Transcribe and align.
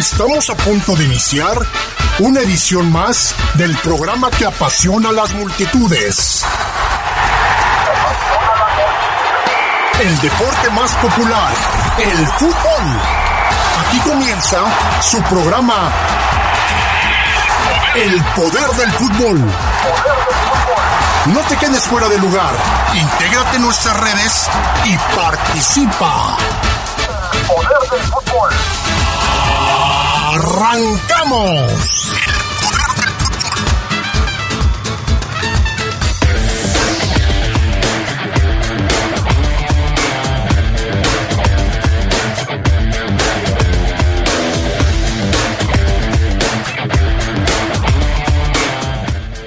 Estamos 0.00 0.48
a 0.48 0.54
punto 0.54 0.96
de 0.96 1.04
iniciar 1.04 1.58
una 2.20 2.40
edición 2.40 2.90
más 2.90 3.34
del 3.56 3.76
programa 3.76 4.30
que 4.30 4.46
apasiona 4.46 5.10
a 5.10 5.12
las 5.12 5.34
multitudes. 5.34 6.42
El 10.00 10.20
deporte 10.22 10.70
más 10.70 10.94
popular, 10.94 11.52
el 11.98 12.26
fútbol. 12.28 12.86
Aquí 13.86 13.98
comienza 13.98 14.60
su 15.02 15.20
programa 15.24 15.92
El 17.94 18.24
poder 18.34 18.70
del 18.70 18.92
fútbol. 18.92 19.38
No 21.26 21.40
te 21.40 21.56
quedes 21.56 21.84
fuera 21.84 22.08
de 22.08 22.16
lugar. 22.16 22.54
Intégrate 22.94 23.56
en 23.56 23.62
nuestras 23.62 24.00
redes 24.00 24.48
y 24.86 24.96
participa. 25.14 26.38
El 27.34 27.40
poder 27.42 27.90
del 27.90 28.02
fútbol. 28.04 28.50
¡Arrancamos! 30.32 32.12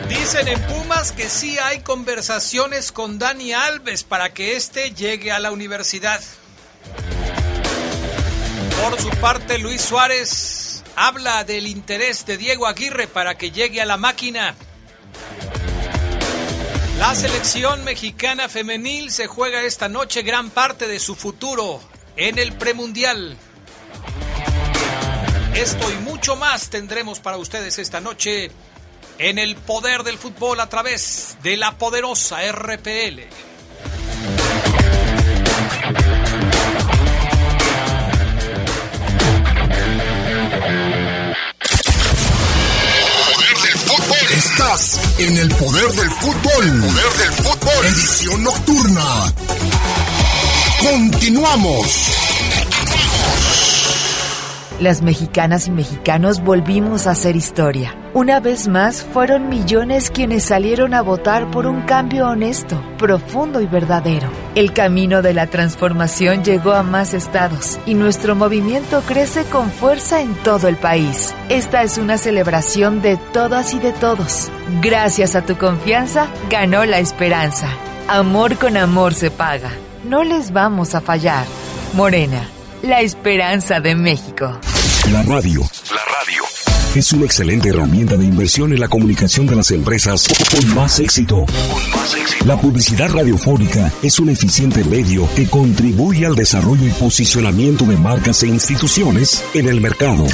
Dicen 0.09 0.49
en 0.49 0.61
Pumas 0.63 1.13
que 1.13 1.29
sí 1.29 1.57
hay 1.59 1.79
conversaciones 1.79 2.91
con 2.91 3.20
Dani 3.20 3.53
Alves 3.53 4.03
para 4.03 4.34
que 4.34 4.57
éste 4.57 4.91
llegue 4.91 5.31
a 5.31 5.39
la 5.39 5.53
universidad. 5.53 6.20
Por 8.81 8.99
su 8.99 9.09
parte, 9.21 9.59
Luis 9.59 9.81
Suárez 9.81 10.52
habla 10.96 11.44
del 11.44 11.68
interés 11.68 12.26
de 12.26 12.38
Diego 12.38 12.68
Aguirre 12.68 13.08
para 13.08 13.36
que 13.36 13.52
llegue 13.52 13.82
a 13.82 13.86
la 13.86 13.98
máquina. 13.98 14.55
La 16.98 17.16
selección 17.16 17.84
mexicana 17.84 18.48
femenil 18.49 19.12
se 19.12 19.27
juega 19.27 19.64
esta 19.64 19.90
noche 19.90 20.21
gran 20.21 20.49
parte 20.49 20.88
de 20.88 20.99
su 20.99 21.16
futuro 21.16 21.82
en 22.16 22.38
el 22.38 22.54
premundial. 22.54 23.36
Esto 25.55 25.91
y 25.91 25.96
mucho 25.98 26.36
más 26.36 26.70
tendremos 26.70 27.20
para 27.20 27.38
ustedes 27.38 27.77
esta 27.80 27.99
noche 27.99 28.52
en 29.20 29.38
el 29.38 29.55
poder 29.55 30.04
del 30.04 30.18
fútbol 30.18 30.60
a 30.60 30.70
través 30.70 31.38
de 31.44 31.58
la 31.58 31.77
poderosa 31.77 32.40
RPL. 32.52 33.52
En 45.19 45.37
el 45.37 45.49
poder 45.55 45.91
del 45.91 46.09
fútbol. 46.09 46.81
Poder 46.81 47.13
del 47.19 47.31
fútbol. 47.33 47.85
Edición 47.85 48.43
nocturna. 48.43 49.33
Continuamos. 50.81 52.07
Las 54.79 55.01
mexicanas 55.01 55.67
y 55.67 55.71
mexicanos 55.71 56.41
volvimos 56.41 57.07
a 57.07 57.11
hacer 57.11 57.35
historia. 57.35 57.93
Una 58.13 58.39
vez 58.39 58.69
más, 58.69 59.03
fueron 59.03 59.49
millones 59.49 60.09
quienes 60.09 60.45
salieron 60.45 60.93
a 60.93 61.01
votar 61.01 61.51
por 61.51 61.67
un 61.67 61.81
cambio 61.81 62.29
honesto, 62.29 62.81
profundo 62.97 63.59
y 63.59 63.65
verdadero. 63.65 64.29
El 64.56 64.72
camino 64.72 65.23
de 65.23 65.34
la 65.34 65.47
transformación 65.47 66.44
llegó 66.44 66.73
a 66.73 66.84
más 66.84 67.16
estados 67.16 67.79
y 67.88 67.96
nuestro 67.96 68.35
movimiento 68.35 69.01
crece 69.01 69.46
con 69.46 69.72
fuerza 69.72 70.22
en 70.22 70.35
todo 70.35 70.68
el 70.68 70.75
país. 70.75 71.34
Esta 71.50 71.81
es 71.81 71.97
una 71.97 72.19
celebración 72.19 73.02
de 73.02 73.18
todas 73.18 73.74
y 73.74 73.80
de 73.80 73.94
todos. 73.94 74.52
Gracias 74.80 75.36
a 75.36 75.44
tu 75.44 75.58
confianza, 75.58 76.28
ganó 76.52 76.86
la 76.86 77.00
esperanza. 77.00 77.68
Amor 78.08 78.56
con 78.58 78.78
amor 78.78 79.16
se 79.16 79.31
paga. 79.31 79.72
No 80.03 80.24
les 80.24 80.53
vamos 80.53 80.94
a 80.94 81.02
fallar. 81.02 81.47
Morena, 81.94 82.47
la 82.84 83.02
esperanza 83.02 83.80
de 83.80 83.96
México. 83.96 84.59
La 85.12 85.24
radio. 85.24 85.62
La 85.62 86.02
radio. 86.20 86.62
Es 86.96 87.12
una 87.12 87.26
excelente 87.26 87.70
herramienta 87.70 88.16
de 88.18 88.26
inversión 88.26 88.72
en 88.72 88.80
la 88.80 88.88
comunicación 88.88 89.48
de 89.48 89.56
las 89.56 89.72
empresas 89.72 90.28
con 90.52 90.76
más 90.76 91.00
éxito. 91.00 91.38
Con 91.38 91.90
más 91.90 92.14
éxito. 92.14 92.46
La 92.46 92.56
publicidad 92.56 93.09
radiofónica 93.09 93.92
es 94.04 94.20
un 94.20 94.30
eficiente 94.30 94.84
medio 94.84 95.28
que 95.36 95.48
contribuye 95.48 96.28
al 96.28 96.36
desarrollo 96.36 96.86
y 96.86 96.92
posicionamiento 96.92 97.86
de 97.86 97.98
marcas 97.98 98.44
e 98.44 98.48
instituciones 98.48 99.44
en 99.56 99.70
el 99.70 99.82
mercado. 99.82 100.28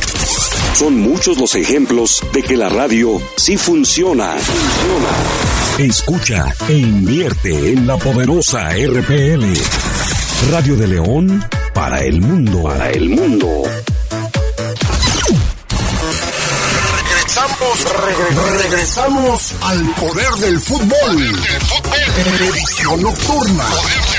Son 0.73 0.99
muchos 0.99 1.37
los 1.37 1.55
ejemplos 1.55 2.21
de 2.33 2.43
que 2.43 2.57
la 2.57 2.67
radio 2.67 3.21
sí 3.37 3.55
funciona. 3.55 4.35
Funciona. 4.37 5.89
Escucha 5.93 6.53
e 6.67 6.73
invierte 6.73 7.71
en 7.71 7.87
la 7.87 7.95
poderosa 7.95 8.71
RPL. 8.71 9.45
Radio 10.51 10.75
de 10.75 10.87
León 10.87 11.41
para 11.73 12.03
el 12.03 12.19
mundo. 12.19 12.63
Para 12.63 12.89
el 12.89 13.09
mundo. 13.09 13.63
Regresamos, 17.89 18.61
regresamos 18.61 19.55
al 19.61 19.95
poder 19.95 20.29
del 20.35 20.59
fútbol. 20.59 21.39
Edición 22.39 23.01
nocturna. 23.01 23.65
¿Qué 24.15 24.18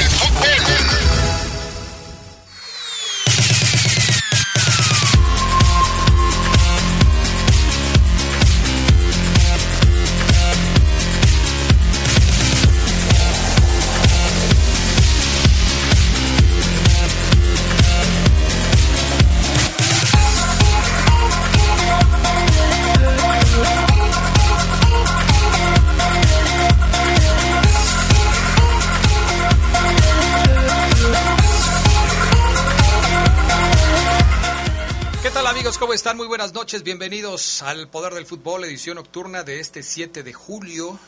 ¿Cómo 35.81 35.95
están? 35.95 36.19
Muy 36.19 36.27
buenas 36.27 36.53
noches. 36.53 36.83
Bienvenidos 36.83 37.63
al 37.63 37.89
Poder 37.89 38.13
del 38.13 38.27
Fútbol, 38.27 38.65
edición 38.65 38.97
nocturna 38.97 39.45
de 39.45 39.61
este 39.61 39.83
7 39.83 40.23
de 40.23 40.35
julio. 40.35 41.01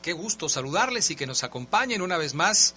Qué 0.00 0.14
gusto 0.14 0.48
saludarles 0.48 1.10
y 1.10 1.14
que 1.14 1.26
nos 1.26 1.44
acompañen 1.44 2.00
una 2.00 2.16
vez 2.16 2.32
más 2.32 2.74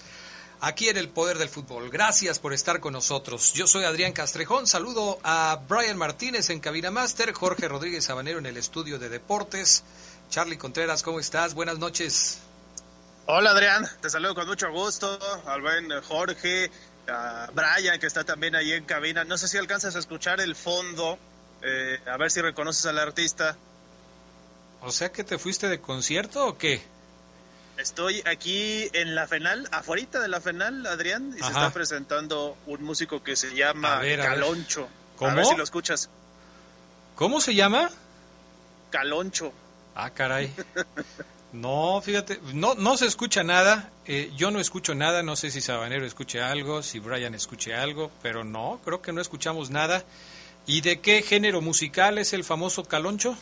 aquí 0.59 0.89
en 0.89 0.97
el 0.97 1.07
Poder 1.07 1.37
del 1.37 1.47
Fútbol. 1.47 1.89
Gracias 1.89 2.39
por 2.39 2.51
estar 2.51 2.81
con 2.81 2.91
nosotros. 2.91 3.53
Yo 3.53 3.65
soy 3.65 3.85
Adrián 3.85 4.11
Castrejón. 4.11 4.67
Saludo 4.67 5.19
a 5.23 5.61
Brian 5.69 5.97
Martínez 5.97 6.49
en 6.49 6.59
Cabina 6.59 6.91
Master, 6.91 7.31
Jorge 7.31 7.69
Rodríguez 7.69 8.03
Sabanero 8.03 8.39
en 8.39 8.45
el 8.45 8.57
estudio 8.57 8.99
de 8.99 9.07
deportes. 9.07 9.85
Charlie 10.29 10.57
Contreras, 10.57 11.01
¿cómo 11.01 11.21
estás? 11.21 11.53
Buenas 11.53 11.79
noches. 11.79 12.39
Hola 13.25 13.51
Adrián, 13.51 13.87
te 14.01 14.09
saludo 14.09 14.35
con 14.35 14.47
mucho 14.47 14.69
gusto. 14.69 15.17
Al 15.45 15.61
buen 15.61 15.89
Jorge, 16.01 16.69
a 17.07 17.49
Brian 17.53 18.01
que 18.01 18.07
está 18.07 18.25
también 18.25 18.53
ahí 18.53 18.73
en 18.73 18.83
cabina. 18.83 19.23
No 19.23 19.37
sé 19.37 19.47
si 19.47 19.57
alcanzas 19.57 19.95
a 19.95 19.99
escuchar 19.99 20.41
el 20.41 20.53
fondo, 20.53 21.17
eh, 21.61 21.99
a 22.05 22.17
ver 22.17 22.31
si 22.31 22.41
reconoces 22.41 22.85
al 22.85 22.99
artista. 22.99 23.55
O 24.81 24.91
sea 24.91 25.11
que 25.11 25.23
te 25.23 25.37
fuiste 25.37 25.67
de 25.67 25.79
concierto 25.79 26.45
o 26.47 26.57
qué? 26.57 26.81
Estoy 27.77 28.23
aquí 28.25 28.89
en 28.93 29.13
la 29.13 29.27
FENAL, 29.27 29.67
afuera 29.71 30.19
de 30.19 30.27
la 30.27 30.41
FENAL, 30.41 30.85
Adrián, 30.87 31.33
y 31.37 31.41
se 31.41 31.47
está 31.47 31.69
presentando 31.69 32.57
un 32.65 32.83
músico 32.83 33.23
que 33.23 33.35
se 33.35 33.53
llama 33.55 33.97
A 33.97 33.99
ver, 33.99 34.21
a 34.21 34.29
ver. 34.29 34.33
Caloncho. 34.39 34.87
¿Cómo? 35.15 35.31
A 35.31 35.35
ver 35.35 35.45
si 35.45 35.55
lo 35.55 35.63
escuchas. 35.63 36.09
¿Cómo 37.15 37.39
se 37.39 37.53
llama? 37.53 37.89
Caloncho. 38.89 39.51
Ah, 39.95 40.09
caray. 40.11 40.53
No, 41.53 42.01
fíjate, 42.01 42.39
no, 42.53 42.75
no 42.75 42.97
se 42.97 43.05
escucha 43.05 43.41
nada. 43.41 43.89
eh, 44.05 44.31
yo 44.35 44.51
no 44.51 44.59
escucho 44.59 44.93
nada. 44.93 45.23
No 45.23 45.37
sé 45.37 45.49
si 45.49 45.61
Sabanero 45.61 46.05
escuche 46.05 46.41
algo, 46.41 46.83
si 46.83 46.99
Brian 46.99 47.33
escuche 47.33 47.73
algo, 47.73 48.11
pero 48.21 48.43
no, 48.43 48.81
creo 48.83 49.01
que 49.01 49.13
no 49.13 49.21
escuchamos 49.21 49.69
nada. 49.69 50.03
¿Y 50.67 50.81
de 50.81 50.99
qué 50.99 51.21
género 51.23 51.61
musical 51.61 52.17
es 52.17 52.33
el 52.33 52.43
famoso 52.43 52.83
Caloncho? 52.83 53.35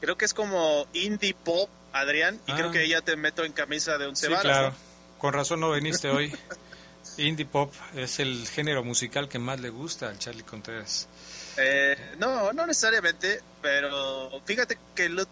Creo 0.00 0.16
que 0.16 0.24
es 0.24 0.34
como 0.34 0.86
indie 0.92 1.34
pop, 1.34 1.68
Adrián, 1.92 2.40
y 2.46 2.52
Ah. 2.52 2.56
creo 2.56 2.70
que 2.70 2.88
ya 2.88 3.00
te 3.00 3.16
meto 3.16 3.44
en 3.44 3.52
camisa 3.52 3.98
de 3.98 4.08
un 4.08 4.14
Sí, 4.16 4.26
varas, 4.28 4.42
claro. 4.42 4.68
¿no? 4.70 4.74
Con 5.18 5.32
razón 5.32 5.60
no 5.60 5.72
viniste 5.72 6.08
hoy. 6.08 6.32
Indie 7.18 7.46
pop 7.46 7.72
es 7.94 8.18
el 8.20 8.46
género 8.46 8.84
musical 8.84 9.28
que 9.28 9.38
más 9.38 9.58
le 9.60 9.70
gusta 9.70 10.08
al 10.10 10.18
Charlie 10.18 10.42
Contreras. 10.42 11.08
Eh, 11.56 11.96
no, 12.18 12.52
no 12.52 12.66
necesariamente, 12.66 13.40
pero 13.62 14.42
fíjate 14.44 14.76
que 14.94 15.08
lo- 15.08 15.26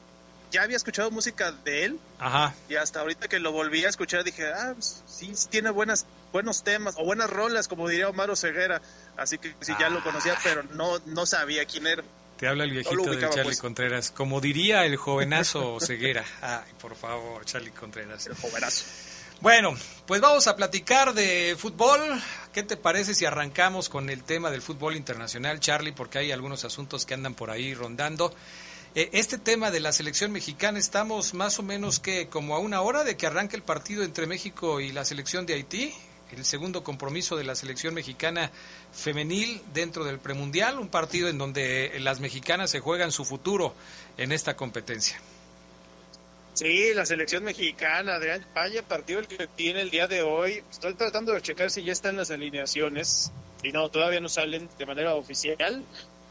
ya 0.55 0.63
había 0.63 0.77
escuchado 0.77 1.11
música 1.11 1.51
de 1.51 1.85
él. 1.85 2.01
Ajá. 2.21 2.55
Y 2.69 2.77
hasta 2.77 3.01
ahorita 3.01 3.27
que 3.27 3.41
lo 3.41 3.51
volví 3.51 3.85
a 3.85 3.89
escuchar 3.89 4.23
dije, 4.23 4.47
ah, 4.47 4.73
pues, 4.75 5.03
sí, 5.07 5.33
sí 5.35 5.49
tiene 5.51 5.71
buenas, 5.71 6.07
buenos 6.33 6.63
temas 6.63 6.95
o 6.97 7.05
buenas 7.05 7.29
rolas, 7.29 7.67
como 7.67 7.89
diría 7.89 8.09
Omar 8.09 8.35
Ceguera. 8.37 8.81
Así 9.17 9.39
que 9.39 9.53
sí, 9.61 9.73
ya 9.81 9.91
lo 9.91 10.03
conocía, 10.05 10.39
pero 10.45 10.63
no, 10.63 11.01
no 11.07 11.27
sabía 11.27 11.65
quién 11.65 11.89
era. 11.89 12.05
Te 12.39 12.47
habla 12.47 12.65
el 12.65 12.71
viejito 12.71 13.11
de 13.11 13.21
Charlie 13.21 13.43
pues. 13.43 13.61
Contreras. 13.61 14.11
Como 14.13 14.41
diría 14.41 14.85
el 14.85 14.97
jovenazo 14.97 15.81
Ceguera. 15.81 16.25
Ay, 16.41 16.73
por 16.81 16.95
favor, 16.95 17.45
Charlie 17.45 17.73
Contreras. 17.73 18.27
El 18.29 18.37
jovenazo. 18.37 18.85
Bueno, 19.41 19.75
pues 20.07 20.21
vamos 20.21 20.47
a 20.47 20.55
platicar 20.55 21.15
de 21.15 21.57
fútbol. 21.59 22.01
¿Qué 22.53 22.63
te 22.63 22.77
parece 22.77 23.15
si 23.15 23.25
arrancamos 23.25 23.89
con 23.89 24.09
el 24.09 24.23
tema 24.23 24.53
del 24.53 24.63
fútbol 24.63 24.95
internacional, 24.95 25.59
Charlie? 25.59 25.93
Porque 25.93 26.19
hay 26.19 26.31
algunos 26.31 26.65
asuntos 26.65 27.05
que 27.05 27.15
andan 27.15 27.35
por 27.35 27.51
ahí 27.51 27.75
rondando. 27.75 28.33
Eh, 28.97 29.11
este 29.13 29.39
tema 29.39 29.73
de 29.73 29.81
la 29.81 29.93
selección 29.93 30.31
mexicana, 30.31 30.79
estamos 30.79 31.35
más 31.35 31.59
o 31.59 31.65
menos 31.65 31.99
que 31.99 32.29
como 32.29 32.55
a 32.55 32.61
una 32.61 32.81
hora 32.81 33.03
de 33.03 33.17
que 33.17 33.27
arranque 33.27 33.57
el 33.57 33.63
partido 33.63 34.05
entre 34.05 34.29
México 34.29 34.81
y 34.81 34.93
la 34.93 35.05
selección 35.05 35.47
de 35.47 35.55
Haití, 35.55 35.93
el 36.31 36.45
segundo 36.45 36.85
compromiso 36.85 37.37
de 37.37 37.43
la 37.43 37.57
selección 37.57 37.95
mexicana 37.95 38.53
femenil 38.93 39.61
dentro 39.73 40.05
del 40.05 40.21
premundial, 40.21 40.79
un 40.79 40.89
partido 40.89 41.29
en 41.29 41.39
donde 41.39 41.93
las 42.01 42.21
mexicanas 42.21 42.71
se 42.71 42.79
juegan 42.79 43.11
su 43.11 43.25
futuro 43.25 43.75
en 44.17 44.31
esta 44.31 44.57
competencia. 44.57 45.21
Sí, 46.55 46.95
la 46.95 47.05
selección 47.05 47.43
mexicana, 47.43 48.15
Adrián, 48.15 48.47
vaya 48.55 48.83
partido 48.85 49.19
el 49.19 49.27
que 49.27 49.49
tiene 49.49 49.81
el 49.81 49.91
día 49.91 50.07
de 50.07 50.23
hoy. 50.23 50.63
Estoy 50.71 50.95
tratando 50.95 51.33
de 51.33 51.43
checar 51.43 51.69
si 51.73 51.83
ya 51.83 51.93
están 51.93 52.17
las 52.17 52.31
alineaciones 52.31 53.33
y 53.65 53.73
no, 53.73 53.89
todavía 53.89 54.21
no 54.21 54.29
salen 54.29 54.69
de 54.79 54.87
manera 54.87 55.17
oficial, 55.17 55.83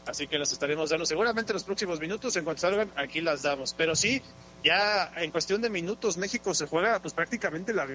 así 0.06 0.26
que 0.26 0.38
las 0.38 0.52
estaremos 0.52 0.90
dando 0.90 1.06
seguramente 1.06 1.52
en 1.52 1.54
los 1.54 1.64
próximos 1.64 2.00
minutos, 2.00 2.36
en 2.36 2.44
cuanto 2.44 2.62
salgan, 2.62 2.90
aquí 2.96 3.20
las 3.20 3.42
damos. 3.42 3.74
Pero 3.74 3.96
sí, 3.96 4.22
ya 4.62 5.12
en 5.16 5.30
cuestión 5.30 5.62
de 5.62 5.70
minutos, 5.70 6.16
México 6.16 6.54
se 6.54 6.66
juega 6.66 7.00
pues 7.00 7.14
prácticamente 7.14 7.72
la 7.72 7.86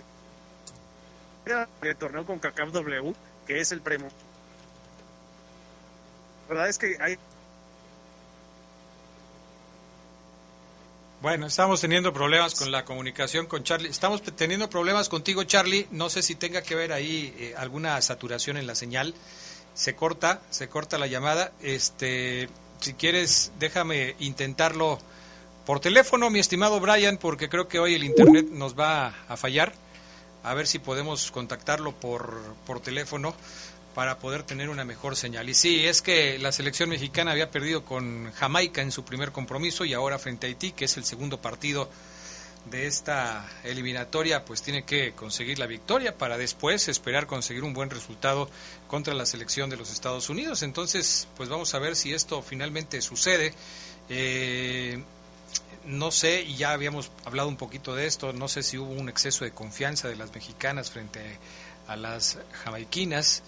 el 1.81 1.95
torneo 1.95 2.25
con 2.25 2.37
CACAF 2.37 2.71
W, 2.71 3.13
que 3.47 3.59
es 3.59 3.71
el 3.71 3.81
premo. 3.81 4.07
La 6.47 6.53
verdad 6.53 6.69
es 6.69 6.77
que 6.77 6.97
hay 6.99 7.17
Bueno, 11.21 11.47
estamos 11.47 11.81
teniendo 11.81 12.13
problemas 12.13 12.55
con 12.55 12.71
la 12.71 12.85
comunicación 12.85 13.45
con 13.45 13.65
Charlie. 13.65 13.89
Estamos 13.89 14.21
teniendo 14.21 14.69
problemas 14.69 15.09
contigo, 15.09 15.43
Charlie. 15.43 15.85
No 15.91 16.09
sé 16.09 16.21
si 16.21 16.35
tenga 16.35 16.61
que 16.61 16.75
ver 16.75 16.93
ahí 16.93 17.35
eh, 17.37 17.53
alguna 17.57 18.01
saturación 18.01 18.55
en 18.55 18.65
la 18.65 18.73
señal. 18.73 19.13
Se 19.79 19.95
corta, 19.95 20.41
se 20.49 20.67
corta 20.67 20.97
la 20.97 21.07
llamada. 21.07 21.53
Este, 21.61 22.49
si 22.81 22.95
quieres, 22.95 23.53
déjame 23.59 24.17
intentarlo 24.19 24.99
por 25.65 25.79
teléfono, 25.79 26.29
mi 26.29 26.39
estimado 26.39 26.81
Brian, 26.81 27.15
porque 27.15 27.47
creo 27.47 27.69
que 27.69 27.79
hoy 27.79 27.93
el 27.95 28.03
internet 28.03 28.47
nos 28.51 28.77
va 28.77 29.15
a 29.29 29.37
fallar. 29.37 29.71
A 30.43 30.53
ver 30.53 30.67
si 30.67 30.79
podemos 30.79 31.31
contactarlo 31.31 31.93
por, 31.93 32.41
por 32.65 32.81
teléfono 32.81 33.33
para 33.95 34.19
poder 34.19 34.43
tener 34.43 34.69
una 34.69 34.83
mejor 34.83 35.15
señal. 35.15 35.47
Y 35.47 35.53
sí, 35.53 35.85
es 35.85 36.01
que 36.01 36.37
la 36.39 36.51
selección 36.51 36.89
mexicana 36.89 37.31
había 37.31 37.49
perdido 37.49 37.85
con 37.85 38.33
Jamaica 38.33 38.81
en 38.81 38.91
su 38.91 39.05
primer 39.05 39.31
compromiso 39.31 39.85
y 39.85 39.93
ahora 39.93 40.19
frente 40.19 40.45
a 40.45 40.49
Haití, 40.49 40.73
que 40.73 40.85
es 40.85 40.97
el 40.97 41.05
segundo 41.05 41.39
partido 41.39 41.89
de 42.65 42.87
esta 42.87 43.49
eliminatoria, 43.63 44.45
pues 44.45 44.61
tiene 44.61 44.83
que 44.83 45.13
conseguir 45.13 45.59
la 45.59 45.65
victoria 45.65 46.17
para 46.17 46.37
después 46.37 46.87
esperar 46.87 47.25
conseguir 47.25 47.63
un 47.63 47.73
buen 47.73 47.89
resultado 47.89 48.49
contra 48.89 49.13
la 49.13 49.25
selección 49.25 49.69
de 49.69 49.77
los 49.77 49.91
Estados 49.91 50.29
Unidos. 50.29 50.63
Entonces, 50.63 51.29
pues 51.37 51.47
vamos 51.47 51.73
a 51.73 51.79
ver 51.79 51.95
si 51.95 52.13
esto 52.13 52.41
finalmente 52.41 53.01
sucede. 53.01 53.53
Eh, 54.09 55.01
no 55.85 56.11
sé, 56.11 56.41
y 56.41 56.57
ya 56.57 56.71
habíamos 56.71 57.09
hablado 57.23 57.47
un 57.47 57.55
poquito 57.55 57.95
de 57.95 58.05
esto, 58.05 58.33
no 58.33 58.49
sé 58.49 58.63
si 58.63 58.77
hubo 58.77 58.91
un 58.91 59.07
exceso 59.07 59.45
de 59.45 59.51
confianza 59.51 60.09
de 60.09 60.17
las 60.17 60.33
mexicanas 60.33 60.91
frente 60.91 61.21
a 61.87 61.95
las 61.95 62.37
jamaiquinas 62.63 63.43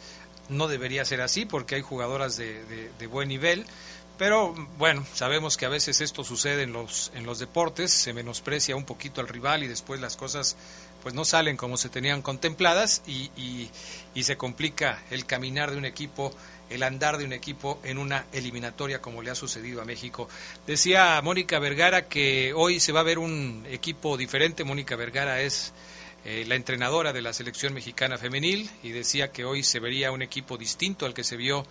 no 0.51 0.67
debería 0.67 1.05
ser 1.05 1.21
así 1.21 1.45
porque 1.45 1.75
hay 1.75 1.81
jugadoras 1.81 2.37
de, 2.37 2.91
de, 2.99 3.07
buen 3.07 3.29
nivel, 3.29 3.65
pero 4.17 4.53
bueno, 4.77 5.05
sabemos 5.13 5.57
que 5.57 5.65
a 5.65 5.69
veces 5.69 6.01
esto 6.01 6.23
sucede 6.23 6.63
en 6.63 6.73
los, 6.73 7.11
en 7.15 7.25
los 7.25 7.39
deportes, 7.39 7.91
se 7.91 8.13
menosprecia 8.13 8.75
un 8.75 8.85
poquito 8.85 9.21
al 9.21 9.27
rival 9.27 9.63
y 9.63 9.67
después 9.67 9.99
las 10.01 10.17
cosas 10.17 10.55
pues 11.01 11.13
no 11.15 11.25
salen 11.25 11.57
como 11.57 11.77
se 11.77 11.89
tenían 11.89 12.21
contempladas 12.21 13.01
y, 13.07 13.31
y, 13.35 14.23
se 14.23 14.37
complica 14.37 15.03
el 15.09 15.25
caminar 15.25 15.71
de 15.71 15.77
un 15.77 15.85
equipo 15.85 16.33
el 16.69 16.83
andar 16.83 17.17
de 17.17 17.25
un 17.25 17.33
equipo 17.33 17.79
en 17.83 17.97
una 17.97 18.25
eliminatoria 18.31 19.01
como 19.01 19.21
le 19.21 19.29
ha 19.29 19.35
sucedido 19.35 19.81
a 19.81 19.85
México. 19.85 20.29
Decía 20.65 21.19
Mónica 21.21 21.59
Vergara 21.59 22.07
que 22.07 22.53
hoy 22.55 22.79
se 22.79 22.93
va 22.93 23.01
a 23.01 23.03
ver 23.03 23.19
un 23.19 23.65
equipo 23.69 24.15
diferente. 24.15 24.63
Mónica 24.63 24.95
Vergara 24.95 25.41
es 25.41 25.73
eh, 26.23 26.45
la 26.47 26.55
entrenadora 26.55 27.13
de 27.13 27.21
la 27.21 27.33
selección 27.33 27.73
mexicana 27.73 28.17
femenil 28.17 28.69
y 28.83 28.91
decía 28.91 29.31
que 29.31 29.43
hoy 29.43 29.63
se 29.63 29.79
vería 29.79 30.11
un 30.11 30.21
equipo 30.21 30.57
distinto 30.57 31.05
al 31.05 31.13
que 31.13 31.23
se 31.23 31.35
vio 31.35 31.65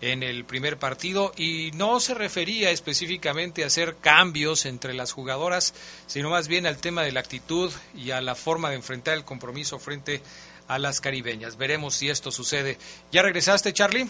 en 0.00 0.22
el 0.22 0.44
primer 0.44 0.78
partido 0.78 1.32
y 1.36 1.70
no 1.74 2.00
se 2.00 2.14
refería 2.14 2.70
específicamente 2.70 3.64
a 3.64 3.66
hacer 3.66 3.96
cambios 4.00 4.66
entre 4.66 4.94
las 4.94 5.12
jugadoras, 5.12 5.74
sino 6.06 6.30
más 6.30 6.48
bien 6.48 6.66
al 6.66 6.80
tema 6.80 7.02
de 7.02 7.12
la 7.12 7.20
actitud 7.20 7.72
y 7.94 8.12
a 8.12 8.20
la 8.20 8.34
forma 8.34 8.70
de 8.70 8.76
enfrentar 8.76 9.14
el 9.14 9.24
compromiso 9.24 9.78
frente 9.78 10.20
a 10.68 10.78
las 10.78 11.00
caribeñas. 11.00 11.56
Veremos 11.56 11.94
si 11.94 12.08
esto 12.08 12.30
sucede. 12.30 12.76
¿Ya 13.10 13.22
regresaste, 13.22 13.72
Charlie? 13.72 14.06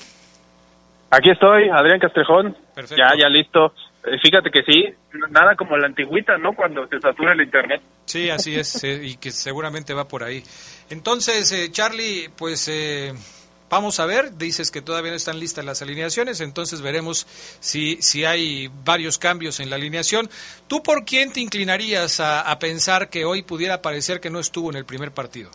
Aquí 1.10 1.30
estoy, 1.30 1.70
Adrián 1.70 2.00
Castrejón. 2.00 2.56
Ya, 2.90 3.14
ya 3.18 3.28
listo. 3.28 3.72
Eh, 4.04 4.18
fíjate 4.22 4.50
que 4.50 4.62
sí, 4.62 4.84
nada 5.30 5.56
como 5.56 5.76
la 5.78 5.86
antigüita, 5.86 6.36
¿no? 6.36 6.52
Cuando 6.52 6.86
se 6.86 7.00
satura 7.00 7.32
el 7.32 7.40
internet. 7.40 7.80
Sí, 8.04 8.28
así 8.28 8.54
es, 8.54 8.84
eh, 8.84 9.00
y 9.02 9.16
que 9.16 9.30
seguramente 9.30 9.94
va 9.94 10.06
por 10.06 10.22
ahí. 10.22 10.42
Entonces, 10.90 11.50
eh, 11.52 11.70
Charlie, 11.70 12.28
pues 12.36 12.68
vamos 13.70 14.00
a 14.00 14.06
ver, 14.06 14.36
dices 14.38 14.70
que 14.70 14.82
todavía 14.82 15.10
no 15.10 15.16
están 15.16 15.38
listas 15.38 15.64
las 15.64 15.82
alineaciones, 15.82 16.40
entonces 16.40 16.82
veremos 16.82 17.26
si, 17.60 17.96
si 18.00 18.24
hay 18.24 18.68
varios 18.84 19.18
cambios 19.18 19.60
en 19.60 19.70
la 19.70 19.76
alineación. 19.76 20.28
¿Tú 20.68 20.82
por 20.82 21.04
quién 21.04 21.32
te 21.32 21.40
inclinarías 21.40 22.20
a, 22.20 22.58
pensar 22.58 23.08
que 23.08 23.24
hoy 23.24 23.42
pudiera 23.42 23.82
parecer 23.82 24.20
que 24.20 24.30
no 24.30 24.40
estuvo 24.40 24.70
en 24.70 24.76
el 24.76 24.84
primer 24.84 25.12
partido? 25.12 25.50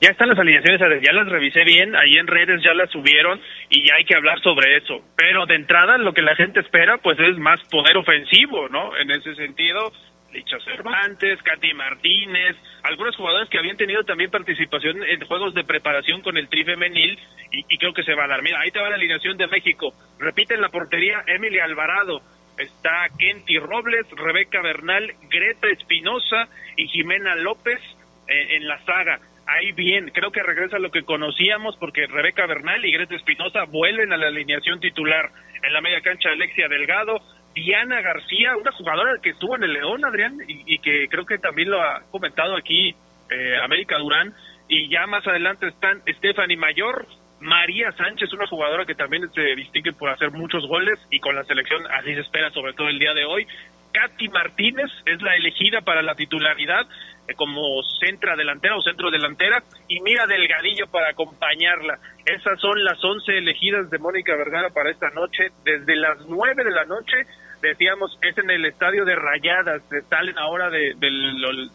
Ya 0.00 0.10
están 0.10 0.28
las 0.28 0.38
alineaciones, 0.38 1.02
ya 1.02 1.12
las 1.12 1.28
revisé 1.28 1.64
bien, 1.64 1.96
ahí 1.96 2.14
en 2.14 2.28
redes 2.28 2.62
ya 2.62 2.72
las 2.72 2.88
subieron 2.90 3.40
y 3.68 3.84
ya 3.84 3.94
hay 3.96 4.04
que 4.04 4.14
hablar 4.14 4.40
sobre 4.42 4.76
eso. 4.76 5.02
Pero 5.16 5.44
de 5.46 5.56
entrada 5.56 5.98
lo 5.98 6.14
que 6.14 6.22
la 6.22 6.36
gente 6.36 6.60
espera 6.60 6.98
pues 6.98 7.18
es 7.18 7.36
más 7.38 7.58
poder 7.68 7.96
ofensivo, 7.96 8.68
¿no? 8.68 8.96
En 8.96 9.10
ese 9.10 9.34
sentido, 9.34 9.92
Licha 10.32 10.58
Cervantes, 10.60 11.42
Katy 11.42 11.72
Martínez, 11.74 12.56
algunos 12.82 13.16
jugadores 13.16 13.48
que 13.48 13.58
habían 13.58 13.76
tenido 13.76 14.04
también 14.04 14.30
participación 14.30 15.02
en 15.02 15.24
juegos 15.26 15.54
de 15.54 15.64
preparación 15.64 16.20
con 16.20 16.36
el 16.36 16.48
tri 16.48 16.64
femenil 16.64 17.18
y, 17.50 17.78
creo 17.78 17.94
que 17.94 18.02
se 18.02 18.14
va 18.14 18.24
a 18.24 18.28
dar. 18.28 18.42
Mira, 18.42 18.60
ahí 18.60 18.70
te 18.70 18.80
va 18.80 18.90
la 18.90 18.96
alineación 18.96 19.36
de 19.36 19.46
México. 19.46 19.94
Repite 20.18 20.56
la 20.56 20.68
portería 20.68 21.24
Emily 21.26 21.58
Alvarado, 21.60 22.20
está 22.58 23.08
Kenty 23.18 23.58
Robles, 23.58 24.06
Rebeca 24.10 24.60
Bernal, 24.60 25.14
Greta 25.30 25.68
Espinosa 25.68 26.48
y 26.76 26.88
Jimena 26.88 27.34
López 27.36 27.80
eh, 28.28 28.56
en 28.56 28.68
la 28.68 28.78
saga 28.84 29.20
ahí 29.48 29.72
bien, 29.72 30.10
creo 30.10 30.30
que 30.30 30.42
regresa 30.42 30.78
lo 30.78 30.90
que 30.90 31.04
conocíamos 31.04 31.76
porque 31.78 32.06
Rebeca 32.06 32.46
Bernal 32.46 32.84
y 32.84 32.92
Greta 32.92 33.16
Espinosa 33.16 33.64
vuelven 33.64 34.12
a 34.12 34.18
la 34.18 34.26
alineación 34.26 34.78
titular 34.78 35.30
en 35.62 35.72
la 35.72 35.80
media 35.80 36.02
cancha 36.02 36.30
Alexia 36.30 36.68
Delgado, 36.68 37.20
Diana 37.58 38.00
García, 38.00 38.56
una 38.56 38.72
jugadora 38.72 39.18
que 39.20 39.30
estuvo 39.30 39.56
en 39.56 39.64
el 39.64 39.72
León, 39.72 40.04
Adrián, 40.04 40.38
y, 40.46 40.78
que 40.78 41.08
creo 41.08 41.26
que 41.26 41.38
también 41.38 41.70
lo 41.70 41.82
ha 41.82 42.02
comentado 42.10 42.56
aquí 42.56 42.94
eh, 43.30 43.56
América 43.62 43.98
Durán, 43.98 44.32
y 44.68 44.88
ya 44.88 45.06
más 45.06 45.26
adelante 45.26 45.66
están 45.66 46.02
Stephanie 46.06 46.56
Mayor, 46.56 47.06
María 47.40 47.90
Sánchez, 47.92 48.32
una 48.32 48.46
jugadora 48.46 48.84
que 48.84 48.94
también 48.94 49.28
se 49.32 49.54
distingue 49.56 49.92
por 49.92 50.10
hacer 50.10 50.30
muchos 50.30 50.66
goles 50.66 50.98
y 51.10 51.20
con 51.20 51.34
la 51.34 51.44
selección 51.44 51.86
así 51.92 52.14
se 52.14 52.20
espera 52.20 52.50
sobre 52.50 52.72
todo 52.74 52.88
el 52.88 52.98
día 52.98 53.14
de 53.14 53.24
hoy. 53.24 53.46
Katy 53.92 54.28
Martínez 54.28 54.90
es 55.06 55.22
la 55.22 55.34
elegida 55.36 55.80
para 55.80 56.02
la 56.02 56.14
titularidad 56.14 56.86
eh, 57.26 57.34
como 57.34 57.82
centra 58.00 58.36
delantera 58.36 58.76
o 58.76 58.82
centro 58.82 59.10
delantera 59.10 59.62
y 59.88 60.00
Mira 60.00 60.26
Delgadillo 60.26 60.88
para 60.88 61.10
acompañarla. 61.10 61.98
Esas 62.26 62.60
son 62.60 62.84
las 62.84 63.02
11 63.02 63.38
elegidas 63.38 63.88
de 63.90 63.98
Mónica 63.98 64.36
Vergara 64.36 64.70
para 64.70 64.90
esta 64.90 65.10
noche. 65.10 65.50
Desde 65.64 65.96
las 65.96 66.18
9 66.26 66.64
de 66.64 66.70
la 66.70 66.84
noche, 66.84 67.24
decíamos, 67.60 68.18
es 68.22 68.36
en 68.38 68.50
el 68.50 68.64
estadio 68.64 69.04
de 69.04 69.14
Rayadas, 69.14 69.82
salen 70.08 70.38
ahora 70.38 70.70
de, 70.70 70.94
del 70.98 71.70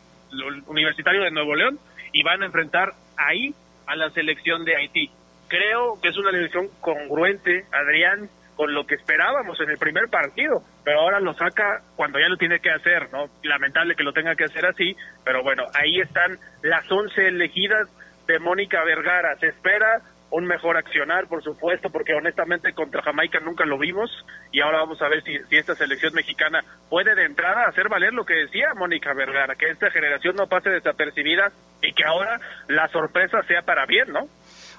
Universitario 0.68 1.24
de 1.24 1.32
Nuevo 1.32 1.56
León 1.56 1.80
y 2.12 2.24
van 2.24 2.42
a 2.42 2.46
enfrentar 2.46 2.94
ahí 3.18 3.54
a 3.88 3.96
la 3.96 4.10
selección 4.12 4.66
de 4.66 4.75
Haití. 4.75 5.10
Creo 5.48 6.00
que 6.02 6.10
es 6.10 6.18
una 6.18 6.30
elección 6.30 6.68
congruente, 6.82 7.66
Adrián, 7.72 8.30
con 8.56 8.74
lo 8.74 8.86
que 8.86 8.96
esperábamos 8.96 9.60
en 9.60 9.70
el 9.70 9.78
primer 9.78 10.10
partido, 10.10 10.63
pero 10.84 11.02
ahora 11.02 11.20
lo 11.20 11.34
saca 11.34 11.82
cuando 11.96 12.20
ya 12.20 12.30
lo 12.30 12.38
tiene 12.38 12.60
que 12.60 12.70
hacer, 12.70 13.12
¿no? 13.12 13.25
Lamentable 13.44 13.96
que 13.96 14.04
lo 14.04 14.13
tenga 14.13 14.36
que 14.36 14.46
hacer 14.46 14.66
así, 14.66 14.96
pero 15.24 15.44
bueno, 15.44 15.63
ahí 15.74 16.00
están 16.00 16.38
las 16.62 16.90
11 16.92 17.28
elegidas 17.28 17.90
de 18.28 18.40
Mónica 18.40 18.84
Vergara. 18.84 19.36
Se 19.38 19.48
espera 19.48 20.02
un 20.34 20.46
mejor 20.46 20.78
accionar, 20.78 21.28
por 21.28 21.44
supuesto, 21.44 21.92
porque 21.92 22.16
honestamente 22.16 22.74
contra 22.74 23.04
Jamaica 23.04 23.40
nunca 23.40 23.66
lo 23.66 23.78
vimos 23.78 24.10
y 24.52 24.62
ahora 24.62 24.80
vamos 24.80 25.00
a 25.04 25.08
ver 25.08 25.24
si, 25.24 25.38
esta 25.56 25.75
selección 25.75 26.12
mexicana 26.16 26.60
puede 26.90 27.13
de 27.13 27.25
entrada 27.25 27.68
hacer 27.70 27.88
valer 27.88 28.13
lo 28.13 28.25
que 28.25 28.34
decía 28.34 28.74
Mónica 28.75 29.13
Vergara, 29.13 29.54
que 29.54 29.70
esta 29.70 29.92
generación 29.92 30.36
no 30.36 30.48
pase 30.48 30.72
desapercibida 30.72 31.52
y 31.84 31.94
que 31.94 32.04
ahora 32.04 32.40
la 32.68 32.88
sorpresa 32.88 33.44
sea 33.48 33.62
para 33.62 33.86
bien, 33.86 34.12
¿no? 34.12 34.28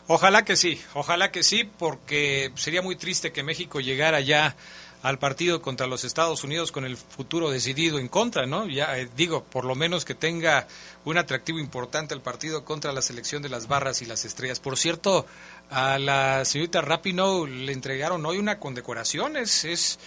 Ojalá 0.09 0.45
que 0.45 0.57
sí, 0.57 0.83
ojalá 0.93 1.31
que 1.31 1.45
sí, 1.45 1.71
porque 1.79 2.51
sería 2.57 2.83
muy 2.83 2.97
triste 2.97 3.33
que 3.33 3.45
México 3.45 3.81
llegara 3.81 4.19
ya 4.19 4.57
al 5.05 5.19
partido 5.19 5.61
contra 5.61 5.87
los 5.87 6.03
Estados 6.03 6.45
Unidos 6.45 6.73
con 6.73 6.87
el 6.87 6.97
futuro 6.97 7.51
decidido 7.51 7.99
en 7.99 8.09
contra, 8.09 8.47
¿no? 8.47 8.67
Ya 8.67 8.99
eh, 8.99 9.07
digo, 9.15 9.45
por 9.45 9.67
lo 9.67 9.75
menos 9.75 10.07
que 10.07 10.15
tenga 10.15 10.67
un 11.05 11.19
atractivo 11.19 11.59
importante 11.59 12.15
el 12.15 12.23
partido 12.23 12.65
contra 12.65 12.91
la 12.91 13.03
selección 13.03 13.43
de 13.43 13.51
las 13.51 13.69
barras 13.69 14.01
y 14.01 14.07
las 14.07 14.25
estrellas. 14.25 14.61
Por 14.61 14.79
cierto, 14.79 15.27
a 15.69 15.99
la 15.99 16.47
señorita 16.47 16.81
Rapino 16.81 17.47
le 17.47 17.75
entregaron 17.75 18.25
hoy 18.25 18.39
una 18.39 18.59
condecoración, 18.59 19.37
es, 19.37 19.67
es, 19.67 19.99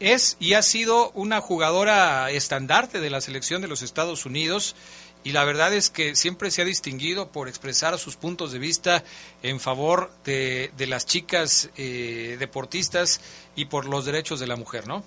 es 0.00 0.36
y 0.38 0.52
ha 0.52 0.60
sido 0.60 1.12
una 1.12 1.40
jugadora 1.40 2.30
estandarte 2.30 3.00
de 3.00 3.08
la 3.08 3.22
selección 3.22 3.62
de 3.62 3.68
los 3.68 3.80
Estados 3.80 4.26
Unidos 4.26 4.76
y 5.24 5.32
la 5.32 5.44
verdad 5.44 5.72
es 5.72 5.90
que 5.90 6.14
siempre 6.14 6.50
se 6.50 6.62
ha 6.62 6.64
distinguido 6.64 7.30
por 7.30 7.48
expresar 7.48 7.96
sus 7.98 8.16
puntos 8.16 8.52
de 8.52 8.58
vista 8.58 9.02
en 9.42 9.60
favor 9.60 10.10
de, 10.24 10.70
de 10.76 10.86
las 10.86 11.06
chicas 11.06 11.70
eh, 11.76 12.36
deportistas 12.38 13.20
y 13.54 13.66
por 13.66 13.86
los 13.86 14.04
derechos 14.04 14.40
de 14.40 14.46
la 14.46 14.56
mujer, 14.56 14.86
¿no? 14.86 15.04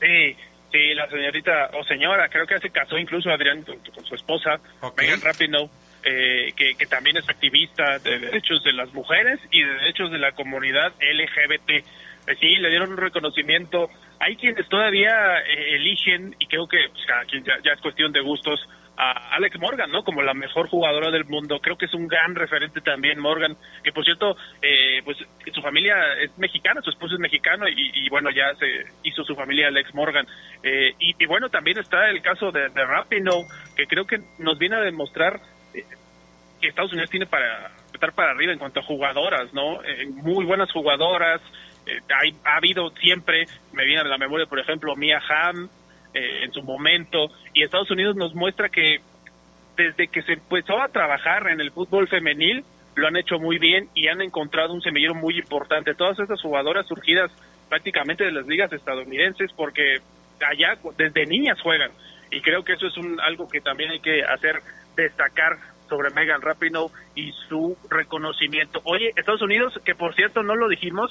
Sí, 0.00 0.36
sí, 0.72 0.94
la 0.94 1.08
señorita 1.08 1.70
o 1.74 1.84
señora, 1.84 2.28
creo 2.28 2.46
que 2.46 2.58
se 2.58 2.70
casó 2.70 2.98
incluso 2.98 3.30
Adrián 3.30 3.62
con, 3.62 3.78
con 3.78 4.04
su 4.04 4.14
esposa, 4.14 4.60
Megan 4.96 5.20
Rapinoe, 5.20 5.68
eh, 6.04 6.52
que, 6.56 6.74
que 6.76 6.86
también 6.86 7.16
es 7.16 7.28
activista 7.28 7.98
de 7.98 8.18
derechos 8.18 8.62
de 8.62 8.72
las 8.72 8.92
mujeres 8.94 9.40
y 9.50 9.62
de 9.62 9.74
derechos 9.74 10.10
de 10.10 10.18
la 10.18 10.32
comunidad 10.32 10.92
LGBT. 11.00 11.70
Eh, 11.70 11.84
sí, 12.40 12.56
le 12.56 12.68
dieron 12.70 12.92
un 12.92 12.96
reconocimiento. 12.96 13.90
Hay 14.20 14.36
quienes 14.36 14.68
todavía 14.68 15.38
eh, 15.40 15.74
eligen, 15.74 16.36
y 16.38 16.46
creo 16.46 16.68
que 16.68 16.78
pues, 16.92 17.04
cada 17.06 17.24
quien 17.24 17.44
ya, 17.44 17.54
ya 17.64 17.72
es 17.72 17.80
cuestión 17.80 18.12
de 18.12 18.20
gustos, 18.20 18.60
a 18.98 19.36
Alex 19.36 19.60
Morgan, 19.60 19.92
¿no? 19.92 20.02
Como 20.02 20.22
la 20.22 20.34
mejor 20.34 20.68
jugadora 20.68 21.12
del 21.12 21.24
mundo. 21.24 21.60
Creo 21.60 21.78
que 21.78 21.86
es 21.86 21.94
un 21.94 22.08
gran 22.08 22.34
referente 22.34 22.80
también 22.80 23.20
Morgan, 23.20 23.56
que 23.84 23.92
por 23.92 24.04
cierto, 24.04 24.36
eh, 24.60 25.00
pues 25.04 25.16
su 25.54 25.62
familia 25.62 25.94
es 26.20 26.36
mexicana, 26.36 26.82
su 26.82 26.90
esposo 26.90 27.14
es 27.14 27.20
mexicano 27.20 27.68
y, 27.68 27.92
y 27.94 28.08
bueno, 28.08 28.30
ya 28.30 28.52
se 28.56 28.66
hizo 29.04 29.22
su 29.22 29.36
familia 29.36 29.68
Alex 29.68 29.94
Morgan. 29.94 30.26
Eh, 30.64 30.94
y, 30.98 31.26
bueno, 31.26 31.48
también 31.48 31.78
está 31.78 32.10
el 32.10 32.20
caso 32.22 32.50
de, 32.50 32.68
de 32.70 33.44
que 33.76 33.86
creo 33.86 34.04
que 34.04 34.18
nos 34.40 34.58
viene 34.58 34.76
a 34.76 34.80
demostrar 34.80 35.40
eh, 35.72 35.84
que 36.60 36.68
Estados 36.68 36.92
Unidos 36.92 37.10
tiene 37.10 37.26
para 37.26 37.70
estar 37.94 38.12
para 38.12 38.32
arriba 38.32 38.52
en 38.52 38.58
cuanto 38.58 38.80
a 38.80 38.82
jugadoras, 38.82 39.54
¿no? 39.54 39.82
Eh, 39.84 40.08
muy 40.08 40.44
buenas 40.44 40.72
jugadoras. 40.72 41.40
Hay, 42.20 42.32
ha 42.44 42.56
habido 42.56 42.90
siempre, 43.00 43.46
me 43.72 43.84
viene 43.84 44.00
a 44.00 44.04
la 44.04 44.18
memoria, 44.18 44.46
por 44.46 44.58
ejemplo, 44.58 44.94
Mia 44.96 45.22
Hamm, 45.26 45.70
eh, 46.14 46.44
en 46.44 46.52
su 46.52 46.62
momento 46.62 47.30
y 47.54 47.62
Estados 47.62 47.90
Unidos 47.90 48.16
nos 48.16 48.34
muestra 48.34 48.68
que 48.68 49.00
desde 49.76 50.08
que 50.08 50.22
se 50.22 50.32
empezó 50.32 50.80
a 50.80 50.88
trabajar 50.88 51.48
en 51.48 51.60
el 51.60 51.70
fútbol 51.70 52.08
femenil 52.08 52.64
lo 52.96 53.06
han 53.06 53.16
hecho 53.16 53.38
muy 53.38 53.58
bien 53.58 53.88
y 53.94 54.08
han 54.08 54.20
encontrado 54.20 54.74
un 54.74 54.82
semillero 54.82 55.14
muy 55.14 55.38
importante. 55.38 55.94
Todas 55.94 56.18
estas 56.18 56.42
jugadoras 56.42 56.86
surgidas 56.86 57.30
prácticamente 57.68 58.24
de 58.24 58.32
las 58.32 58.46
ligas 58.46 58.72
estadounidenses 58.72 59.52
porque 59.52 59.98
allá 60.44 60.78
desde 60.96 61.26
niñas 61.26 61.60
juegan 61.60 61.90
y 62.30 62.40
creo 62.40 62.64
que 62.64 62.72
eso 62.72 62.86
es 62.86 62.96
un 62.96 63.20
algo 63.20 63.48
que 63.48 63.60
también 63.60 63.90
hay 63.90 64.00
que 64.00 64.22
hacer 64.24 64.60
destacar 64.96 65.58
sobre 65.88 66.10
Megan 66.10 66.42
Rapinoe 66.42 66.90
y 67.14 67.32
su 67.48 67.76
reconocimiento. 67.88 68.80
Oye, 68.84 69.10
Estados 69.16 69.42
Unidos, 69.42 69.78
que 69.84 69.94
por 69.94 70.14
cierto 70.14 70.42
no 70.42 70.54
lo 70.54 70.68
dijimos, 70.68 71.10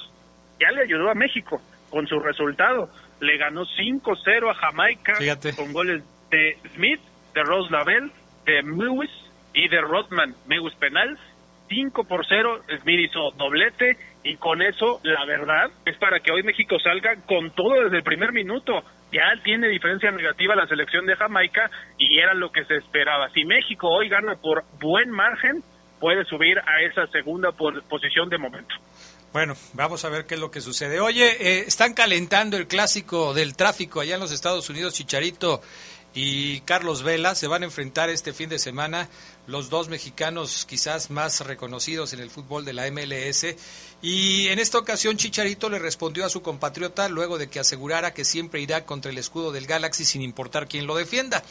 ya 0.60 0.70
le 0.70 0.82
ayudó 0.82 1.10
a 1.10 1.14
México 1.14 1.60
con 1.90 2.06
su 2.06 2.18
resultado. 2.20 2.88
Le 3.20 3.36
ganó 3.36 3.64
5-0 3.64 4.50
a 4.50 4.54
Jamaica 4.54 5.16
Fíjate. 5.16 5.54
con 5.54 5.72
goles 5.72 6.02
de 6.30 6.56
Smith, 6.74 7.00
de 7.34 7.42
Rose 7.42 7.70
Lavelle, 7.70 8.10
de 8.44 8.62
Mewis 8.62 9.10
y 9.54 9.68
de 9.68 9.80
Rodman. 9.80 10.34
Mewis 10.46 10.74
penal, 10.74 11.18
5 11.68 12.04
por 12.04 12.26
0. 12.26 12.62
Smith 12.80 13.10
hizo 13.10 13.30
doblete 13.32 13.96
y 14.24 14.36
con 14.36 14.62
eso, 14.62 15.00
la 15.02 15.24
verdad, 15.24 15.70
es 15.84 15.96
para 15.96 16.20
que 16.20 16.32
hoy 16.32 16.42
México 16.42 16.78
salga 16.78 17.16
con 17.26 17.50
todo 17.50 17.82
desde 17.84 17.98
el 17.98 18.02
primer 18.02 18.32
minuto. 18.32 18.82
Ya 19.12 19.22
tiene 19.42 19.68
diferencia 19.68 20.10
negativa 20.10 20.54
la 20.54 20.66
selección 20.66 21.06
de 21.06 21.16
Jamaica 21.16 21.70
y 21.96 22.18
era 22.18 22.34
lo 22.34 22.50
que 22.50 22.64
se 22.64 22.76
esperaba. 22.76 23.30
Si 23.30 23.44
México 23.44 23.88
hoy 23.88 24.08
gana 24.08 24.34
por 24.36 24.64
buen 24.80 25.10
margen, 25.10 25.62
puede 25.98 26.24
subir 26.24 26.58
a 26.58 26.82
esa 26.82 27.06
segunda 27.08 27.52
posición 27.52 28.28
de 28.28 28.38
momento. 28.38 28.74
Bueno, 29.30 29.54
vamos 29.74 30.04
a 30.06 30.08
ver 30.08 30.24
qué 30.24 30.36
es 30.36 30.40
lo 30.40 30.50
que 30.50 30.62
sucede. 30.62 31.00
Oye, 31.00 31.26
eh, 31.38 31.64
están 31.66 31.92
calentando 31.92 32.56
el 32.56 32.66
clásico 32.66 33.34
del 33.34 33.56
tráfico 33.56 34.00
allá 34.00 34.14
en 34.14 34.20
los 34.20 34.32
Estados 34.32 34.70
Unidos, 34.70 34.94
Chicharito 34.94 35.60
y 36.14 36.60
Carlos 36.62 37.02
Vela 37.02 37.34
se 37.34 37.46
van 37.46 37.62
a 37.62 37.66
enfrentar 37.66 38.08
este 38.08 38.32
fin 38.32 38.48
de 38.48 38.58
semana 38.58 39.10
los 39.46 39.68
dos 39.68 39.88
mexicanos 39.88 40.64
quizás 40.64 41.10
más 41.10 41.42
reconocidos 41.42 42.14
en 42.14 42.20
el 42.20 42.30
fútbol 42.30 42.64
de 42.64 42.72
la 42.72 42.90
MLS 42.90 43.54
y 44.00 44.48
en 44.48 44.58
esta 44.58 44.78
ocasión 44.78 45.18
Chicharito 45.18 45.68
le 45.68 45.78
respondió 45.78 46.24
a 46.24 46.30
su 46.30 46.40
compatriota 46.40 47.10
luego 47.10 47.36
de 47.36 47.48
que 47.48 47.60
asegurara 47.60 48.14
que 48.14 48.24
siempre 48.24 48.62
irá 48.62 48.86
contra 48.86 49.10
el 49.10 49.18
escudo 49.18 49.52
del 49.52 49.66
Galaxy 49.66 50.06
sin 50.06 50.22
importar 50.22 50.66
quién 50.66 50.86
lo 50.86 50.96
defienda. 50.96 51.42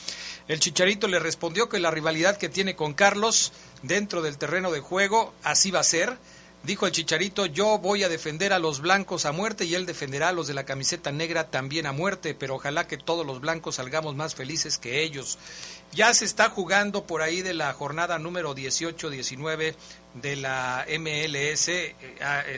El 0.47 0.59
Chicharito 0.59 1.07
le 1.07 1.19
respondió 1.19 1.69
que 1.69 1.79
la 1.79 1.91
rivalidad 1.91 2.37
que 2.37 2.49
tiene 2.49 2.75
con 2.75 2.95
Carlos 2.95 3.53
dentro 3.83 4.23
del 4.23 4.39
terreno 4.39 4.71
de 4.71 4.79
juego 4.79 5.33
así 5.43 5.69
va 5.69 5.81
a 5.81 5.83
ser 5.83 6.17
Dijo 6.63 6.85
el 6.85 6.91
Chicharito, 6.91 7.45
yo 7.45 7.77
voy 7.77 8.03
a 8.03 8.09
defender 8.09 8.51
a 8.51 8.59
los 8.59 8.81
blancos 8.81 9.25
a 9.25 9.31
muerte 9.31 9.63
y 9.63 9.75
él 9.75 9.85
defenderá 9.85 10.29
a 10.29 10.33
los 10.33 10.47
de 10.47 10.53
la 10.53 10.65
camiseta 10.65 11.11
negra 11.11 11.49
también 11.49 11.85
a 11.85 11.93
muerte, 11.93 12.35
pero 12.35 12.55
ojalá 12.55 12.87
que 12.87 12.97
todos 12.97 13.25
los 13.25 13.39
blancos 13.39 13.75
salgamos 13.75 14.15
más 14.15 14.35
felices 14.35 14.77
que 14.77 15.01
ellos. 15.01 15.37
Ya 15.93 16.13
se 16.13 16.25
está 16.25 16.49
jugando 16.49 17.05
por 17.05 17.21
ahí 17.21 17.41
de 17.41 17.53
la 17.53 17.71
jornada 17.71 18.19
número 18.19 18.53
18-19 18.53 19.75
de 20.15 20.35
la 20.35 20.85
MLS. 20.99 21.69
Eh, 21.69 21.95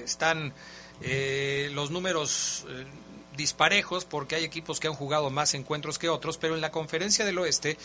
están 0.04 0.54
eh, 1.02 1.70
los 1.74 1.92
números 1.92 2.66
eh, 2.68 2.86
disparejos 3.40 4.04
porque 4.04 4.36
hay 4.36 4.44
equipos 4.44 4.80
que 4.80 4.88
han 4.88 4.94
jugado 4.94 5.30
más 5.30 5.54
encuentros 5.54 5.98
que 5.98 6.10
otros, 6.10 6.38
pero 6.38 6.56
en 6.56 6.62
la 6.62 6.72
conferencia 6.72 7.24
del 7.24 7.40
oeste 7.40 7.78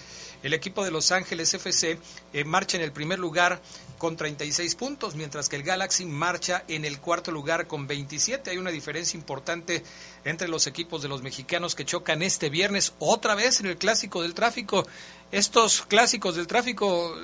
el 0.42 0.52
equipo 0.52 0.84
de 0.84 0.90
Los 0.90 1.12
Ángeles 1.12 1.54
FC 1.54 1.96
eh, 2.32 2.44
marcha 2.44 2.76
en 2.76 2.82
el 2.82 2.92
primer 2.92 3.20
lugar 3.20 3.62
con 4.04 4.18
36 4.18 4.74
puntos, 4.74 5.14
mientras 5.14 5.48
que 5.48 5.56
el 5.56 5.62
Galaxy 5.62 6.04
marcha 6.04 6.62
en 6.68 6.84
el 6.84 7.00
cuarto 7.00 7.32
lugar 7.32 7.66
con 7.66 7.86
27. 7.86 8.50
Hay 8.50 8.58
una 8.58 8.70
diferencia 8.70 9.16
importante 9.16 9.82
entre 10.26 10.46
los 10.46 10.66
equipos 10.66 11.00
de 11.00 11.08
los 11.08 11.22
mexicanos 11.22 11.74
que 11.74 11.86
chocan 11.86 12.20
este 12.20 12.50
viernes 12.50 12.94
otra 12.98 13.34
vez 13.34 13.60
en 13.60 13.66
el 13.66 13.78
clásico 13.78 14.20
del 14.20 14.34
tráfico. 14.34 14.86
Estos 15.32 15.86
clásicos 15.86 16.36
del 16.36 16.46
tráfico 16.46 17.16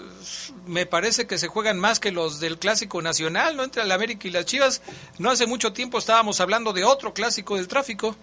me 0.66 0.86
parece 0.86 1.26
que 1.26 1.36
se 1.36 1.48
juegan 1.48 1.78
más 1.78 2.00
que 2.00 2.12
los 2.12 2.40
del 2.40 2.58
clásico 2.58 3.02
nacional, 3.02 3.58
¿no? 3.58 3.64
Entre 3.64 3.82
el 3.82 3.92
América 3.92 4.26
y 4.26 4.30
las 4.30 4.46
Chivas. 4.46 4.80
No 5.18 5.30
hace 5.30 5.46
mucho 5.46 5.74
tiempo 5.74 5.98
estábamos 5.98 6.40
hablando 6.40 6.72
de 6.72 6.84
otro 6.84 7.12
clásico 7.12 7.56
del 7.56 7.68
tráfico. 7.68 8.16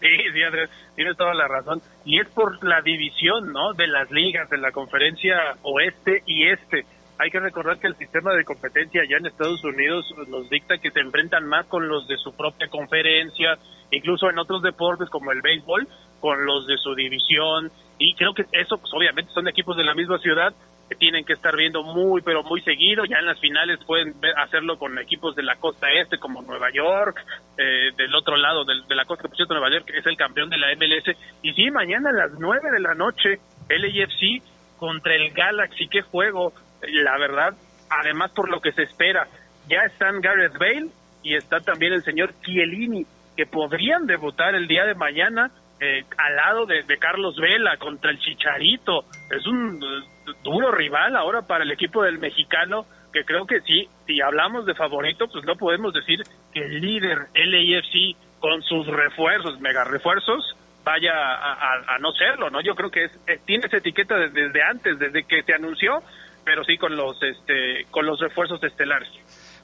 Sí, 0.00 0.08
sí, 0.32 0.42
Andrés, 0.42 0.70
tienes 0.96 1.16
toda 1.16 1.34
la 1.34 1.46
razón. 1.46 1.80
Y 2.04 2.18
es 2.18 2.28
por 2.30 2.64
la 2.64 2.82
división, 2.82 3.52
¿no? 3.52 3.74
De 3.74 3.86
las 3.86 4.10
ligas, 4.10 4.50
de 4.50 4.58
la 4.58 4.72
conferencia 4.72 5.56
oeste 5.62 6.24
y 6.26 6.48
este. 6.48 6.84
Hay 7.18 7.30
que 7.30 7.38
recordar 7.38 7.78
que 7.78 7.86
el 7.86 7.96
sistema 7.96 8.32
de 8.32 8.44
competencia 8.44 9.02
allá 9.02 9.18
en 9.18 9.26
Estados 9.26 9.62
Unidos 9.62 10.04
nos 10.28 10.50
dicta 10.50 10.78
que 10.78 10.90
se 10.90 11.00
enfrentan 11.00 11.46
más 11.46 11.66
con 11.66 11.88
los 11.88 12.08
de 12.08 12.16
su 12.16 12.34
propia 12.36 12.68
conferencia, 12.68 13.56
incluso 13.90 14.28
en 14.28 14.38
otros 14.38 14.62
deportes 14.62 15.08
como 15.10 15.30
el 15.30 15.40
béisbol, 15.40 15.86
con 16.20 16.44
los 16.44 16.66
de 16.66 16.76
su 16.76 16.94
división. 16.94 17.70
Y 17.98 18.14
creo 18.14 18.34
que 18.34 18.46
eso, 18.52 18.78
pues 18.78 18.92
obviamente 18.92 19.32
son 19.32 19.46
equipos 19.46 19.76
de 19.76 19.84
la 19.84 19.94
misma 19.94 20.18
ciudad, 20.18 20.52
que 20.88 20.96
tienen 20.96 21.24
que 21.24 21.32
estar 21.32 21.56
viendo 21.56 21.82
muy, 21.82 22.20
pero 22.22 22.42
muy 22.42 22.60
seguido. 22.62 23.04
Ya 23.04 23.18
en 23.18 23.26
las 23.26 23.40
finales 23.40 23.78
pueden 23.86 24.14
hacerlo 24.36 24.78
con 24.78 24.98
equipos 24.98 25.36
de 25.36 25.42
la 25.42 25.56
costa 25.56 25.90
este, 25.92 26.18
como 26.18 26.42
Nueva 26.42 26.70
York, 26.72 27.24
eh, 27.56 27.92
del 27.96 28.14
otro 28.14 28.36
lado 28.36 28.64
de, 28.64 28.74
de 28.88 28.94
la 28.94 29.04
costa, 29.04 29.28
por 29.28 29.36
cierto, 29.36 29.54
Nueva 29.54 29.70
York, 29.70 29.90
es 29.94 30.04
el 30.04 30.16
campeón 30.16 30.50
de 30.50 30.58
la 30.58 30.74
MLS. 30.74 31.16
Y 31.42 31.52
sí, 31.52 31.70
mañana 31.70 32.10
a 32.10 32.12
las 32.12 32.32
nueve 32.38 32.70
de 32.72 32.80
la 32.80 32.94
noche, 32.94 33.38
LAFC 33.68 34.42
contra 34.76 35.14
el 35.14 35.30
Galaxy. 35.30 35.88
Qué 35.88 36.02
juego, 36.02 36.52
la 36.88 37.18
verdad. 37.18 37.54
Además, 37.90 38.30
por 38.32 38.50
lo 38.50 38.60
que 38.60 38.72
se 38.72 38.82
espera, 38.82 39.28
ya 39.68 39.82
están 39.84 40.20
Gareth 40.20 40.58
Bale 40.58 40.88
y 41.22 41.34
está 41.34 41.60
también 41.60 41.92
el 41.92 42.02
señor 42.02 42.34
Chiellini, 42.42 43.06
que 43.36 43.46
podrían 43.46 44.06
debutar 44.06 44.54
el 44.54 44.68
día 44.68 44.84
de 44.84 44.94
mañana 44.94 45.50
eh, 45.80 46.04
al 46.16 46.36
lado 46.36 46.66
de, 46.66 46.84
Carlos 46.98 47.36
Vela 47.36 47.76
contra 47.78 48.10
el 48.10 48.18
Chicharito. 48.18 49.04
Es 49.30 49.46
un 49.46 49.82
uh, 49.82 50.32
duro 50.42 50.70
rival 50.70 51.16
ahora 51.16 51.42
para 51.42 51.64
el 51.64 51.70
equipo 51.70 52.02
del 52.02 52.18
mexicano, 52.18 52.86
que 53.12 53.24
creo 53.24 53.46
que 53.46 53.60
sí, 53.60 53.88
si 54.06 54.20
hablamos 54.20 54.66
de 54.66 54.74
favorito, 54.74 55.26
pues 55.28 55.44
no 55.44 55.56
podemos 55.56 55.92
decir 55.92 56.22
que 56.52 56.60
el 56.60 56.80
líder 56.80 57.26
LAFC 57.34 58.16
con 58.38 58.62
sus 58.62 58.86
refuerzos, 58.86 59.60
mega 59.60 59.84
refuerzos, 59.84 60.56
vaya 60.84 61.12
a, 61.14 61.98
no 61.98 62.12
serlo, 62.12 62.50
¿no? 62.50 62.60
Yo 62.60 62.74
creo 62.74 62.90
que 62.90 63.04
es, 63.04 63.20
es, 63.26 63.40
tiene 63.46 63.66
esa 63.66 63.78
etiqueta 63.78 64.16
desde, 64.16 64.48
desde 64.48 64.62
antes, 64.62 64.98
desde 64.98 65.24
que 65.24 65.42
se 65.42 65.54
anunció 65.54 66.02
pero 66.44 66.64
sí 66.64 66.76
con 66.76 66.96
los 66.96 67.16
este 67.22 67.86
con 67.90 68.06
los 68.06 68.20
refuerzos 68.20 68.62
estelares. 68.62 69.08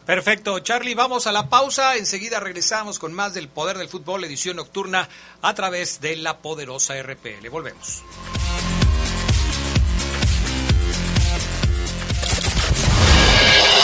Perfecto, 0.06 0.58
Charlie, 0.60 0.94
vamos 0.94 1.26
a 1.26 1.32
la 1.32 1.48
pausa. 1.48 1.96
Enseguida 1.96 2.40
regresamos 2.40 2.98
con 2.98 3.12
más 3.12 3.34
del 3.34 3.48
Poder 3.48 3.78
del 3.78 3.88
Fútbol, 3.88 4.24
edición 4.24 4.56
nocturna, 4.56 5.08
a 5.42 5.54
través 5.54 6.00
de 6.00 6.16
la 6.16 6.38
poderosa 6.38 7.00
RPL. 7.00 7.48
Volvemos. 7.50 8.02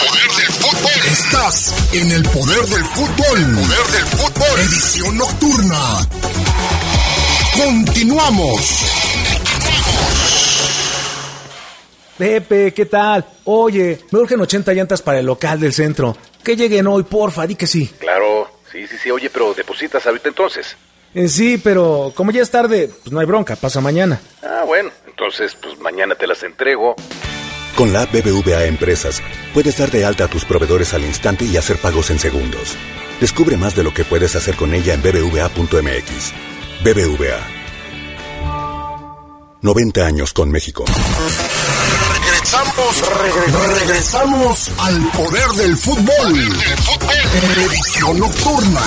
Poder 0.08 0.30
del 0.36 0.52
fútbol. 0.52 1.06
Estás 1.12 1.94
en 1.94 2.10
el 2.10 2.22
poder 2.24 2.62
del 2.64 2.84
fútbol. 2.86 3.54
Poder 3.54 3.86
del 3.92 4.06
fútbol. 4.06 4.60
Edición 4.60 5.18
nocturna. 5.18 6.08
Continuamos. 7.56 8.95
Pepe, 12.18 12.73
¿qué 12.73 12.87
tal? 12.87 13.25
Oye, 13.44 14.00
me 14.11 14.18
urgen 14.18 14.40
80 14.40 14.73
llantas 14.73 15.02
para 15.02 15.18
el 15.18 15.26
local 15.26 15.61
del 15.61 15.73
centro. 15.73 16.16
Que 16.42 16.56
lleguen 16.56 16.87
hoy, 16.87 17.02
porfa, 17.02 17.46
di 17.46 17.56
que 17.56 17.66
sí. 17.66 17.90
Claro, 17.99 18.49
sí, 18.70 18.87
sí, 18.87 18.96
sí. 19.02 19.11
Oye, 19.11 19.28
pero 19.30 19.52
depositas 19.52 20.06
ahorita 20.06 20.28
entonces. 20.28 20.76
Eh, 21.14 21.28
sí, 21.28 21.58
pero 21.58 22.12
como 22.14 22.30
ya 22.30 22.42
es 22.42 22.50
tarde, 22.50 22.90
pues 23.02 23.12
no 23.12 23.20
hay 23.20 23.26
bronca, 23.26 23.56
pasa 23.56 23.80
mañana. 23.80 24.20
Ah, 24.42 24.64
bueno, 24.66 24.90
entonces 25.06 25.56
pues 25.61 25.78
mañana 25.78 26.14
te 26.14 26.26
las 26.26 26.42
entrego. 26.42 26.94
Con 27.76 27.92
la 27.92 28.02
app 28.02 28.12
BBVA 28.12 28.64
Empresas, 28.64 29.23
puedes 29.52 29.76
dar 29.78 29.90
de 29.90 30.04
alta 30.04 30.25
a 30.25 30.28
tus 30.28 30.44
proveedores 30.44 30.94
al 30.94 31.04
instante 31.04 31.44
y 31.44 31.56
hacer 31.56 31.78
pagos 31.78 32.11
en 32.11 32.18
segundos. 32.18 32.76
Descubre 33.20 33.56
más 33.56 33.75
de 33.76 33.82
lo 33.82 33.92
que 33.92 34.04
puedes 34.04 34.37
hacer 34.37 34.56
con 34.56 34.75
ella 34.75 34.94
en 34.94 35.02
bbva.mx. 35.02 36.32
BBVA. 36.85 37.55
90 39.66 40.06
años 40.06 40.32
con 40.32 40.49
México. 40.49 40.85
Regresamos, 42.23 43.02
regresamos 43.80 44.70
al 44.78 45.11
poder 45.11 45.49
del 45.56 45.76
fútbol. 45.76 46.56
Edición 47.56 48.20
nocturna. 48.20 48.80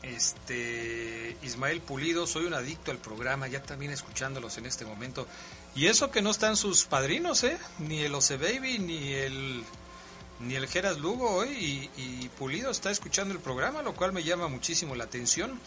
este 0.04 1.36
Ismael 1.42 1.82
Pulido, 1.82 2.28
soy 2.28 2.46
un 2.46 2.54
adicto 2.54 2.92
al 2.92 3.00
programa, 3.00 3.48
ya 3.48 3.64
también 3.64 3.92
escuchándolos 3.92 4.60
en 4.60 4.68
este 4.68 4.86
momento. 4.86 5.26
Y 5.74 5.88
eso 5.88 6.12
que 6.12 6.22
no 6.22 6.30
están 6.30 6.56
sus 6.56 6.86
padrinos, 6.86 7.44
¿eh? 7.44 7.58
Ni 7.80 8.02
el 8.02 8.14
Oce 8.14 8.38
Baby, 8.38 8.78
ni 8.78 9.14
el 9.14 9.64
ni 10.42 10.54
el 10.56 10.68
Geras 10.68 11.00
Lugo 11.00 11.32
hoy 11.32 11.50
y, 11.50 11.90
y 11.98 12.30
Pulido 12.38 12.70
está 12.70 12.92
escuchando 12.92 13.34
el 13.34 13.40
programa, 13.40 13.82
lo 13.82 13.96
cual 13.96 14.14
me 14.14 14.24
llama 14.24 14.48
muchísimo 14.48 14.94
la 14.94 15.06
atención. 15.06 15.60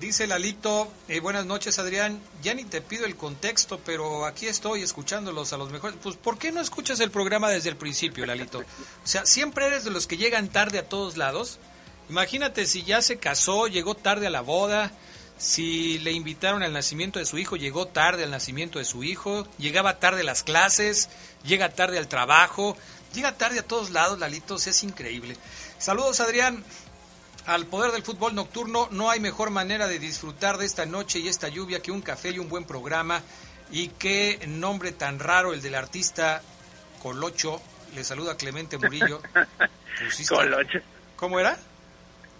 Dice 0.00 0.26
Lalito, 0.26 0.92
eh, 1.08 1.20
buenas 1.20 1.46
noches 1.46 1.78
Adrián, 1.78 2.20
ya 2.42 2.52
ni 2.52 2.64
te 2.64 2.82
pido 2.82 3.06
el 3.06 3.16
contexto, 3.16 3.80
pero 3.82 4.26
aquí 4.26 4.46
estoy 4.46 4.82
escuchándolos 4.82 5.54
a 5.54 5.56
los 5.56 5.70
mejores. 5.70 5.96
Pues 6.02 6.16
¿por 6.16 6.36
qué 6.36 6.52
no 6.52 6.60
escuchas 6.60 7.00
el 7.00 7.10
programa 7.10 7.48
desde 7.48 7.70
el 7.70 7.76
principio, 7.76 8.26
Lalito? 8.26 8.58
O 8.58 9.06
sea, 9.06 9.24
siempre 9.24 9.66
eres 9.66 9.84
de 9.84 9.90
los 9.90 10.06
que 10.06 10.18
llegan 10.18 10.48
tarde 10.48 10.78
a 10.78 10.86
todos 10.86 11.16
lados. 11.16 11.58
Imagínate 12.10 12.66
si 12.66 12.82
ya 12.82 13.00
se 13.00 13.16
casó, 13.16 13.68
llegó 13.68 13.94
tarde 13.94 14.26
a 14.26 14.30
la 14.30 14.42
boda, 14.42 14.92
si 15.38 15.98
le 16.00 16.12
invitaron 16.12 16.62
al 16.62 16.74
nacimiento 16.74 17.18
de 17.18 17.24
su 17.24 17.38
hijo, 17.38 17.56
llegó 17.56 17.86
tarde 17.86 18.24
al 18.24 18.30
nacimiento 18.30 18.78
de 18.78 18.84
su 18.84 19.02
hijo, 19.02 19.48
llegaba 19.56 19.98
tarde 19.98 20.20
a 20.20 20.24
las 20.24 20.42
clases, 20.42 21.08
llega 21.42 21.70
tarde 21.70 21.98
al 21.98 22.06
trabajo, 22.06 22.76
llega 23.14 23.32
tarde 23.32 23.60
a 23.60 23.66
todos 23.66 23.90
lados, 23.90 24.18
Lalito, 24.18 24.56
es 24.56 24.82
increíble. 24.82 25.38
Saludos 25.78 26.20
Adrián, 26.20 26.64
al 27.46 27.66
poder 27.66 27.92
del 27.92 28.02
fútbol 28.02 28.34
nocturno, 28.34 28.88
no 28.90 29.10
hay 29.10 29.20
mejor 29.20 29.50
manera 29.50 29.86
de 29.86 29.98
disfrutar 29.98 30.58
de 30.58 30.66
esta 30.66 30.84
noche 30.86 31.18
y 31.20 31.28
esta 31.28 31.48
lluvia 31.48 31.80
que 31.80 31.90
un 31.92 32.02
café 32.02 32.30
y 32.30 32.38
un 32.38 32.48
buen 32.48 32.64
programa. 32.64 33.22
Y 33.70 33.88
qué 33.88 34.40
nombre 34.46 34.92
tan 34.92 35.18
raro 35.18 35.52
el 35.52 35.62
del 35.62 35.74
artista 35.74 36.42
Colocho. 37.02 37.60
Le 37.94 38.04
saluda 38.04 38.36
Clemente 38.36 38.78
Murillo. 38.78 39.20
Pusiste- 40.04 40.34
Colocho. 40.34 40.78
¿Cómo 41.16 41.40
era? 41.40 41.56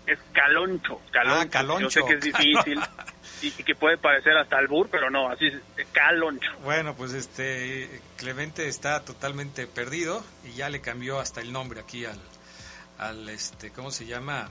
Es 0.06 0.18
caloncho, 0.32 1.00
caloncho. 1.10 1.40
Ah, 1.40 1.48
caloncho. 1.50 1.84
Yo 1.88 1.90
sé 1.90 2.04
que 2.04 2.14
es 2.14 2.20
difícil 2.20 2.80
y, 3.42 3.46
y 3.48 3.50
que 3.64 3.74
puede 3.74 3.98
parecer 3.98 4.36
hasta 4.38 4.56
albur, 4.58 4.88
pero 4.88 5.10
no, 5.10 5.28
así 5.28 5.46
es, 5.48 5.54
es 5.76 5.86
caloncho. 5.92 6.50
Bueno, 6.62 6.94
pues 6.94 7.12
este 7.12 8.00
Clemente 8.16 8.68
está 8.68 9.04
totalmente 9.04 9.66
perdido 9.66 10.22
y 10.44 10.52
ya 10.52 10.68
le 10.68 10.80
cambió 10.80 11.18
hasta 11.18 11.40
el 11.40 11.52
nombre 11.52 11.80
aquí 11.80 12.04
al, 12.04 12.20
al 12.98 13.28
este, 13.28 13.70
¿cómo 13.72 13.90
se 13.90 14.06
llama? 14.06 14.48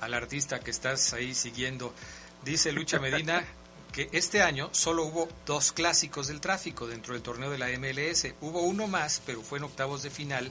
Al 0.00 0.14
artista 0.14 0.60
que 0.60 0.70
estás 0.70 1.12
ahí 1.12 1.34
siguiendo. 1.34 1.94
Dice 2.44 2.72
Lucha 2.72 2.98
Medina 2.98 3.44
que 3.92 4.08
este 4.12 4.42
año 4.42 4.70
solo 4.72 5.04
hubo 5.04 5.28
dos 5.46 5.72
clásicos 5.72 6.28
del 6.28 6.40
tráfico 6.40 6.86
dentro 6.86 7.14
del 7.14 7.22
torneo 7.22 7.50
de 7.50 7.58
la 7.58 7.68
MLS. 7.68 8.34
Hubo 8.40 8.60
uno 8.62 8.86
más, 8.86 9.20
pero 9.26 9.42
fue 9.42 9.58
en 9.58 9.64
octavos 9.64 10.02
de 10.02 10.10
final 10.10 10.50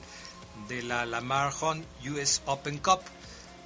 de 0.68 0.82
la 0.82 1.06
Lamar 1.06 1.52
Hunt 1.60 1.84
US 2.06 2.42
Open 2.46 2.78
Cup. 2.78 3.00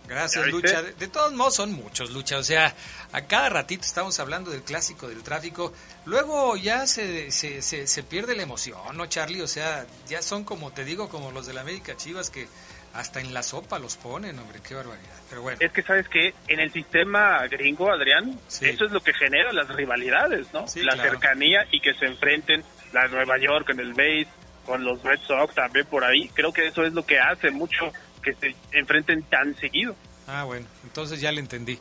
Gracias. 0.06 0.46
Lucha. 0.48 0.82
De, 0.82 0.92
de 0.92 1.08
todos 1.08 1.32
modos, 1.32 1.54
son 1.54 1.72
muchos, 1.72 2.10
Lucha. 2.10 2.38
O 2.38 2.42
sea, 2.42 2.74
a 3.12 3.22
cada 3.22 3.48
ratito 3.48 3.84
estamos 3.84 4.20
hablando 4.20 4.50
del 4.50 4.62
clásico 4.62 5.08
del 5.08 5.22
tráfico. 5.22 5.72
Luego 6.04 6.56
ya 6.56 6.86
se, 6.86 7.30
se, 7.30 7.62
se, 7.62 7.86
se 7.86 8.02
pierde 8.02 8.36
la 8.36 8.42
emoción, 8.42 8.78
¿no, 8.96 9.06
Charlie? 9.06 9.40
O 9.40 9.48
sea, 9.48 9.86
ya 10.06 10.20
son 10.20 10.44
como, 10.44 10.72
te 10.72 10.84
digo, 10.84 11.08
como 11.08 11.30
los 11.30 11.46
de 11.46 11.54
la 11.54 11.62
América 11.62 11.96
Chivas 11.96 12.28
que 12.28 12.48
hasta 12.94 13.20
en 13.20 13.34
la 13.34 13.42
sopa 13.42 13.78
los 13.78 13.96
ponen, 13.96 14.38
hombre, 14.38 14.60
qué 14.66 14.74
barbaridad. 14.74 15.14
Pero 15.28 15.42
bueno, 15.42 15.58
Es 15.60 15.72
que, 15.72 15.82
¿sabes 15.82 16.08
que 16.08 16.32
En 16.48 16.60
el 16.60 16.72
sistema 16.72 17.46
gringo, 17.48 17.90
Adrián, 17.90 18.38
Sí. 18.48 18.66
eso 18.66 18.84
es 18.84 18.92
lo 18.92 19.00
que 19.02 19.12
genera 19.12 19.52
las 19.52 19.68
rivalidades, 19.68 20.46
¿no? 20.52 20.66
Sí, 20.68 20.82
la 20.82 20.94
claro. 20.94 21.10
cercanía 21.10 21.66
y 21.72 21.80
que 21.80 21.92
se 21.94 22.06
enfrenten 22.06 22.62
la 22.92 23.08
Nueva 23.08 23.36
York 23.38 23.68
en 23.70 23.80
el 23.80 23.92
base, 23.94 24.28
con 24.64 24.84
los 24.84 25.02
Red 25.02 25.18
Sox 25.26 25.54
también 25.54 25.84
por 25.86 26.04
ahí. 26.04 26.28
Creo 26.34 26.52
que 26.52 26.66
eso 26.68 26.84
es 26.84 26.92
lo 26.94 27.04
que 27.04 27.18
hace 27.18 27.50
mucho 27.50 27.92
que 28.22 28.32
se 28.34 28.54
enfrenten 28.72 29.22
tan 29.24 29.54
seguido. 29.56 29.94
Ah, 30.26 30.44
bueno, 30.44 30.66
entonces 30.84 31.20
ya 31.20 31.32
le 31.32 31.40
entendí. 31.40 31.78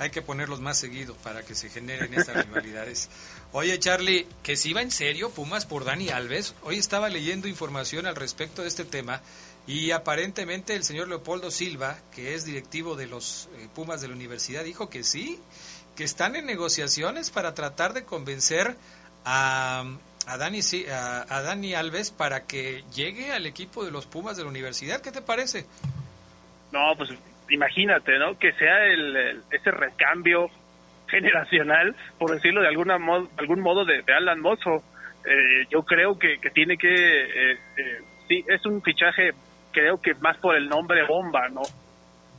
Hay 0.00 0.10
que 0.10 0.22
ponerlos 0.22 0.60
más 0.60 0.76
seguido 0.80 1.14
para 1.18 1.42
que 1.44 1.54
se 1.54 1.68
generen 1.70 2.12
estas 2.14 2.44
rivalidades. 2.46 3.08
Oye, 3.52 3.78
Charlie, 3.78 4.26
que 4.42 4.56
si 4.56 4.72
va 4.72 4.82
en 4.82 4.90
serio 4.90 5.30
Pumas 5.30 5.66
por 5.66 5.84
Dani 5.84 6.08
Alves. 6.08 6.56
Hoy 6.62 6.78
estaba 6.78 7.08
leyendo 7.08 7.46
información 7.46 8.06
al 8.06 8.16
respecto 8.16 8.62
de 8.62 8.68
este 8.68 8.84
tema 8.84 9.20
y 9.66 9.90
aparentemente 9.92 10.74
el 10.74 10.84
señor 10.84 11.08
Leopoldo 11.08 11.50
Silva, 11.50 11.96
que 12.14 12.34
es 12.34 12.44
directivo 12.44 12.96
de 12.96 13.06
los 13.06 13.48
eh, 13.56 13.68
Pumas 13.74 14.00
de 14.00 14.08
la 14.08 14.14
universidad, 14.14 14.62
dijo 14.64 14.90
que 14.90 15.02
sí, 15.02 15.40
que 15.96 16.04
están 16.04 16.36
en 16.36 16.46
negociaciones 16.46 17.30
para 17.30 17.54
tratar 17.54 17.92
de 17.92 18.04
convencer 18.04 18.76
a, 19.24 19.84
a, 20.26 20.36
Dani, 20.36 20.60
a, 20.92 21.24
a 21.28 21.42
Dani 21.42 21.74
Alves 21.74 22.10
para 22.10 22.46
que 22.46 22.82
llegue 22.94 23.32
al 23.32 23.46
equipo 23.46 23.84
de 23.84 23.90
los 23.90 24.06
Pumas 24.06 24.36
de 24.36 24.42
la 24.42 24.50
universidad. 24.50 25.00
¿Qué 25.00 25.12
te 25.12 25.22
parece? 25.22 25.66
No, 26.72 26.94
pues 26.96 27.10
imagínate, 27.48 28.18
¿no? 28.18 28.38
Que 28.38 28.52
sea 28.54 28.84
el, 28.86 29.42
ese 29.50 29.70
recambio 29.70 30.50
generacional, 31.08 31.94
por 32.18 32.32
decirlo 32.34 32.60
de 32.62 32.68
alguna 32.68 32.98
mo- 32.98 33.28
algún 33.36 33.60
modo, 33.60 33.84
de, 33.84 34.02
de 34.02 34.12
Alan 34.12 34.40
Mozo. 34.40 34.82
Eh, 35.24 35.66
yo 35.70 35.84
creo 35.84 36.18
que, 36.18 36.38
que 36.40 36.50
tiene 36.50 36.76
que, 36.76 36.88
eh, 36.92 37.58
eh, 37.76 38.00
sí, 38.26 38.44
es 38.48 38.66
un 38.66 38.82
fichaje, 38.82 39.32
creo 39.74 40.00
que 40.00 40.14
más 40.14 40.38
por 40.38 40.56
el 40.56 40.68
nombre 40.68 41.04
bomba, 41.06 41.48
¿no? 41.50 41.62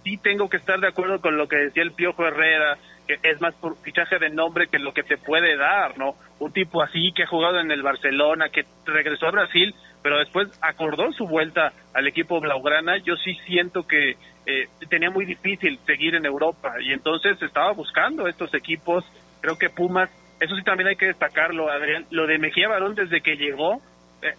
Sí 0.03 0.17
tengo 0.17 0.49
que 0.49 0.57
estar 0.57 0.79
de 0.79 0.87
acuerdo 0.87 1.19
con 1.19 1.37
lo 1.37 1.47
que 1.47 1.57
decía 1.57 1.83
el 1.83 1.91
Piojo 1.91 2.25
Herrera, 2.25 2.77
que 3.07 3.19
es 3.21 3.41
más 3.41 3.53
por 3.55 3.77
fichaje 3.77 4.17
de 4.17 4.29
nombre 4.29 4.67
que 4.67 4.79
lo 4.79 4.93
que 4.93 5.03
te 5.03 5.17
puede 5.17 5.57
dar, 5.57 5.97
¿no? 5.97 6.15
Un 6.39 6.51
tipo 6.51 6.81
así 6.81 7.11
que 7.15 7.23
ha 7.23 7.27
jugado 7.27 7.59
en 7.59 7.71
el 7.71 7.83
Barcelona, 7.83 8.49
que 8.49 8.65
regresó 8.85 9.27
a 9.27 9.31
Brasil, 9.31 9.75
pero 10.01 10.19
después 10.19 10.47
acordó 10.61 11.11
su 11.11 11.27
vuelta 11.27 11.73
al 11.93 12.07
equipo 12.07 12.39
blaugrana. 12.39 12.97
Yo 12.97 13.15
sí 13.17 13.35
siento 13.45 13.87
que 13.87 14.11
eh, 14.45 14.67
tenía 14.89 15.09
muy 15.09 15.25
difícil 15.25 15.79
seguir 15.85 16.15
en 16.15 16.25
Europa 16.25 16.75
y 16.79 16.93
entonces 16.93 17.41
estaba 17.41 17.71
buscando 17.73 18.27
estos 18.27 18.53
equipos. 18.53 19.03
Creo 19.41 19.57
que 19.57 19.69
Pumas, 19.69 20.09
eso 20.39 20.55
sí 20.55 20.63
también 20.63 20.89
hay 20.89 20.95
que 20.95 21.07
destacarlo, 21.07 21.69
Adrián. 21.69 22.05
Lo 22.11 22.27
de 22.27 22.37
Mejía 22.37 22.67
Barón 22.67 22.95
desde 22.95 23.21
que 23.21 23.35
llegó 23.35 23.81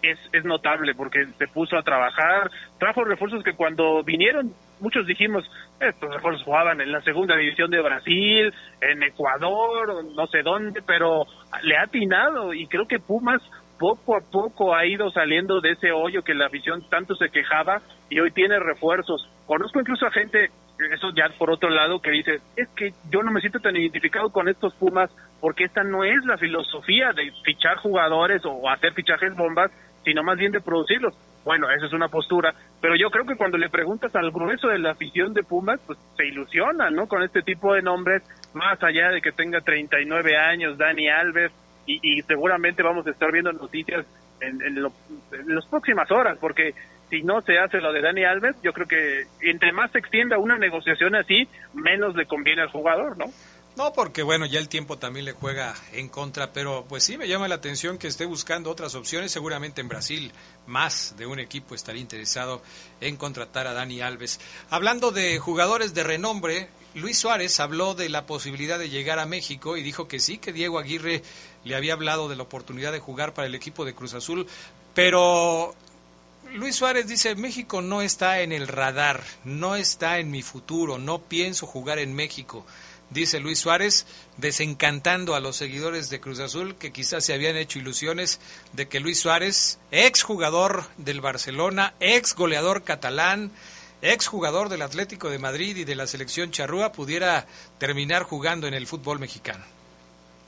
es, 0.01 0.19
es 0.31 0.45
notable 0.45 0.93
porque 0.95 1.25
se 1.37 1.47
puso 1.47 1.77
a 1.77 1.83
trabajar, 1.83 2.49
trajo 2.79 3.03
refuerzos 3.03 3.43
que 3.43 3.53
cuando 3.53 4.03
vinieron 4.03 4.53
muchos 4.79 5.05
dijimos, 5.07 5.49
estos 5.79 6.13
refuerzos 6.13 6.43
jugaban 6.43 6.81
en 6.81 6.91
la 6.91 7.01
segunda 7.01 7.35
división 7.35 7.71
de 7.71 7.81
Brasil, 7.81 8.53
en 8.81 9.03
Ecuador, 9.03 10.05
no 10.15 10.27
sé 10.27 10.43
dónde, 10.43 10.81
pero 10.85 11.25
le 11.63 11.77
ha 11.77 11.83
atinado 11.83 12.53
y 12.53 12.67
creo 12.67 12.87
que 12.87 12.99
Pumas 12.99 13.41
poco 13.79 14.15
a 14.15 14.21
poco 14.21 14.75
ha 14.75 14.85
ido 14.85 15.09
saliendo 15.11 15.61
de 15.61 15.71
ese 15.71 15.91
hoyo 15.91 16.23
que 16.23 16.33
la 16.33 16.47
afición 16.47 16.87
tanto 16.89 17.15
se 17.15 17.29
quejaba 17.29 17.81
y 18.09 18.19
hoy 18.19 18.31
tiene 18.31 18.59
refuerzos. 18.59 19.29
Conozco 19.45 19.79
incluso 19.79 20.05
a 20.05 20.11
gente, 20.11 20.49
eso 20.79 21.11
ya 21.15 21.29
por 21.37 21.49
otro 21.49 21.69
lado, 21.69 22.01
que 22.01 22.11
dice, 22.11 22.39
es 22.55 22.67
que 22.69 22.93
yo 23.09 23.23
no 23.23 23.31
me 23.31 23.41
siento 23.41 23.59
tan 23.59 23.75
identificado 23.75 24.29
con 24.29 24.47
estos 24.47 24.73
Pumas 24.75 25.09
porque 25.39 25.65
esta 25.65 25.83
no 25.83 26.03
es 26.03 26.23
la 26.25 26.37
filosofía 26.37 27.13
de 27.13 27.31
fichar 27.43 27.77
jugadores 27.77 28.41
o 28.45 28.69
hacer 28.69 28.93
fichajes 28.93 29.35
bombas, 29.35 29.71
sino 30.03 30.23
más 30.23 30.37
bien 30.37 30.51
de 30.51 30.61
producirlos. 30.61 31.13
Bueno, 31.43 31.69
esa 31.71 31.85
es 31.85 31.93
una 31.93 32.09
postura, 32.09 32.53
pero 32.81 32.95
yo 32.95 33.09
creo 33.09 33.25
que 33.25 33.37
cuando 33.37 33.57
le 33.57 33.69
preguntas 33.69 34.13
al 34.15 34.31
grueso 34.31 34.67
de 34.67 34.79
la 34.79 34.91
afición 34.91 35.33
de 35.33 35.43
Pumas, 35.43 35.79
pues 35.85 35.97
se 36.17 36.25
ilusiona, 36.25 36.89
¿no? 36.89 37.07
Con 37.07 37.23
este 37.23 37.41
tipo 37.41 37.73
de 37.73 37.81
nombres, 37.81 38.21
más 38.53 38.81
allá 38.83 39.11
de 39.11 39.21
que 39.21 39.31
tenga 39.31 39.61
39 39.61 40.35
años, 40.35 40.77
Dani 40.77 41.07
Alves, 41.07 41.51
y, 41.85 42.21
seguramente 42.23 42.83
vamos 42.83 43.07
a 43.07 43.11
estar 43.11 43.31
viendo 43.31 43.53
noticias 43.53 44.05
en, 44.41 44.61
en, 44.61 44.77
en 44.77 45.55
las 45.55 45.65
próximas 45.67 46.11
horas, 46.11 46.37
porque 46.37 46.73
si 47.09 47.23
no 47.23 47.41
se 47.41 47.57
hace 47.57 47.79
lo 47.79 47.93
de 47.93 48.01
Dani 48.01 48.23
Alves, 48.23 48.55
yo 48.63 48.73
creo 48.73 48.87
que 48.87 49.27
entre 49.41 49.71
más 49.71 49.91
se 49.91 49.99
extienda 49.99 50.37
una 50.37 50.57
negociación 50.57 51.15
así, 51.15 51.47
menos 51.73 52.15
le 52.15 52.25
conviene 52.25 52.61
al 52.61 52.69
jugador, 52.69 53.17
¿no? 53.17 53.25
No, 53.77 53.93
porque 53.93 54.23
bueno, 54.23 54.47
ya 54.47 54.57
el 54.57 54.69
tiempo 54.69 54.97
también 54.97 55.23
le 55.25 55.33
juega 55.33 55.75
en 55.93 56.09
contra, 56.09 56.51
pero 56.51 56.85
pues 56.89 57.03
sí 57.03 57.15
me 57.15 57.27
llama 57.27 57.47
la 57.47 57.55
atención 57.55 57.99
que 57.99 58.07
esté 58.07 58.25
buscando 58.25 58.71
otras 58.71 58.95
opciones. 58.95 59.31
Seguramente 59.31 59.81
en 59.81 59.87
Brasil 59.87 60.31
más 60.65 61.13
de 61.15 61.27
un 61.27 61.39
equipo 61.39 61.75
estaría 61.75 62.01
interesado 62.01 62.63
en 63.01 63.17
contratar 63.17 63.67
a 63.67 63.73
Dani 63.73 64.01
Alves. 64.01 64.39
Hablando 64.71 65.11
de 65.11 65.37
jugadores 65.37 65.93
de 65.93 66.03
renombre, 66.03 66.69
Luis 66.95 67.19
Suárez 67.19 67.59
habló 67.59 67.93
de 67.93 68.09
la 68.09 68.25
posibilidad 68.25 68.79
de 68.79 68.89
llegar 68.89 69.19
a 69.19 69.27
México 69.27 69.77
y 69.77 69.83
dijo 69.83 70.07
que 70.07 70.17
sí, 70.17 70.39
que 70.39 70.53
Diego 70.53 70.79
Aguirre 70.79 71.21
le 71.63 71.75
había 71.75 71.93
hablado 71.93 72.29
de 72.29 72.35
la 72.35 72.43
oportunidad 72.43 72.91
de 72.91 72.99
jugar 72.99 73.35
para 73.35 73.45
el 73.45 73.53
equipo 73.53 73.85
de 73.85 73.93
Cruz 73.93 74.15
Azul, 74.15 74.47
pero 74.95 75.75
Luis 76.53 76.75
Suárez 76.75 77.07
dice, 77.07 77.35
México 77.35 77.81
no 77.81 78.01
está 78.01 78.41
en 78.41 78.51
el 78.51 78.67
radar, 78.67 79.23
no 79.43 79.75
está 79.75 80.19
en 80.19 80.31
mi 80.31 80.41
futuro, 80.41 80.97
no 80.97 81.19
pienso 81.19 81.67
jugar 81.67 81.99
en 81.99 82.13
México 82.13 82.65
dice 83.09 83.39
Luis 83.39 83.59
Suárez, 83.59 84.05
desencantando 84.37 85.35
a 85.35 85.39
los 85.39 85.55
seguidores 85.55 86.09
de 86.09 86.19
Cruz 86.19 86.39
Azul 86.39 86.75
que 86.77 86.91
quizás 86.91 87.25
se 87.25 87.33
habían 87.33 87.55
hecho 87.55 87.79
ilusiones 87.79 88.39
de 88.73 88.87
que 88.87 88.99
Luis 88.99 89.19
Suárez, 89.19 89.79
ex 89.91 90.23
jugador 90.23 90.83
del 90.97 91.21
Barcelona, 91.21 91.93
ex 91.99 92.35
goleador 92.35 92.83
catalán, 92.83 93.51
ex 94.01 94.27
jugador 94.27 94.69
del 94.69 94.81
Atlético 94.81 95.29
de 95.29 95.39
Madrid 95.39 95.77
y 95.77 95.85
de 95.85 95.95
la 95.95 96.07
selección 96.07 96.51
charrúa, 96.51 96.91
pudiera 96.91 97.45
terminar 97.79 98.23
jugando 98.23 98.67
en 98.67 98.73
el 98.73 98.87
fútbol 98.87 99.19
mexicano. 99.19 99.63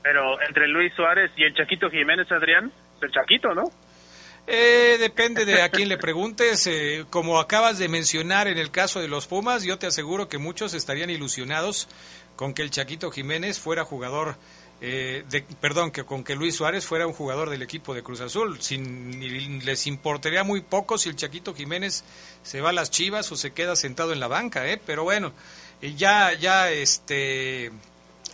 Pero 0.02 0.40
entre 0.42 0.66
Luis 0.68 0.92
Suárez 0.94 1.30
y 1.36 1.44
el 1.44 1.54
Chaquito 1.54 1.90
Jiménez, 1.90 2.30
Adrián, 2.32 2.72
el 3.02 3.10
Chaquito, 3.10 3.54
¿no? 3.54 3.64
Eh, 4.46 4.96
depende 4.98 5.44
de 5.44 5.62
a 5.62 5.70
quién 5.70 5.88
le 5.88 5.98
preguntes. 5.98 6.66
Eh, 6.66 7.04
como 7.10 7.38
acabas 7.38 7.78
de 7.78 7.88
mencionar 7.88 8.48
en 8.48 8.58
el 8.58 8.70
caso 8.70 9.00
de 9.00 9.08
los 9.08 9.26
Pumas, 9.26 9.62
yo 9.62 9.78
te 9.78 9.86
aseguro 9.86 10.28
que 10.28 10.38
muchos 10.38 10.74
estarían 10.74 11.10
ilusionados 11.10 11.88
con 12.36 12.54
que 12.54 12.62
el 12.62 12.70
Chaquito 12.70 13.10
Jiménez 13.10 13.58
fuera 13.58 13.84
jugador, 13.84 14.36
eh, 14.80 15.24
de, 15.28 15.42
perdón, 15.60 15.90
que 15.90 16.04
con 16.04 16.24
que 16.24 16.34
Luis 16.34 16.56
Suárez 16.56 16.86
fuera 16.86 17.06
un 17.06 17.12
jugador 17.12 17.50
del 17.50 17.62
equipo 17.62 17.94
de 17.94 18.02
Cruz 18.02 18.20
Azul. 18.20 18.60
Sin, 18.60 19.64
les 19.64 19.86
importaría 19.86 20.42
muy 20.42 20.62
poco 20.62 20.98
si 20.98 21.08
el 21.10 21.16
Chaquito 21.16 21.54
Jiménez 21.54 22.02
se 22.42 22.60
va 22.60 22.70
a 22.70 22.72
las 22.72 22.90
Chivas 22.90 23.30
o 23.30 23.36
se 23.36 23.52
queda 23.52 23.76
sentado 23.76 24.12
en 24.12 24.20
la 24.20 24.28
banca, 24.28 24.66
¿eh? 24.66 24.80
Pero 24.84 25.04
bueno, 25.04 25.32
ya, 25.96 26.32
ya, 26.32 26.70
este, 26.70 27.70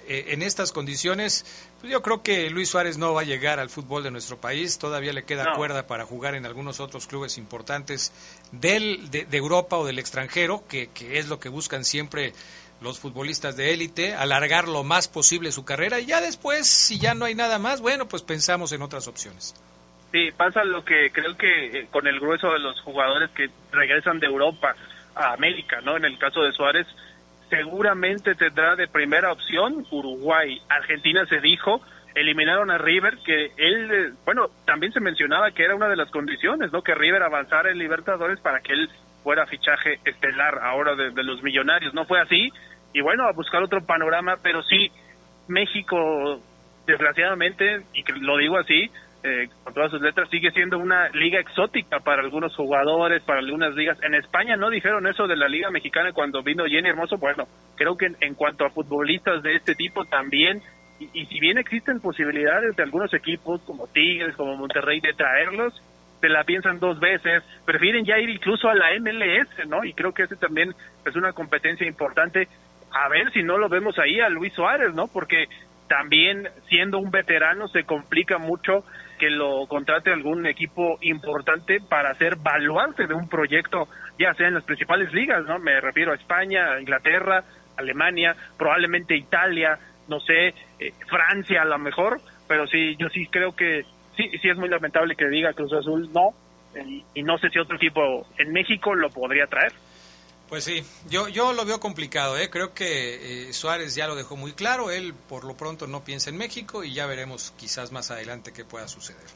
eh, 0.08 0.26
en 0.28 0.42
estas 0.42 0.72
condiciones, 0.72 1.44
pues 1.80 1.92
yo 1.92 2.02
creo 2.02 2.22
que 2.22 2.50
Luis 2.50 2.68
Suárez 2.68 2.98
no 2.98 3.14
va 3.14 3.22
a 3.22 3.24
llegar 3.24 3.60
al 3.60 3.70
fútbol 3.70 4.02
de 4.02 4.10
nuestro 4.10 4.40
país. 4.40 4.78
Todavía 4.78 5.12
le 5.12 5.24
queda 5.24 5.54
cuerda 5.54 5.86
para 5.86 6.04
jugar 6.04 6.34
en 6.34 6.46
algunos 6.46 6.80
otros 6.80 7.06
clubes 7.06 7.38
importantes 7.38 8.12
del, 8.52 9.10
de, 9.10 9.26
Europa 9.32 9.76
o 9.76 9.86
del 9.86 9.98
extranjero, 9.98 10.64
que, 10.68 10.88
que 10.88 11.18
es 11.18 11.28
lo 11.28 11.38
que 11.40 11.48
buscan 11.48 11.84
siempre 11.84 12.32
los 12.80 12.98
futbolistas 12.98 13.56
de 13.56 13.72
élite, 13.72 14.14
alargar 14.14 14.68
lo 14.68 14.84
más 14.84 15.08
posible 15.08 15.52
su 15.52 15.64
carrera 15.64 15.98
y 16.00 16.06
ya 16.06 16.20
después, 16.20 16.66
si 16.66 16.98
ya 16.98 17.14
no 17.14 17.24
hay 17.24 17.34
nada 17.34 17.58
más, 17.58 17.80
bueno, 17.80 18.06
pues 18.06 18.22
pensamos 18.22 18.72
en 18.72 18.82
otras 18.82 19.08
opciones. 19.08 19.54
Sí, 20.12 20.30
pasa 20.36 20.64
lo 20.64 20.84
que 20.84 21.10
creo 21.12 21.36
que 21.36 21.80
eh, 21.80 21.86
con 21.90 22.06
el 22.06 22.20
grueso 22.20 22.52
de 22.52 22.58
los 22.58 22.80
jugadores 22.82 23.30
que 23.30 23.50
regresan 23.72 24.20
de 24.20 24.26
Europa 24.26 24.74
a 25.14 25.32
América, 25.32 25.80
¿no? 25.82 25.96
En 25.96 26.04
el 26.04 26.18
caso 26.18 26.42
de 26.42 26.52
Suárez, 26.52 26.86
seguramente 27.48 28.34
tendrá 28.34 28.76
de 28.76 28.88
primera 28.88 29.32
opción 29.32 29.86
Uruguay. 29.90 30.60
Argentina 30.68 31.24
se 31.26 31.40
dijo, 31.40 31.80
eliminaron 32.14 32.70
a 32.70 32.78
River, 32.78 33.18
que 33.24 33.52
él, 33.56 33.90
eh, 33.92 34.12
bueno, 34.24 34.46
también 34.64 34.92
se 34.92 35.00
mencionaba 35.00 35.50
que 35.50 35.64
era 35.64 35.76
una 35.76 35.88
de 35.88 35.96
las 35.96 36.10
condiciones, 36.10 36.72
¿no? 36.72 36.82
Que 36.82 36.94
River 36.94 37.22
avanzara 37.22 37.70
en 37.70 37.78
Libertadores 37.78 38.40
para 38.40 38.60
que 38.60 38.72
él 38.72 38.90
fuera 39.22 39.46
fichaje 39.46 39.98
estelar 40.04 40.60
ahora 40.62 40.94
de, 40.94 41.22
los 41.22 41.42
millonarios. 41.42 41.92
No 41.92 42.06
fue 42.06 42.20
así. 42.20 42.48
Y 42.92 43.00
bueno, 43.02 43.24
a 43.24 43.32
buscar 43.32 43.62
otro 43.62 43.84
panorama, 43.84 44.38
pero 44.42 44.62
sí, 44.62 44.90
México, 45.48 46.40
desgraciadamente, 46.86 47.82
y 47.92 48.04
lo 48.20 48.38
digo 48.38 48.56
así, 48.56 48.90
eh, 49.26 49.48
con 49.64 49.74
todas 49.74 49.90
sus 49.90 50.00
letras, 50.00 50.30
sigue 50.30 50.52
siendo 50.52 50.78
una 50.78 51.08
liga 51.08 51.40
exótica 51.40 51.98
para 51.98 52.22
algunos 52.22 52.54
jugadores, 52.54 53.24
para 53.24 53.40
algunas 53.40 53.74
ligas. 53.74 53.98
En 54.04 54.14
España 54.14 54.56
no 54.56 54.70
dijeron 54.70 55.04
eso 55.08 55.26
de 55.26 55.34
la 55.34 55.48
Liga 55.48 55.68
Mexicana 55.68 56.12
cuando 56.12 56.44
vino 56.44 56.64
Jenny 56.64 56.90
Hermoso. 56.90 57.16
Bueno, 57.18 57.48
creo 57.74 57.96
que 57.96 58.06
en, 58.20 58.34
cuanto 58.34 58.64
a 58.64 58.70
futbolistas 58.70 59.42
de 59.42 59.56
este 59.56 59.74
tipo 59.74 60.04
también, 60.04 60.62
y, 61.00 61.10
y, 61.12 61.26
si 61.26 61.40
bien 61.40 61.58
existen 61.58 62.00
posibilidades 62.00 62.76
de 62.76 62.84
algunos 62.84 63.12
equipos 63.14 63.60
como 63.62 63.88
Tigres, 63.88 64.36
como 64.36 64.56
Monterrey, 64.56 65.00
de 65.00 65.12
traerlos, 65.12 65.74
se 66.20 66.28
la 66.28 66.44
piensan 66.44 66.78
dos 66.78 67.00
veces, 67.00 67.42
prefieren 67.64 68.04
ya 68.04 68.18
ir 68.18 68.30
incluso 68.30 68.68
a 68.68 68.74
la 68.76 68.90
MLS, 69.00 69.68
¿no? 69.68 69.84
Y 69.84 69.92
creo 69.92 70.12
que 70.12 70.22
ese 70.22 70.36
también 70.36 70.72
es 71.04 71.16
una 71.16 71.32
competencia 71.32 71.86
importante. 71.86 72.46
A 72.92 73.08
ver 73.08 73.32
si 73.32 73.42
no 73.42 73.58
lo 73.58 73.68
vemos 73.68 73.98
ahí 73.98 74.20
a 74.20 74.28
Luis 74.28 74.52
Suárez, 74.54 74.94
¿no? 74.94 75.08
Porque 75.08 75.48
también 75.88 76.48
siendo 76.68 76.98
un 76.98 77.10
veterano 77.10 77.68
se 77.68 77.84
complica 77.84 78.38
mucho 78.38 78.84
que 79.18 79.30
lo 79.30 79.66
contrate 79.66 80.12
algún 80.12 80.46
equipo 80.46 80.98
importante 81.00 81.78
para 81.80 82.14
ser 82.14 82.36
baluarte 82.36 83.06
de 83.06 83.14
un 83.14 83.28
proyecto, 83.28 83.88
ya 84.18 84.34
sea 84.34 84.48
en 84.48 84.54
las 84.54 84.64
principales 84.64 85.12
ligas, 85.12 85.44
¿no? 85.46 85.58
Me 85.58 85.80
refiero 85.80 86.12
a 86.12 86.16
España, 86.16 86.78
Inglaterra, 86.80 87.44
Alemania, 87.76 88.34
probablemente 88.56 89.16
Italia, 89.16 89.78
no 90.08 90.20
sé, 90.20 90.48
eh, 90.78 90.92
Francia 91.08 91.62
a 91.62 91.66
lo 91.66 91.78
mejor, 91.78 92.20
pero 92.48 92.66
sí, 92.66 92.96
yo 92.98 93.08
sí 93.08 93.26
creo 93.26 93.54
que 93.54 93.84
sí, 94.16 94.30
sí 94.40 94.48
es 94.48 94.56
muy 94.56 94.68
lamentable 94.68 95.16
que 95.16 95.28
diga 95.28 95.52
Cruz 95.52 95.72
Azul 95.72 96.10
no, 96.12 96.30
y 97.14 97.22
no 97.22 97.38
sé 97.38 97.48
si 97.50 97.58
otro 97.58 97.76
equipo 97.76 98.26
en 98.38 98.52
México 98.52 98.94
lo 98.94 99.08
podría 99.10 99.46
traer. 99.46 99.72
Pues 100.48 100.62
sí, 100.62 100.84
yo, 101.10 101.26
yo 101.26 101.52
lo 101.52 101.64
veo 101.64 101.80
complicado, 101.80 102.38
¿eh? 102.38 102.48
creo 102.50 102.72
que 102.72 103.48
eh, 103.48 103.52
Suárez 103.52 103.96
ya 103.96 104.06
lo 104.06 104.14
dejó 104.14 104.36
muy 104.36 104.52
claro, 104.52 104.92
él 104.92 105.12
por 105.12 105.42
lo 105.42 105.56
pronto 105.56 105.88
no 105.88 106.04
piensa 106.04 106.30
en 106.30 106.36
México 106.36 106.84
y 106.84 106.94
ya 106.94 107.06
veremos 107.06 107.52
quizás 107.56 107.90
más 107.90 108.12
adelante 108.12 108.52
qué 108.52 108.64
pueda 108.64 108.86
suceder. 108.86 109.26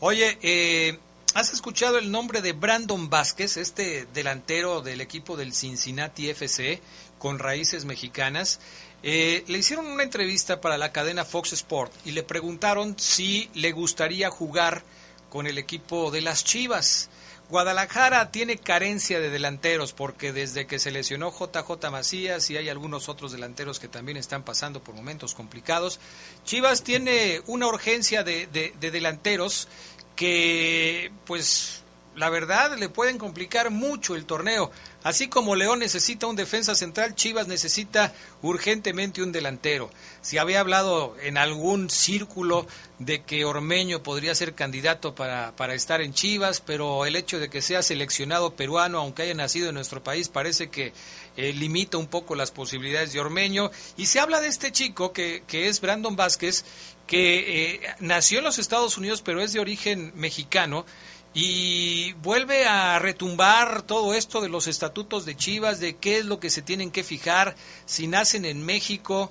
Oye, 0.00 0.36
eh, 0.42 0.98
¿has 1.34 1.52
escuchado 1.52 1.98
el 1.98 2.10
nombre 2.10 2.42
de 2.42 2.54
Brandon 2.54 3.08
Vázquez, 3.08 3.56
este 3.56 4.06
delantero 4.12 4.80
del 4.80 5.00
equipo 5.00 5.36
del 5.36 5.54
Cincinnati 5.54 6.28
FC 6.28 6.80
con 7.20 7.38
raíces 7.38 7.84
mexicanas? 7.84 8.58
Eh, 9.04 9.44
le 9.46 9.58
hicieron 9.58 9.86
una 9.86 10.02
entrevista 10.02 10.60
para 10.60 10.76
la 10.76 10.90
cadena 10.90 11.24
Fox 11.24 11.52
Sport 11.52 11.92
y 12.04 12.10
le 12.10 12.24
preguntaron 12.24 12.98
si 12.98 13.48
le 13.54 13.70
gustaría 13.70 14.28
jugar 14.28 14.82
con 15.30 15.46
el 15.46 15.58
equipo 15.58 16.10
de 16.10 16.20
las 16.20 16.42
Chivas. 16.42 17.10
Guadalajara 17.50 18.30
tiene 18.30 18.58
carencia 18.58 19.20
de 19.20 19.30
delanteros 19.30 19.92
porque 19.94 20.32
desde 20.32 20.66
que 20.66 20.78
se 20.78 20.90
lesionó 20.90 21.32
JJ 21.32 21.90
Macías 21.90 22.50
y 22.50 22.56
hay 22.56 22.68
algunos 22.68 23.08
otros 23.08 23.32
delanteros 23.32 23.80
que 23.80 23.88
también 23.88 24.18
están 24.18 24.42
pasando 24.42 24.82
por 24.82 24.94
momentos 24.94 25.34
complicados, 25.34 25.98
Chivas 26.44 26.82
tiene 26.82 27.40
una 27.46 27.66
urgencia 27.66 28.22
de, 28.22 28.46
de 28.46 28.90
delanteros 28.90 29.68
que 30.14 31.10
pues 31.24 31.84
la 32.18 32.30
verdad 32.30 32.76
le 32.76 32.88
pueden 32.88 33.16
complicar 33.16 33.70
mucho 33.70 34.14
el 34.14 34.26
torneo. 34.26 34.70
Así 35.04 35.28
como 35.28 35.54
León 35.54 35.78
necesita 35.78 36.26
un 36.26 36.34
defensa 36.34 36.74
central, 36.74 37.14
Chivas 37.14 37.46
necesita 37.46 38.12
urgentemente 38.42 39.22
un 39.22 39.30
delantero. 39.30 39.90
Si 40.20 40.38
había 40.38 40.60
hablado 40.60 41.16
en 41.22 41.38
algún 41.38 41.88
círculo 41.88 42.66
de 42.98 43.22
que 43.22 43.44
Ormeño 43.44 44.02
podría 44.02 44.34
ser 44.34 44.54
candidato 44.54 45.14
para, 45.14 45.54
para 45.54 45.74
estar 45.74 46.00
en 46.00 46.12
Chivas, 46.12 46.60
pero 46.60 47.06
el 47.06 47.14
hecho 47.14 47.38
de 47.38 47.48
que 47.48 47.62
sea 47.62 47.82
seleccionado 47.82 48.56
peruano, 48.56 48.98
aunque 48.98 49.22
haya 49.22 49.34
nacido 49.34 49.68
en 49.68 49.76
nuestro 49.76 50.02
país, 50.02 50.28
parece 50.28 50.68
que 50.68 50.92
eh, 51.36 51.52
limita 51.52 51.96
un 51.96 52.08
poco 52.08 52.34
las 52.34 52.50
posibilidades 52.50 53.12
de 53.12 53.20
Ormeño. 53.20 53.70
Y 53.96 54.06
se 54.06 54.18
habla 54.18 54.40
de 54.40 54.48
este 54.48 54.72
chico 54.72 55.12
que, 55.12 55.44
que 55.46 55.68
es 55.68 55.80
Brandon 55.80 56.16
Vázquez, 56.16 56.64
que 57.06 57.74
eh, 57.74 57.80
nació 58.00 58.38
en 58.38 58.44
los 58.44 58.58
Estados 58.58 58.98
Unidos, 58.98 59.22
pero 59.22 59.40
es 59.40 59.52
de 59.52 59.60
origen 59.60 60.12
mexicano 60.16 60.84
y 61.34 62.12
vuelve 62.14 62.66
a 62.66 62.98
retumbar 62.98 63.82
todo 63.82 64.14
esto 64.14 64.40
de 64.40 64.48
los 64.48 64.66
estatutos 64.66 65.26
de 65.26 65.36
Chivas, 65.36 65.80
de 65.80 65.96
qué 65.96 66.18
es 66.18 66.24
lo 66.24 66.40
que 66.40 66.50
se 66.50 66.62
tienen 66.62 66.90
que 66.90 67.04
fijar, 67.04 67.54
si 67.84 68.06
nacen 68.06 68.44
en 68.44 68.64
México, 68.64 69.28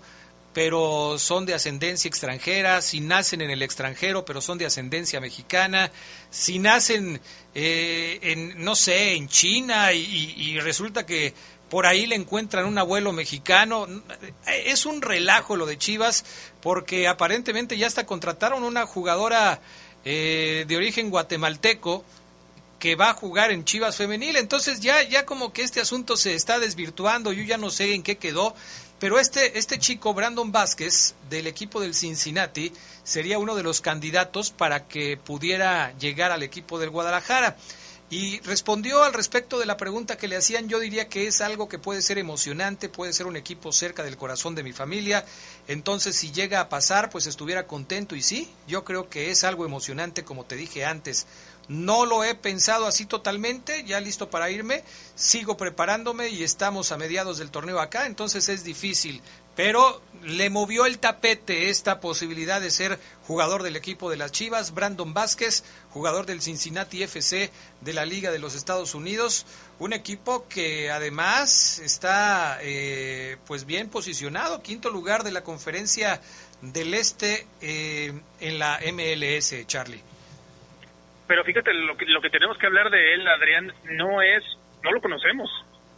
pero 0.57 1.19
son 1.19 1.45
de 1.45 1.53
ascendencia 1.53 2.09
extranjera, 2.09 2.81
si 2.81 2.99
nacen 2.99 3.41
en 3.41 3.51
el 3.51 3.61
extranjero, 3.61 4.25
pero 4.25 4.41
son 4.41 4.57
de 4.57 4.65
ascendencia 4.65 5.21
mexicana, 5.21 5.91
si 6.31 6.57
nacen 6.57 7.21
eh, 7.53 8.19
en, 8.23 8.63
no 8.63 8.75
sé, 8.75 9.13
en 9.13 9.27
China 9.27 9.93
y, 9.93 10.59
resulta 10.59 11.05
que 11.05 11.35
por 11.69 11.85
ahí 11.85 12.07
le 12.07 12.15
encuentran 12.15 12.65
un 12.65 12.79
abuelo 12.79 13.11
mexicano. 13.13 13.85
Es 14.47 14.87
un 14.87 15.03
relajo 15.03 15.57
lo 15.57 15.67
de 15.67 15.77
Chivas, 15.77 16.25
porque 16.59 17.07
aparentemente 17.07 17.77
ya 17.77 17.85
hasta 17.85 18.07
contrataron 18.07 18.63
una 18.63 18.87
jugadora 18.87 19.59
eh, 20.09 20.63
de 20.65 20.77
origen 20.77 21.09
guatemalteco 21.09 22.05
que 22.79 22.95
va 22.95 23.09
a 23.09 23.13
jugar 23.13 23.51
en 23.51 23.65
Chivas 23.65 23.97
femenil. 23.97 24.37
Entonces 24.37 24.79
ya, 24.79 25.03
ya 25.03 25.25
como 25.25 25.51
que 25.51 25.63
este 25.63 25.81
asunto 25.81 26.15
se 26.15 26.33
está 26.33 26.59
desvirtuando, 26.59 27.33
yo 27.33 27.43
ya 27.43 27.57
no 27.57 27.69
sé 27.69 27.93
en 27.93 28.03
qué 28.03 28.15
quedó. 28.15 28.55
Pero 28.99 29.19
este, 29.19 29.59
este 29.59 29.79
chico, 29.79 30.13
Brandon 30.13 30.49
Vázquez, 30.53 31.13
del 31.29 31.45
equipo 31.45 31.81
del 31.81 31.93
Cincinnati, 31.93 32.71
sería 33.03 33.37
uno 33.37 33.53
de 33.53 33.63
los 33.63 33.81
candidatos 33.81 34.49
para 34.49 34.87
que 34.87 35.17
pudiera 35.17 35.93
llegar 35.99 36.31
al 36.31 36.41
equipo 36.41 36.79
del 36.79 36.89
Guadalajara. 36.89 37.57
Y 38.09 38.39
respondió 38.41 39.03
al 39.03 39.13
respecto 39.13 39.59
de 39.59 39.65
la 39.65 39.75
pregunta 39.75 40.17
que 40.17 40.29
le 40.29 40.37
hacían, 40.37 40.69
yo 40.69 40.79
diría 40.79 41.09
que 41.09 41.27
es 41.27 41.41
algo 41.41 41.67
que 41.67 41.77
puede 41.77 42.01
ser 42.01 42.17
emocionante, 42.17 42.87
puede 42.87 43.11
ser 43.11 43.25
un 43.27 43.35
equipo 43.35 43.73
cerca 43.73 44.01
del 44.03 44.15
corazón 44.15 44.55
de 44.55 44.63
mi 44.63 44.71
familia, 44.71 45.25
entonces 45.67 46.15
si 46.15 46.31
llega 46.31 46.61
a 46.61 46.69
pasar, 46.69 47.09
pues 47.09 47.27
estuviera 47.27 47.67
contento 47.67 48.15
y 48.15 48.23
sí, 48.23 48.49
yo 48.65 48.85
creo 48.85 49.09
que 49.09 49.29
es 49.29 49.43
algo 49.43 49.65
emocionante, 49.65 50.23
como 50.23 50.45
te 50.45 50.55
dije 50.55 50.85
antes, 50.85 51.27
no 51.67 52.05
lo 52.05 52.23
he 52.23 52.33
pensado 52.33 52.87
así 52.87 53.05
totalmente, 53.05 53.83
ya 53.83 53.99
listo 53.99 54.29
para 54.29 54.49
irme, 54.49 54.85
sigo 55.15 55.57
preparándome 55.57 56.29
y 56.29 56.43
estamos 56.43 56.93
a 56.93 56.97
mediados 56.97 57.39
del 57.39 57.51
torneo 57.51 57.81
acá, 57.81 58.05
entonces 58.05 58.47
es 58.47 58.63
difícil, 58.63 59.21
pero 59.57 60.01
le 60.23 60.49
movió 60.49 60.85
el 60.85 60.99
tapete 60.99 61.69
esta 61.69 61.99
posibilidad 61.99 62.61
de 62.61 62.71
ser 62.71 62.99
jugador 63.25 63.63
del 63.63 63.75
equipo 63.75 64.09
de 64.09 64.15
las 64.15 64.31
Chivas, 64.31 64.73
Brandon 64.73 65.13
Vázquez, 65.13 65.63
jugador 65.97 66.25
del 66.25 66.41
Cincinnati 66.41 67.03
FC 67.03 67.51
de 67.81 67.93
la 67.93 68.05
Liga 68.05 68.31
de 68.31 68.39
los 68.39 68.55
Estados 68.55 68.95
Unidos, 68.95 69.45
un 69.79 69.93
equipo 69.93 70.47
que 70.47 70.91
además 70.91 71.79
está 71.79 72.59
eh, 72.61 73.37
pues 73.47 73.65
bien 73.65 73.89
posicionado, 73.89 74.61
quinto 74.61 74.89
lugar 74.89 75.23
de 75.23 75.31
la 75.31 75.43
conferencia 75.43 76.21
del 76.61 76.93
Este 76.93 77.47
eh, 77.61 78.13
en 78.39 78.59
la 78.59 78.79
MLS, 78.93 79.65
Charlie 79.65 80.03
pero 81.27 81.43
fíjate, 81.43 81.73
lo 81.73 81.97
que, 81.97 82.05
lo 82.05 82.21
que 82.21 82.29
tenemos 82.29 82.57
que 82.57 82.65
hablar 82.65 82.89
de 82.89 83.13
él, 83.13 83.27
Adrián, 83.27 83.73
no 83.91 84.21
es, 84.21 84.43
no 84.83 84.91
lo 84.91 85.01
conocemos. 85.01 85.49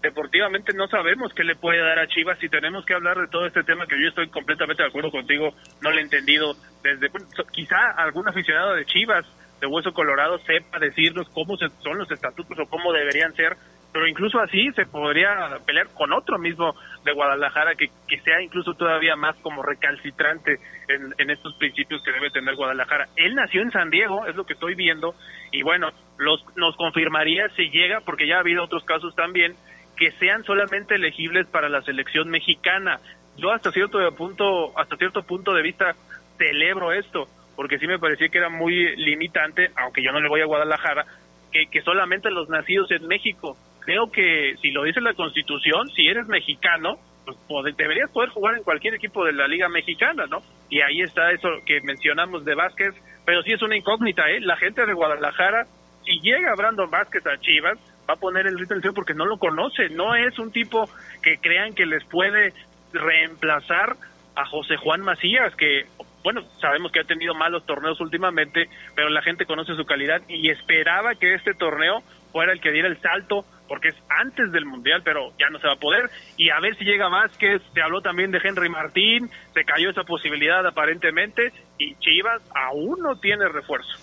Deportivamente 0.01 0.73
no 0.73 0.88
sabemos 0.88 1.33
qué 1.33 1.43
le 1.43 1.55
puede 1.55 1.81
dar 1.81 1.99
a 1.99 2.07
Chivas 2.07 2.41
y 2.41 2.49
tenemos 2.49 2.85
que 2.85 2.93
hablar 2.93 3.19
de 3.19 3.27
todo 3.27 3.45
este 3.45 3.63
tema 3.63 3.85
que 3.85 4.01
yo 4.01 4.07
estoy 4.07 4.29
completamente 4.29 4.81
de 4.81 4.89
acuerdo 4.89 5.12
contigo, 5.12 5.53
no 5.81 5.91
lo 5.91 5.97
he 5.97 6.01
entendido. 6.01 6.55
Desde 6.81 7.12
quizá 7.51 7.91
algún 7.91 8.27
aficionado 8.27 8.73
de 8.73 8.85
Chivas 8.85 9.25
de 9.60 9.67
Hueso 9.67 9.93
Colorado 9.93 10.38
sepa 10.39 10.80
decirnos 10.80 11.28
cómo 11.30 11.58
son 11.58 11.98
los 11.98 12.10
estatutos 12.12 12.58
o 12.60 12.69
cómo 12.69 12.93
deberían 12.93 13.34
ser 13.36 13.58
pero 13.91 14.08
incluso 14.08 14.39
así 14.39 14.72
se 14.74 14.86
podría 14.86 15.58
pelear 15.65 15.88
con 15.93 16.13
otro 16.13 16.38
mismo 16.38 16.76
de 17.04 17.12
Guadalajara 17.12 17.74
que, 17.76 17.89
que 18.08 18.19
sea 18.22 18.41
incluso 18.41 18.74
todavía 18.76 19.15
más 19.15 19.36
como 19.38 19.63
recalcitrante 19.63 20.60
en, 20.88 21.13
en, 21.17 21.30
estos 21.30 21.56
principios 21.56 22.04
que 22.04 22.12
debe 22.12 22.30
tener 22.30 22.56
Guadalajara. 22.56 23.08
Él 23.15 23.34
nació 23.34 23.62
en 23.62 23.72
San 23.72 23.89
Diego, 23.89 24.28
es 24.28 24.36
lo 24.36 24.45
que 24.45 24.54
estoy 24.54 24.76
viendo, 24.76 25.15
y 25.52 25.63
bueno, 25.63 25.89
los, 26.17 26.43
nos 26.56 26.76
confirmaría 26.76 27.50
si 27.56 27.69
llega, 27.72 28.02
porque 28.02 28.28
ya 28.28 28.38
ha 28.38 28.41
habido 28.41 28.63
otros 28.63 28.84
casos 28.84 29.15
también, 29.15 29.56
que 29.98 30.12
sean 30.12 30.43
solamente 30.43 30.95
elegibles 30.95 31.48
para 31.48 31.67
la 31.67 31.82
selección 31.82 32.30
mexicana. 32.30 33.00
Yo 33.38 33.52
hasta 33.52 33.72
cierto 33.72 34.00
punto, 34.15 34.78
hasta 34.78 34.98
cierto 34.98 35.24
punto 35.24 35.54
de 35.54 35.63
vista 35.63 35.95
celebro 36.38 36.93
esto, 36.93 37.28
porque 37.60 37.78
sí 37.78 37.88
me 37.88 38.00
parecía 38.00 38.30
que 38.30 38.38
era 38.38 38.48
muy 38.48 38.95
limitante, 38.95 39.69
aunque 39.76 40.02
yo 40.02 40.13
no 40.13 40.22
le 40.22 40.30
voy 40.30 40.39
a 40.39 40.45
Guadalajara, 40.45 41.06
que, 41.52 41.67
que 41.69 41.82
solamente 41.82 42.32
los 42.32 42.48
nacidos 42.48 42.89
en 42.89 43.06
México 43.06 43.58
creo 43.82 44.10
que 44.10 44.56
si 44.62 44.72
lo 44.72 44.86
dice 44.86 45.02
la 45.02 45.13
Constitución, 45.13 45.89
si 45.89 46.08
eres 46.08 46.26
mexicano, 46.28 47.00
pues 47.26 47.76
deberías 47.76 48.10
poder 48.12 48.30
jugar 48.30 48.56
en 48.56 48.63
cualquier 48.63 48.93
equipo 48.93 49.26
de 49.26 49.34
la 49.34 49.45
Liga 49.45 49.67
Mexicana, 49.67 50.24
¿no? 50.30 50.38
Y 50.69 50.80
ahí 50.80 51.02
está 51.02 51.34
eso 51.34 51.50
que 51.65 51.82
mencionamos 51.82 52.45
de 52.45 52.56
Vázquez, 52.56 52.95
pero 53.26 53.43
sí 53.43 53.52
es 53.52 53.62
una 53.62 53.76
incógnita, 53.76 54.30
¿eh? 54.30 54.39
La 54.39 54.56
gente 54.56 54.86
de 54.86 54.93
Guadalajara, 54.93 55.65
si 56.06 56.17
llega 56.22 56.56
Brandon 56.56 56.89
Vázquez 56.89 57.28
a 57.28 57.41
Chivas, 57.41 57.78
va 58.10 58.13
a 58.13 58.22
poner 58.22 58.48
el 58.48 58.56
grito 58.56 58.74
en 58.74 58.93
porque 58.93 59.13
no 59.13 59.26
lo 59.26 59.38
conoce, 59.38 59.89
no 59.89 60.15
es 60.15 60.39
un 60.39 60.54
tipo 60.54 60.89
que 61.22 61.39
crean 61.39 61.76
que 61.76 61.86
les 61.86 62.06
puede 62.06 62.54
reemplazar 62.93 63.98
a 64.38 64.45
José 64.45 64.78
Juan 64.78 65.02
Macías, 65.02 65.54
que 65.58 65.88
bueno, 66.23 66.43
sabemos 66.60 66.91
que 66.91 66.99
ha 66.99 67.05
tenido 67.05 67.34
malos 67.34 67.65
torneos 67.65 67.99
últimamente, 68.01 68.69
pero 68.95 69.10
la 69.10 69.21
gente 69.21 69.45
conoce 69.45 69.75
su 69.75 69.86
calidad 69.86 70.21
y 70.27 70.49
esperaba 70.49 71.15
que 71.15 71.34
este 71.34 71.53
torneo 71.53 72.03
fuera 72.32 72.51
el 72.51 72.62
que 72.62 72.71
diera 72.71 72.88
el 72.88 73.01
salto 73.01 73.45
porque 73.69 73.89
es 73.89 73.95
antes 74.10 74.51
del 74.51 74.65
Mundial, 74.65 75.01
pero 75.03 75.32
ya 75.39 75.49
no 75.49 75.60
se 75.60 75.67
va 75.67 75.73
a 75.73 75.79
poder. 75.79 76.10
Y 76.38 76.49
a 76.49 76.60
ver 76.60 76.75
si 76.77 76.84
llega 76.84 77.08
más, 77.08 77.32
que 77.38 77.60
se 77.73 77.82
habló 77.82 78.01
también 78.01 78.32
de 78.32 78.39
Henry 78.43 78.67
Martín, 78.67 79.29
se 79.53 79.63
cayó 79.63 79.91
esa 79.91 80.03
posibilidad 80.03 80.65
aparentemente, 80.65 81.53
y 81.77 81.95
Chivas 81.99 82.41
aún 82.53 82.99
no 82.99 83.19
tiene 83.19 83.47
refuerzo. 83.47 83.97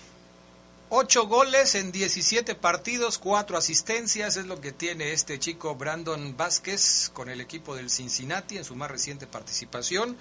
Ocho 0.89 1.27
goles 1.27 1.75
en 1.75 1.91
17 1.91 2.55
partidos, 2.55 3.17
cuatro 3.17 3.57
asistencias, 3.57 4.37
es 4.37 4.47
lo 4.47 4.61
que 4.61 4.71
tiene 4.71 5.11
este 5.11 5.37
chico 5.37 5.75
Brandon 5.75 6.37
Vázquez 6.37 7.11
con 7.13 7.27
el 7.27 7.41
equipo 7.41 7.75
del 7.75 7.89
Cincinnati 7.89 8.57
en 8.57 8.63
su 8.63 8.73
más 8.73 8.89
reciente 8.89 9.27
participación. 9.27 10.15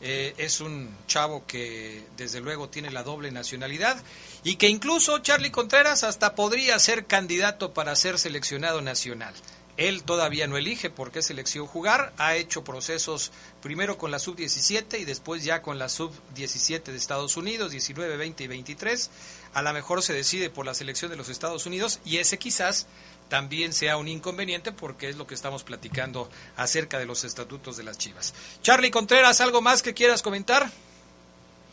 Eh, 0.00 0.34
es 0.38 0.60
un 0.60 0.88
chavo 1.08 1.44
que 1.46 2.04
desde 2.16 2.40
luego 2.40 2.68
tiene 2.68 2.90
la 2.90 3.02
doble 3.02 3.32
nacionalidad 3.32 4.00
y 4.44 4.54
que 4.54 4.68
incluso 4.68 5.18
Charlie 5.18 5.50
Contreras 5.50 6.04
hasta 6.04 6.36
podría 6.36 6.78
ser 6.78 7.06
candidato 7.06 7.74
para 7.74 7.96
ser 7.96 8.18
seleccionado 8.18 8.80
nacional. 8.80 9.34
Él 9.76 10.02
todavía 10.02 10.48
no 10.48 10.56
elige 10.56 10.90
por 10.90 11.12
qué 11.12 11.22
selección 11.22 11.66
jugar, 11.66 12.12
ha 12.18 12.34
hecho 12.34 12.64
procesos 12.64 13.30
primero 13.62 13.96
con 13.96 14.10
la 14.10 14.18
sub-17 14.18 14.98
y 14.98 15.04
después 15.04 15.44
ya 15.44 15.62
con 15.62 15.78
la 15.78 15.88
sub-17 15.88 16.82
de 16.82 16.96
Estados 16.96 17.36
Unidos, 17.36 17.70
19, 17.70 18.16
20 18.16 18.42
y 18.42 18.46
23. 18.48 19.10
A 19.54 19.62
lo 19.62 19.72
mejor 19.72 20.02
se 20.02 20.12
decide 20.12 20.50
por 20.50 20.66
la 20.66 20.74
selección 20.74 21.12
de 21.12 21.16
los 21.16 21.28
Estados 21.28 21.64
Unidos 21.64 22.00
y 22.04 22.16
ese 22.16 22.38
quizás 22.38 22.88
también 23.28 23.72
sea 23.72 23.96
un 23.96 24.08
inconveniente 24.08 24.72
porque 24.72 25.08
es 25.08 25.16
lo 25.16 25.26
que 25.26 25.34
estamos 25.34 25.64
platicando 25.64 26.28
acerca 26.56 26.98
de 26.98 27.06
los 27.06 27.24
estatutos 27.24 27.76
de 27.76 27.84
las 27.84 27.98
Chivas. 27.98 28.34
Charlie 28.62 28.90
Contreras, 28.90 29.40
¿algo 29.40 29.60
más 29.60 29.82
que 29.82 29.94
quieras 29.94 30.22
comentar? 30.22 30.66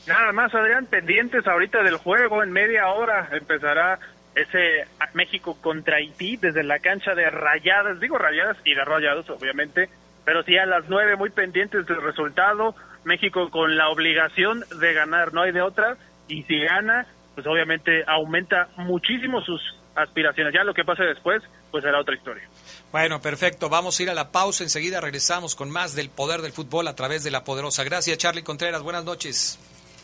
Nada 0.08 0.32
más, 0.34 0.54
Adrián, 0.54 0.86
pendientes 0.86 1.48
ahorita 1.48 1.82
del 1.82 1.98
juego, 1.98 2.44
en 2.44 2.52
media 2.52 2.88
hora 2.90 3.30
empezará 3.32 4.00
ese 4.36 4.86
México 5.14 5.58
contra 5.62 5.98
Haití 5.98 6.38
desde 6.38 6.64
la 6.64 6.80
cancha 6.80 7.16
de 7.16 7.30
Rayadas, 7.30 8.00
digo 8.00 8.18
Rayadas 8.18 8.58
y 8.66 8.76
de 8.76 8.84
Rayados, 8.84 9.30
obviamente, 9.30 9.90
pero 10.26 10.44
sí 10.44 10.58
a 10.58 10.66
las 10.66 10.86
nueve 10.90 11.16
muy 11.16 11.30
pendientes 11.30 11.86
del 11.86 12.02
resultado, 12.02 12.76
México 13.04 13.50
con 13.50 13.78
la 13.78 13.90
obligación 13.90 14.64
de 14.80 14.94
ganar, 14.94 15.34
no 15.34 15.42
hay 15.42 15.52
de 15.52 15.62
otra, 15.62 15.98
y 16.28 16.44
si 16.44 16.60
gana, 16.60 17.08
pues 17.34 17.48
obviamente 17.48 18.04
aumenta 18.08 18.68
muchísimo 18.78 19.42
sus 19.42 19.62
aspiraciones. 19.96 20.54
Ya 20.54 20.64
lo 20.64 20.74
que 20.74 20.84
pase 20.84 21.04
después, 21.04 21.42
pues 21.72 21.84
será 21.84 22.00
otra 22.00 22.16
historia. 22.16 22.48
Bueno, 22.92 23.22
perfecto. 23.22 23.70
Vamos 23.70 24.00
a 24.00 24.04
ir 24.04 24.10
a 24.10 24.14
la 24.14 24.32
pausa. 24.32 24.64
Enseguida 24.64 25.02
regresamos 25.02 25.56
con 25.56 25.70
más 25.70 25.96
del 25.96 26.10
poder 26.10 26.42
del 26.42 26.52
fútbol 26.52 26.88
a 26.88 26.96
través 26.96 27.24
de 27.24 27.32
la 27.32 27.44
poderosa. 27.44 27.84
Gracias, 27.84 28.18
Charlie 28.18 28.44
Contreras. 28.44 28.82
Buenas 28.82 29.04
noches. 29.04 29.60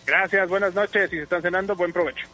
Gracias, 0.05 0.49
buenas 0.49 0.73
noches. 0.73 1.09
Si 1.09 1.17
se 1.17 1.23
están 1.23 1.41
cenando, 1.41 1.75
buen 1.75 1.93
provecho. 1.93 2.27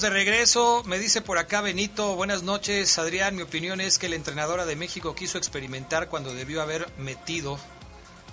De 0.00 0.10
regreso. 0.10 0.82
Me 0.84 0.98
dice 0.98 1.22
por 1.22 1.38
acá 1.38 1.60
Benito, 1.60 2.14
buenas 2.14 2.42
noches, 2.42 2.98
Adrián. 2.98 3.34
Mi 3.34 3.42
opinión 3.42 3.80
es 3.80 3.98
que 3.98 4.08
la 4.08 4.14
entrenadora 4.16 4.64
de 4.64 4.76
México 4.76 5.14
quiso 5.14 5.38
experimentar 5.38 6.08
cuando 6.08 6.34
debió 6.34 6.62
haber 6.62 6.86
metido 6.98 7.58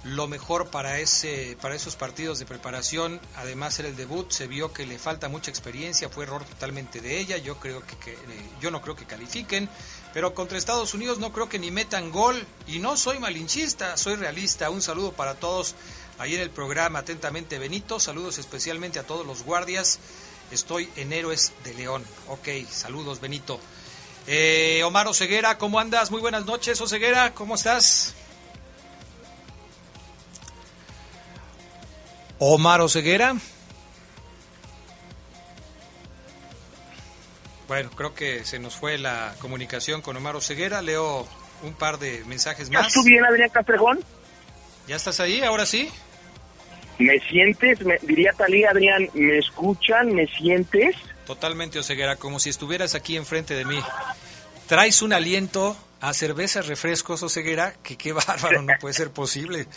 lo 0.04 0.28
mejor 0.28 0.70
para 0.70 1.00
ese 1.00 1.58
para 1.62 1.74
esos 1.74 1.96
partidos 1.96 2.38
de 2.38 2.46
preparación. 2.46 3.20
Además 3.36 3.80
era 3.80 3.88
el 3.88 3.96
debut, 3.96 4.32
se 4.32 4.48
vio 4.48 4.74
que 4.74 4.86
le 4.86 5.00
falta 5.00 5.28
mucha 5.28 5.50
experiencia, 5.50 6.10
fue 6.10 6.26
error 6.26 6.44
totalmente 6.44 7.02
de 7.02 7.20
ella. 7.20 7.38
Yo 7.38 7.58
creo 7.60 7.82
que, 7.86 7.98
que, 7.98 8.12
eh, 8.12 8.50
yo 8.62 8.70
no 8.70 8.82
creo 8.82 8.96
que 8.96 9.06
califiquen, 9.06 9.68
pero 10.14 10.36
contra 10.36 10.58
Estados 10.58 10.94
Unidos 10.94 11.18
no 11.18 11.34
creo 11.34 11.50
que 11.50 11.58
ni 11.58 11.72
metan 11.72 12.12
gol 12.12 12.46
y 12.68 12.78
no 12.80 12.96
soy 12.96 13.18
malinchista, 13.18 13.98
soy 13.98 14.16
realista. 14.16 14.70
Un 14.70 14.82
saludo 14.82 15.14
para 15.14 15.36
todos 15.36 15.74
ahí 16.20 16.36
en 16.36 16.42
el 16.42 16.52
programa. 16.52 17.00
Atentamente 17.00 17.58
Benito, 17.58 18.00
saludos 18.00 18.38
especialmente 18.38 19.00
a 19.00 19.04
todos 19.04 19.26
los 19.26 19.44
guardias. 19.44 20.00
Estoy 20.52 20.90
en 20.96 21.12
Héroes 21.14 21.54
de 21.64 21.74
León. 21.74 22.04
Ok, 22.28 22.48
saludos 22.70 23.20
Benito. 23.20 23.60
Eh, 24.28 24.82
Omar 24.86 25.08
Oseguera, 25.08 25.58
¿cómo 25.58 25.80
andas? 25.80 26.12
Muy 26.12 26.22
buenas 26.22 26.46
noches, 26.46 26.80
Oseguera, 26.82 27.34
¿cómo 27.34 27.56
estás? 27.56 28.14
Omar 32.40 32.82
Oseguera. 32.82 33.36
Bueno, 37.68 37.90
creo 37.92 38.14
que 38.14 38.46
se 38.46 38.60
nos 38.60 38.76
fue 38.76 38.98
la 38.98 39.34
comunicación 39.40 40.02
con 40.02 40.16
Omar 40.18 40.36
Oseguera. 40.36 40.82
Leo 40.82 41.28
un 41.64 41.74
par 41.74 41.98
de 41.98 42.24
mensajes 42.26 42.70
¿Ya 42.70 42.82
más. 42.82 42.94
tú 42.94 43.04
bien, 43.04 43.26
Adrián 43.26 43.50
Castrejón? 43.50 44.00
¿Ya 44.88 44.96
estás 44.96 45.20
ahí? 45.20 45.42
¿Ahora 45.42 45.66
sí? 45.66 45.90
¿Me 47.00 47.20
sientes? 47.30 47.84
Me, 47.86 47.98
diría 48.02 48.32
Talía, 48.34 48.70
Adrián, 48.72 49.10
¿me 49.14 49.38
escuchan? 49.40 50.14
¿Me 50.14 50.28
sientes? 50.28 50.96
Totalmente, 51.26 51.80
Oseguera, 51.80 52.16
como 52.16 52.40
si 52.40 52.50
estuvieras 52.50 52.96
aquí 52.96 53.18
enfrente 53.18 53.54
de 53.54 53.66
mí. 53.66 53.80
Traes 54.68 55.02
un 55.02 55.12
aliento 55.14 55.76
a 56.02 56.14
cervezas, 56.14 56.68
refrescos, 56.68 57.22
Oseguera, 57.24 57.74
que 57.84 57.98
qué 57.98 58.14
bárbaro, 58.14 58.62
no 58.62 58.74
puede 58.80 58.94
ser 58.94 59.12
posible. 59.12 59.68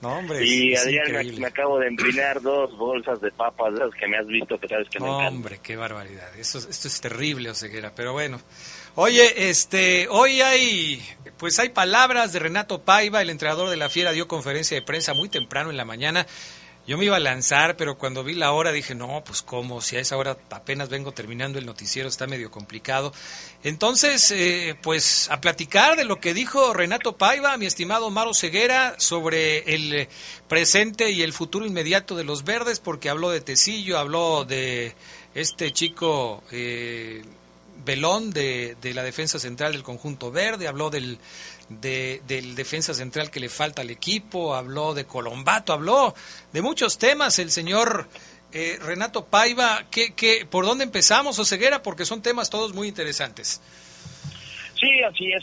No, 0.00 0.18
hombre, 0.18 0.44
y 0.44 0.74
Adrián, 0.74 1.12
me, 1.12 1.32
me 1.40 1.46
acabo 1.46 1.78
de 1.78 1.86
empinar 1.88 2.40
dos 2.42 2.76
bolsas 2.76 3.20
de 3.20 3.30
papas, 3.30 3.72
las 3.74 3.90
que 3.94 4.08
me 4.08 4.16
has 4.18 4.26
visto, 4.26 4.58
que 4.58 4.66
sabes 4.66 4.88
que 4.88 4.98
me 4.98 5.06
No, 5.06 5.14
encantan. 5.20 5.36
hombre, 5.36 5.60
qué 5.62 5.76
barbaridad. 5.76 6.36
Eso, 6.36 6.58
esto 6.58 6.88
es 6.88 7.00
terrible, 7.00 7.50
Oseguera, 7.50 7.92
pero 7.94 8.12
bueno. 8.12 8.40
Oye, 9.00 9.48
este, 9.48 10.08
hoy 10.10 10.40
hay, 10.40 11.00
pues 11.36 11.60
hay 11.60 11.68
palabras 11.68 12.32
de 12.32 12.40
Renato 12.40 12.82
Paiva, 12.82 13.22
el 13.22 13.30
entrenador 13.30 13.70
de 13.70 13.76
la 13.76 13.88
Fiera 13.88 14.10
dio 14.10 14.26
conferencia 14.26 14.74
de 14.74 14.82
prensa 14.82 15.14
muy 15.14 15.28
temprano 15.28 15.70
en 15.70 15.76
la 15.76 15.84
mañana. 15.84 16.26
Yo 16.84 16.98
me 16.98 17.04
iba 17.04 17.14
a 17.14 17.20
lanzar, 17.20 17.76
pero 17.76 17.96
cuando 17.96 18.24
vi 18.24 18.34
la 18.34 18.50
hora 18.50 18.72
dije, 18.72 18.96
no, 18.96 19.22
pues 19.24 19.42
cómo, 19.42 19.80
si 19.82 19.94
a 19.94 20.00
esa 20.00 20.16
hora 20.16 20.36
apenas 20.50 20.88
vengo 20.88 21.12
terminando 21.12 21.60
el 21.60 21.66
noticiero, 21.66 22.08
está 22.08 22.26
medio 22.26 22.50
complicado. 22.50 23.12
Entonces, 23.62 24.32
eh, 24.32 24.76
pues 24.82 25.30
a 25.30 25.40
platicar 25.40 25.96
de 25.96 26.04
lo 26.04 26.18
que 26.18 26.34
dijo 26.34 26.74
Renato 26.74 27.16
Paiva, 27.16 27.56
mi 27.56 27.66
estimado 27.66 28.10
Maro 28.10 28.34
Ceguera, 28.34 28.96
sobre 28.98 29.76
el 29.76 30.08
presente 30.48 31.12
y 31.12 31.22
el 31.22 31.32
futuro 31.32 31.64
inmediato 31.64 32.16
de 32.16 32.24
los 32.24 32.42
verdes, 32.42 32.80
porque 32.80 33.10
habló 33.10 33.30
de 33.30 33.42
Tecillo, 33.42 33.96
habló 33.96 34.44
de 34.44 34.96
este 35.36 35.72
chico 35.72 36.42
eh, 36.50 37.22
Belón 37.88 38.30
de, 38.30 38.76
de 38.82 38.92
la 38.92 39.02
defensa 39.02 39.38
central 39.38 39.72
del 39.72 39.82
conjunto 39.82 40.30
verde, 40.30 40.68
habló 40.68 40.90
del, 40.90 41.18
de- 41.70 42.20
del 42.28 42.54
defensa 42.54 42.92
central 42.92 43.30
que 43.30 43.40
le 43.40 43.48
falta 43.48 43.80
al 43.82 43.88
equipo, 43.90 44.54
habló 44.54 44.92
de 44.92 45.06
Colombato, 45.06 45.72
habló 45.72 46.14
de 46.52 46.60
muchos 46.60 46.98
temas 46.98 47.38
el 47.38 47.50
señor 47.50 48.06
eh, 48.52 48.78
Renato 48.82 49.24
Paiva. 49.24 49.84
¿Qué, 49.90 50.12
qué, 50.14 50.46
por 50.48 50.66
dónde 50.66 50.84
empezamos, 50.84 51.38
Oseguera? 51.38 51.82
Porque 51.82 52.04
son 52.04 52.20
temas 52.20 52.50
todos 52.50 52.74
muy 52.74 52.88
interesantes. 52.88 53.60
Sí, 54.78 55.02
así 55.02 55.30
es. 55.32 55.42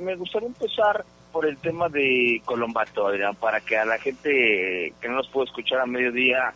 Me- 0.00 0.16
gustaría 0.16 0.48
empezar 0.48 1.04
por 1.32 1.46
el 1.46 1.56
tema 1.58 1.88
de 1.88 2.42
Colombato, 2.44 3.06
Adrián, 3.06 3.34
para 3.36 3.60
que 3.60 3.76
a 3.76 3.84
la 3.84 3.98
gente 3.98 4.92
que 5.00 5.08
no 5.08 5.14
nos 5.14 5.28
puede 5.28 5.46
escuchar 5.46 5.80
a 5.80 5.86
mediodía 5.86 6.52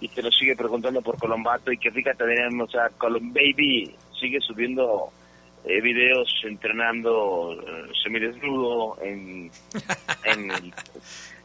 y 0.00 0.08
que 0.08 0.22
nos 0.22 0.36
sigue 0.36 0.54
preguntando 0.56 1.00
por 1.02 1.18
Colombato 1.18 1.70
y 1.72 1.78
que 1.78 1.90
fíjate, 1.90 2.22
Adrián, 2.24 2.60
o 2.60 2.66
sea, 2.68 2.88
Colom 2.98 3.32
Baby 3.32 3.94
sigue 4.22 4.40
subiendo 4.40 5.12
eh, 5.64 5.80
videos 5.80 6.28
entrenando 6.44 7.52
eh, 7.60 7.92
semidesnudo 8.02 8.96
en, 9.02 9.50
en 10.24 10.50
el, 10.50 10.64
en 10.64 10.74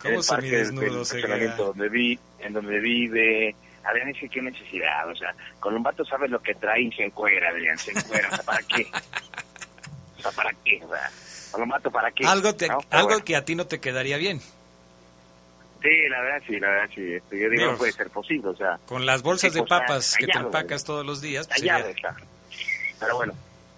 ¿Cómo 0.01 0.19
el 0.21 0.25
parque 0.27 0.49
del 0.63 1.01
estacionamiento 1.01 1.65
donde, 1.65 1.89
vi, 1.89 2.17
en 2.39 2.53
donde 2.53 2.79
vive. 2.79 3.55
Adrián, 3.83 4.11
que 4.13 4.27
qué 4.27 4.41
necesidad, 4.41 5.09
o 5.09 5.15
sea, 5.15 5.33
Colombato 5.61 6.03
sabe 6.03 6.27
lo 6.27 6.41
que 6.41 6.53
trae 6.55 6.81
y 6.81 6.91
se 6.91 7.05
encuera, 7.05 7.49
Adrián, 7.49 7.77
se 7.77 7.91
encuera, 7.91 8.27
o 8.31 8.35
sea, 8.35 8.43
¿para 8.43 8.61
qué? 8.63 8.85
O 10.17 10.21
sea, 10.21 10.31
¿para 10.31 10.51
qué? 10.65 10.81
O 10.83 10.89
sea, 10.89 11.09
Colombato, 11.51 11.89
¿para 11.89 12.11
qué? 12.11 12.25
Algo, 12.25 12.53
te- 12.53 12.67
algo 12.69 13.07
bueno. 13.07 13.23
que 13.23 13.35
a 13.37 13.45
ti 13.45 13.55
no 13.55 13.65
te 13.65 13.79
quedaría 13.79 14.17
bien. 14.17 14.41
Sí, 15.81 15.89
la 16.09 16.21
verdad 16.21 16.41
sí, 16.47 16.59
la 16.59 16.69
verdad 16.69 16.89
sí. 16.93 17.13
Este, 17.13 17.39
yo 17.39 17.49
digo, 17.49 17.61
Dios. 17.63 17.71
no 17.73 17.77
puede 17.77 17.91
ser 17.93 18.09
posible, 18.09 18.49
o 18.49 18.55
sea. 18.57 18.77
Con 18.87 19.05
las 19.05 19.21
bolsas 19.21 19.53
de 19.53 19.63
papas 19.63 20.15
que 20.17 20.27
te 20.27 20.37
empacas 20.37 20.83
todos 20.83 21.05
los 21.05 21.21
días. 21.21 21.47
pues, 21.47 21.59
sería- 21.59 21.79
está. 21.79 22.15
Pero 22.99 23.15
bueno, 23.15 23.33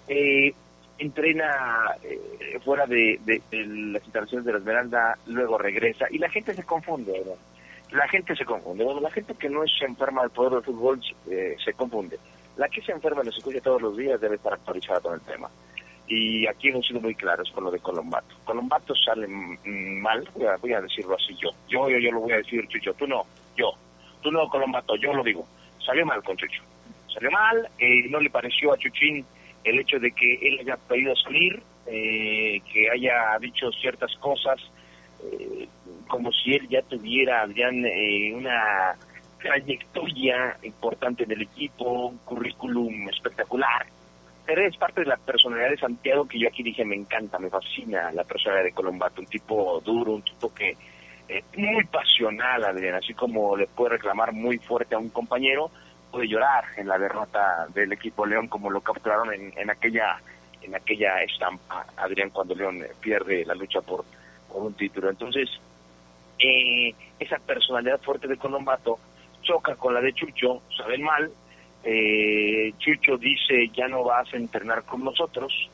eh, 0.08 0.54
entrena 0.98 1.96
eh, 2.04 2.60
fuera 2.64 2.86
de, 2.86 3.20
de- 3.26 3.42
las 3.52 4.04
instalaciones 4.04 4.46
de 4.46 4.52
la 4.54 4.58
Esmeralda, 4.60 5.18
luego 5.28 5.58
regresa 5.58 6.06
y 6.10 6.18
la 6.18 6.30
gente 6.30 6.54
se 6.54 6.64
confunde, 6.64 7.12
¿verdad? 7.12 7.36
La 7.92 8.08
gente 8.08 8.36
se 8.36 8.46
confunde. 8.46 8.84
Bueno, 8.84 9.02
la 9.02 9.10
gente 9.12 9.34
que 9.34 9.50
no 9.50 9.64
es 9.64 9.72
enferma 9.82 10.22
del 10.22 10.30
poder 10.32 10.54
del 10.54 10.64
fútbol 10.64 11.02
eh, 11.30 11.56
se 11.64 11.74
confunde. 11.74 12.20
La 12.58 12.68
que 12.70 12.82
se 12.82 12.92
enferma 12.92 13.24
y 13.24 13.26
nos 13.28 13.38
escucha 13.38 13.62
todos 13.62 13.82
los 13.82 13.98
días 13.98 14.20
debe 14.22 14.36
estar 14.36 14.54
actualizada 14.54 15.00
con 15.00 15.14
el 15.16 15.22
tema. 15.22 15.50
Y 16.08 16.46
aquí 16.48 16.70
hemos 16.70 16.86
sido 16.88 17.00
muy 17.00 17.16
claros 17.16 17.50
con 17.52 17.64
lo 17.64 17.72
de 17.72 17.80
Colombato. 17.80 18.36
Colombato 18.44 18.94
sale 18.96 19.28
mal, 19.28 20.28
voy 20.36 20.46
a, 20.48 20.58
voy 20.58 20.74
a 20.74 20.82
decirlo 20.82 21.16
así 21.16 21.36
yo. 21.42 21.50
Yo, 21.68 21.90
yo, 21.90 21.98
yo 22.00 22.12
lo 22.12 22.20
voy 22.22 22.32
a 22.34 22.38
decir, 22.38 22.68
Chucho. 22.68 22.94
Tú 22.96 23.08
no, 23.08 23.24
yo. 23.56 23.72
Tú 24.22 24.32
no, 24.32 24.48
Colombato, 24.50 24.96
yo 24.98 25.14
lo 25.14 25.24
digo. 25.24 25.48
Salió 25.86 26.06
mal 26.06 26.22
con 26.24 26.36
Chucho. 26.36 26.62
Salió 27.14 27.32
mal, 27.32 27.70
eh, 27.78 28.08
no 28.10 28.20
le 28.20 28.30
pareció 28.30 28.74
a 28.74 28.78
Chuchín 28.78 29.26
el 29.64 29.80
hecho 29.80 30.00
de 30.00 30.12
que 30.12 30.36
él 30.36 30.60
haya 30.62 30.78
pedido 30.78 31.16
salir, 31.16 31.62
eh, 31.86 32.62
que 32.72 32.90
haya 32.90 33.38
dicho 33.40 33.72
ciertas 33.72 34.16
cosas, 34.18 34.60
eh, 35.24 35.68
como 36.08 36.32
si 36.32 36.54
él 36.54 36.68
ya 36.70 36.82
tuviera, 36.84 37.42
Adrián, 37.42 37.86
eh, 37.86 38.34
una 38.34 38.96
trayectoria 39.42 40.58
importante 40.64 41.24
en 41.24 41.32
el 41.32 41.42
equipo, 41.44 42.08
un 42.08 42.18
currículum 42.20 43.10
espectacular. 43.10 43.86
Pero 44.46 44.66
es 44.66 44.76
parte 44.78 45.02
de 45.02 45.08
la 45.08 45.18
personalidad 45.18 45.70
de 45.70 45.78
Santiago 45.78 46.28
que 46.28 46.40
yo 46.40 46.48
aquí 46.48 46.64
dije, 46.64 46.84
me 46.84 46.96
encanta, 46.96 47.38
me 47.38 47.50
fascina 47.50 48.12
la 48.12 48.24
personalidad 48.24 48.66
de 48.66 48.72
Colombato, 48.72 49.22
un 49.22 49.28
tipo 49.28 49.80
duro, 49.82 50.14
un 50.14 50.24
tipo 50.24 50.54
que 50.54 50.76
eh, 51.28 51.44
muy 51.56 51.84
pasional, 51.86 52.64
Adrián, 52.66 52.96
así 52.96 53.14
como 53.14 53.56
le 53.56 53.68
puede 53.68 53.92
reclamar 53.92 54.34
muy 54.34 54.58
fuerte 54.58 54.96
a 54.96 54.98
un 54.98 55.10
compañero, 55.10 55.70
puede 56.12 56.28
llorar 56.28 56.66
en 56.78 56.88
la 56.88 56.98
derrota 56.98 57.68
del 57.74 57.92
equipo 57.92 58.26
León 58.26 58.48
como 58.48 58.70
lo 58.70 58.82
capturaron 58.82 59.34
en, 59.34 59.54
en 59.58 59.70
aquella 59.70 60.20
en 60.62 60.76
aquella 60.76 61.24
estampa, 61.24 61.86
Adrián, 61.98 62.30
cuando 62.32 62.54
León 62.54 62.84
pierde 63.00 63.46
la 63.46 63.56
lucha 63.56 63.82
por, 63.82 64.04
por 64.52 64.64
un 64.64 64.74
título. 64.74 65.10
Entonces, 65.10 65.50
eh, 66.38 66.94
esa 67.20 67.38
personalidad 67.38 68.02
fuerte 68.02 68.28
de 68.28 68.38
Colombato 68.38 69.00
choca 69.42 69.76
con 69.76 69.94
la 69.94 70.02
de 70.02 70.14
Chucho, 70.14 70.62
saben 70.76 71.04
mal, 71.04 71.32
eh, 71.84 72.74
Chucho 72.78 73.18
dice 73.18 73.70
ya 73.74 73.88
no 73.88 74.04
vas 74.04 74.32
a 74.34 74.38
entrenar 74.38 74.84
con 74.84 75.04
nosotros 75.04 75.70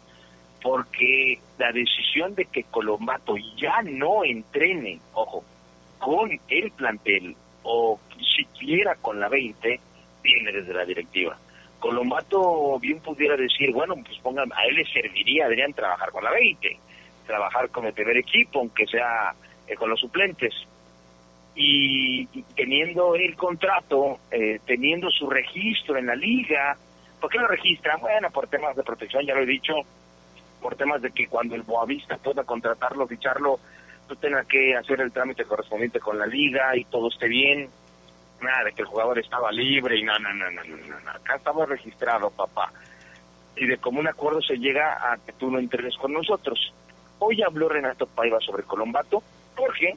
porque 0.61 1.39
la 1.57 1.71
decisión 1.71 2.36
de 2.36 2.45
que 2.45 2.63
Colombato 2.63 3.36
ya 3.57 3.81
no 3.83 4.23
entrene, 4.23 4.99
ojo, 5.13 5.43
con 5.99 6.31
el 6.47 6.71
plantel 6.71 7.36
o 7.63 7.99
siquiera 8.36 8.95
con 8.95 9.19
la 9.19 9.29
20, 9.29 9.79
viene 10.26 10.51
desde 10.51 10.73
la 10.73 10.86
directiva. 10.86 11.38
Colombato 11.80 12.80
bien 12.80 12.99
pudiera 12.99 13.38
decir, 13.38 13.71
bueno, 13.71 13.95
pues 14.03 14.17
pongan, 14.19 14.51
a 14.53 14.65
él 14.65 14.76
le 14.76 14.86
serviría, 14.86 15.45
Adrián, 15.45 15.73
trabajar 15.73 16.11
con 16.11 16.23
la 16.23 16.32
20, 16.32 16.80
trabajar 17.26 17.69
con 17.69 17.86
el 17.86 17.93
primer 17.93 18.17
equipo, 18.17 18.59
aunque 18.59 18.86
sea 18.88 19.34
eh, 19.67 19.76
con 19.76 19.89
los 19.89 19.99
suplentes. 19.99 20.53
Y, 21.55 22.26
teniendo 22.55 23.15
el 23.15 23.36
contrato, 23.36 24.19
eh, 24.32 24.59
teniendo 24.65 25.09
su 25.09 25.30
registro 25.30 25.97
en 25.97 26.07
la 26.07 26.15
liga, 26.15 26.76
¿por 27.21 27.30
qué 27.30 27.38
lo 27.38 27.47
registran? 27.47 28.01
Bueno, 28.01 28.30
por 28.32 28.47
temas 28.47 28.76
de 28.76 28.84
protección, 28.84 29.26
ya 29.26 29.36
lo 29.36 29.43
he 29.43 29.45
dicho, 29.45 29.73
por 30.61 30.76
temas 30.76 31.01
de 31.01 31.11
que 31.11 31.28
cuando 31.28 31.55
el 31.55 31.61
Boavista 31.61 32.17
pueda 32.17 32.43
contratarlo, 32.43 33.07
ficharlo, 33.07 33.59
tú 34.07 34.15
tenga 34.15 34.43
que 34.43 34.76
hacer 34.76 34.99
el 35.01 35.11
trámite 35.11 35.45
correspondiente 35.45 35.99
con 35.99 36.17
la 36.17 36.26
liga 36.26 36.76
y 36.76 36.84
todo 36.86 37.09
esté 37.09 37.28
bien. 37.28 37.69
Nada, 38.45 38.65
de 38.65 38.73
que 38.73 38.81
el 38.81 38.87
jugador 38.87 39.19
estaba 39.19 39.51
libre 39.51 39.97
y 39.97 40.03
no, 40.03 40.17
no, 40.19 40.33
no, 40.33 40.51
no, 40.51 40.63
no, 40.63 41.09
acá 41.09 41.35
estaba 41.35 41.65
registrado, 41.65 42.29
papá. 42.29 42.71
Y 43.55 43.65
de 43.65 43.77
común 43.77 44.07
acuerdo 44.07 44.41
se 44.41 44.57
llega 44.57 45.11
a 45.11 45.17
que 45.17 45.33
tú 45.33 45.49
no 45.49 45.59
entrenes 45.59 45.95
con 45.97 46.13
nosotros. 46.13 46.73
Hoy 47.19 47.41
habló 47.41 47.69
Renato 47.69 48.05
Paiva 48.05 48.39
sobre 48.41 48.63
Colombato, 48.63 49.23
porque 49.55 49.95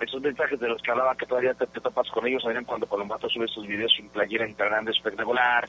esos 0.00 0.20
mensajes 0.20 0.60
de 0.60 0.68
los 0.68 0.82
que 0.82 0.90
hablaba 0.90 1.16
que 1.16 1.26
todavía 1.26 1.54
te, 1.54 1.66
topas 1.66 2.08
con 2.10 2.26
ellos, 2.26 2.42
sabían 2.42 2.64
cuando 2.64 2.86
Colombato 2.86 3.28
sube 3.28 3.48
sus 3.48 3.66
videos 3.66 3.92
sin 3.96 4.08
playera 4.10 4.44
entrenando 4.44 4.90
espectacular, 4.90 5.68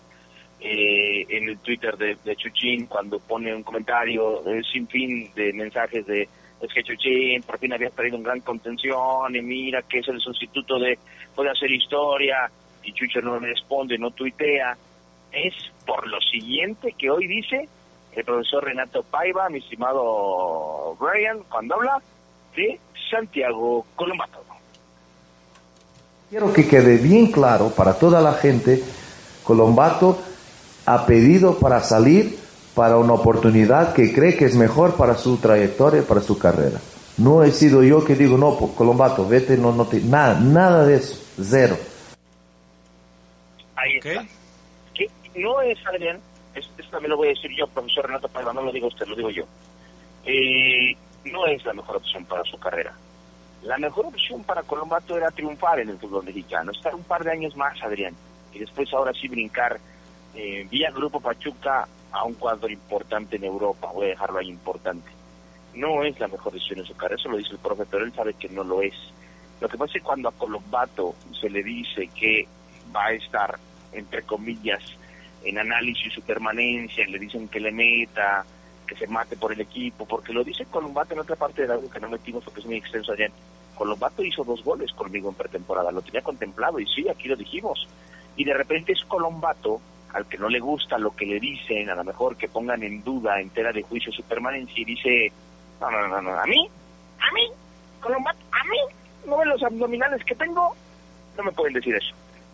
eh, 0.60 1.26
en 1.30 1.50
el 1.50 1.60
Twitter 1.60 1.96
de, 1.98 2.18
de, 2.24 2.36
Chuchín, 2.36 2.88
cuando 2.88 3.20
pone 3.20 3.54
un 3.54 3.64
comentario 3.64 4.46
eh, 4.48 4.62
sin 4.72 4.88
fin 4.88 5.32
de 5.36 5.54
mensajes 5.54 6.06
de 6.06 6.28
es 6.62 6.74
que 6.74 6.84
Chuchín 6.84 7.44
por 7.44 7.60
fin 7.60 7.74
había 7.74 7.90
perdido 7.90 8.18
un 8.18 8.24
gran 8.24 8.42
contención 8.42 9.36
y 9.36 9.42
mira 9.42 9.82
que 9.84 10.00
es 10.00 10.08
el 10.08 10.20
sustituto 10.20 10.80
de 10.80 10.98
puede 11.36 11.52
hacer 11.52 11.72
historia 11.72 12.50
y 12.84 12.94
Chucho 12.94 13.22
no 13.22 13.38
responde, 13.40 13.98
no 13.98 14.12
tuitea, 14.12 14.78
es 15.32 15.54
por 15.86 16.08
lo 16.08 16.20
siguiente 16.22 16.94
que 16.98 17.10
hoy 17.10 17.28
dice 17.28 17.68
el 18.14 18.24
profesor 18.24 18.64
Renato 18.64 19.04
Paiva, 19.04 19.50
mi 19.50 19.60
estimado 19.60 20.96
Brian, 21.00 21.40
cuando 21.50 21.76
habla 21.76 22.02
de 22.56 22.80
Santiago 23.12 23.86
Colombato. 23.96 24.44
Quiero 26.30 26.52
que 26.52 26.68
quede 26.68 26.98
bien 26.98 27.32
claro 27.32 27.70
para 27.70 27.98
toda 27.98 28.20
la 28.20 28.34
gente, 28.34 28.82
Colombato 29.44 30.18
ha 30.86 31.06
pedido 31.06 31.60
para 31.60 31.82
salir 31.82 32.38
para 32.78 32.98
una 32.98 33.14
oportunidad 33.14 33.92
que 33.92 34.14
cree 34.14 34.38
que 34.38 34.46
es 34.46 34.56
mejor 34.56 34.96
para 34.96 35.16
su 35.16 35.38
trayectoria, 35.38 36.04
para 36.04 36.22
su 36.22 36.38
carrera. 36.38 36.80
No 37.18 37.44
he 37.44 37.50
sido 37.50 37.82
yo 37.82 38.06
que 38.06 38.14
digo, 38.14 38.38
no, 38.38 38.56
pues, 38.56 38.74
Colombato, 38.74 39.28
vete, 39.28 39.58
no, 39.58 39.72
no 39.72 39.88
te... 39.88 40.00
Nada, 40.00 40.40
nada 40.40 40.86
de 40.86 40.98
eso, 40.98 41.20
cero. 41.42 41.76
Ahí 43.76 43.98
está. 43.98 44.24
Que 44.94 45.10
no 45.34 45.60
es, 45.62 45.80
Adrián, 45.88 46.20
esto 46.54 46.72
también 46.92 47.10
lo 47.10 47.18
voy 47.18 47.30
a 47.30 47.32
decir 47.32 47.50
yo, 47.58 47.66
profesor 47.66 48.06
Renato 48.06 48.28
Paiva, 48.28 48.54
no 48.54 48.62
lo 48.62 48.72
digo 48.72 48.90
usted, 48.90 49.08
lo 49.08 49.16
digo 49.16 49.32
yo. 49.32 49.46
Eh, 50.24 50.96
no 51.26 51.48
es 51.48 51.66
la 51.66 51.74
mejor 51.74 51.96
opción 51.96 52.26
para 52.26 52.44
su 52.44 52.60
carrera. 52.60 52.94
La 53.64 53.80
mejor 53.80 54.06
opción 54.06 54.44
para 54.44 54.62
Colombato 54.62 55.18
era 55.18 55.32
triunfar 55.32 55.80
en 55.80 55.90
el 55.90 55.98
fútbol 55.98 56.26
mexicano, 56.26 56.72
estar 56.74 56.94
un 56.94 57.04
par 57.06 57.24
de 57.24 57.32
años 57.32 57.56
más, 57.56 57.82
Adrián, 57.82 58.14
y 58.54 58.60
después 58.60 58.94
ahora 58.94 59.14
sí 59.20 59.28
brincar 59.28 59.80
eh, 60.36 60.68
vía 60.70 60.92
Grupo 60.92 61.20
Pachuca 61.20 61.88
a 62.12 62.24
un 62.24 62.34
cuadro 62.36 62.70
importante 62.70 63.36
en 63.36 63.44
Europa, 63.44 63.92
voy 63.94 64.08
a 64.08 64.10
dejarlo 64.10 64.40
ahí 64.40 64.50
importante. 64.50 65.10
No 65.74 66.04
es 66.04 66.20
la 66.20 66.28
mejor 66.28 66.54
decisión 66.54 66.80
en 66.80 66.86
su 66.86 66.96
carrera, 66.96 67.20
eso 67.20 67.30
lo 67.30 67.38
dice 67.38 67.52
el 67.52 67.60
profe, 67.60 67.86
pero 67.90 68.04
él 68.04 68.14
sabe 68.14 68.34
que 68.34 68.50
no 68.50 68.64
lo 68.64 68.82
es. 68.82 68.96
Lo 69.60 69.70
que 69.70 69.78
pasa 69.78 69.98
es 69.98 70.04
cuando 70.04 70.30
a 70.30 70.32
Colombato 70.32 71.16
se 71.40 71.50
le 71.50 71.64
dice 71.64 72.08
que 72.08 72.48
va 72.96 73.06
a 73.06 73.14
estar, 73.14 73.58
entre 73.92 74.24
comillas, 74.24 74.82
en 75.44 75.58
análisis 75.58 76.14
su 76.14 76.22
permanencia, 76.22 77.06
le 77.08 77.20
dicen 77.20 77.48
que 77.48 77.60
le 77.60 77.72
meta, 77.72 78.46
que 78.86 78.96
se 78.96 79.08
mate 79.08 79.36
por 79.36 79.52
el 79.52 79.62
equipo, 79.62 80.06
porque 80.06 80.34
lo 80.34 80.44
dice 80.44 80.66
Colombato 80.66 81.14
en 81.14 81.20
otra 81.20 81.36
parte 81.36 81.66
de 81.66 81.74
algo 81.74 81.90
que 81.90 82.00
no 82.00 82.10
metimos 82.10 82.44
porque 82.44 82.62
es 82.62 82.66
muy 82.66 82.78
extenso 82.78 83.12
allá. 83.12 83.30
Colombato 83.76 84.24
hizo 84.24 84.44
dos 84.44 84.64
goles 84.64 84.92
conmigo 84.94 85.30
en 85.30 85.36
pretemporada, 85.36 85.92
lo 85.92 86.02
tenía 86.02 86.22
contemplado 86.22 86.80
y 86.80 86.88
sí, 86.88 87.08
aquí 87.08 87.28
lo 87.28 87.36
dijimos. 87.36 87.88
Y 88.36 88.44
de 88.44 88.54
repente 88.54 88.94
es 88.94 89.04
Colombato 89.06 89.80
al 90.14 90.26
que 90.28 90.38
no 90.38 90.50
le 90.50 90.60
gusta 90.60 90.98
lo 90.98 91.16
que 91.16 91.26
le 91.26 91.40
dicen, 91.40 91.90
a 91.90 91.96
lo 91.96 92.04
mejor 92.04 92.38
que 92.38 92.48
pongan 92.48 92.84
en 92.84 93.04
duda 93.04 93.40
entera 93.40 93.72
de 93.72 93.84
juicio 93.84 94.12
su 94.12 94.24
permanencia 94.24 94.82
y 94.82 94.86
dice, 94.86 95.32
no, 95.80 95.92
no, 95.92 96.08
no, 96.08 96.22
no, 96.22 96.40
a 96.40 96.46
mí, 96.46 96.70
a 97.20 97.34
mí, 97.34 97.48
Colombato, 98.00 98.40
a 98.52 98.64
mí, 98.66 98.80
no 99.26 99.38
ven 99.38 99.50
los 99.50 99.64
abdominales 99.64 100.24
que 100.24 100.36
tengo, 100.36 100.76
no 101.38 101.44
me 101.44 101.52
pueden 101.52 101.74
decir 101.74 101.96
eso. 101.96 102.14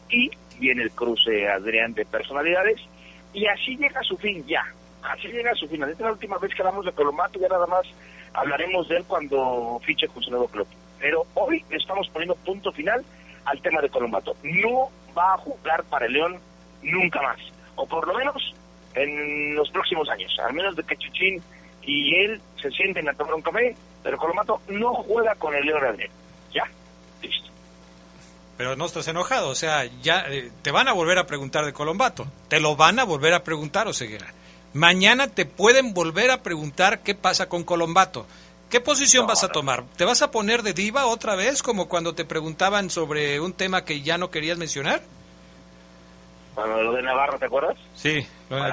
Y 0.09 0.29
viene 0.59 0.83
el 0.83 0.91
cruce 0.91 1.47
Adrián 1.49 1.93
de 1.93 2.05
personalidades 2.05 2.79
y 3.33 3.45
así 3.47 3.75
llega 3.77 3.99
a 3.99 4.03
su 4.03 4.17
fin 4.17 4.45
ya, 4.45 4.63
así 5.03 5.27
llega 5.27 5.53
su 5.55 5.67
fin. 5.67 5.83
Esta 5.83 5.93
es 5.93 5.99
la 5.99 6.11
última 6.11 6.37
vez 6.37 6.53
que 6.53 6.61
hablamos 6.61 6.85
de 6.85 6.91
Colombato, 6.91 7.39
ya 7.39 7.47
nada 7.47 7.67
más 7.67 7.85
hablaremos 8.33 8.87
de 8.89 8.97
él 8.97 9.05
cuando 9.07 9.79
fiche 9.83 10.07
con 10.07 10.23
su 10.23 10.31
nuevo 10.31 10.47
club. 10.47 10.67
Pero 10.99 11.25
hoy 11.33 11.63
estamos 11.69 12.09
poniendo 12.09 12.35
punto 12.35 12.71
final 12.71 13.03
al 13.45 13.61
tema 13.61 13.81
de 13.81 13.89
Colombato. 13.89 14.35
No 14.43 14.89
va 15.17 15.33
a 15.33 15.37
jugar 15.37 15.83
para 15.85 16.05
el 16.05 16.13
León 16.13 16.39
nunca 16.83 17.21
más. 17.21 17.39
O 17.75 17.87
por 17.87 18.07
lo 18.07 18.13
menos 18.15 18.53
en 18.95 19.55
los 19.55 19.69
próximos 19.71 20.07
años. 20.09 20.31
Al 20.45 20.53
menos 20.53 20.75
de 20.75 20.83
que 20.83 20.95
Chuchín 20.97 21.41
y 21.85 22.15
él 22.15 22.41
se 22.61 22.69
sienten 22.71 23.09
a 23.09 23.13
tomar 23.13 23.33
un 23.33 23.41
café, 23.41 23.75
pero 24.01 24.17
Colomato 24.17 24.61
no 24.69 24.93
juega 24.93 25.35
con 25.35 25.53
el 25.55 25.65
León 25.65 25.83
Adrián. 25.83 26.09
Ya, 26.53 26.63
listo. 27.21 27.49
Pero 28.57 28.75
no 28.75 28.85
estás 28.85 29.07
enojado, 29.07 29.49
o 29.49 29.55
sea, 29.55 29.85
ya 30.01 30.25
eh, 30.29 30.51
te 30.61 30.71
van 30.71 30.87
a 30.87 30.93
volver 30.93 31.17
a 31.17 31.25
preguntar 31.25 31.65
de 31.65 31.73
Colombato. 31.73 32.27
Te 32.47 32.59
lo 32.59 32.75
van 32.75 32.99
a 32.99 33.03
volver 33.03 33.33
a 33.33 33.43
preguntar, 33.43 33.87
Oseguera. 33.87 34.27
Mañana 34.73 35.27
te 35.27 35.45
pueden 35.45 35.93
volver 35.93 36.31
a 36.31 36.41
preguntar 36.41 37.01
qué 37.01 37.15
pasa 37.15 37.49
con 37.49 37.63
Colombato. 37.63 38.25
¿Qué 38.69 38.81
posición 38.81 39.27
vas 39.27 39.43
a 39.43 39.49
tomar? 39.49 39.83
¿Te 39.97 40.03
vas 40.03 40.23
a 40.23 40.31
poner 40.31 40.63
de 40.63 40.73
diva 40.73 41.05
otra 41.05 41.35
vez, 41.35 41.61
como 41.61 41.87
cuando 41.87 42.15
te 42.15 42.25
preguntaban 42.25 42.89
sobre 42.89 43.39
un 43.39 43.53
tema 43.53 43.85
que 43.85 44.01
ya 44.01 44.17
no 44.17 44.31
querías 44.31 44.57
mencionar? 44.57 45.03
Cuando 46.55 46.83
lo 46.83 46.93
de 46.93 47.01
Navarro, 47.01 47.39
¿te 47.39 47.45
acuerdas? 47.45 47.77
Sí. 47.95 48.27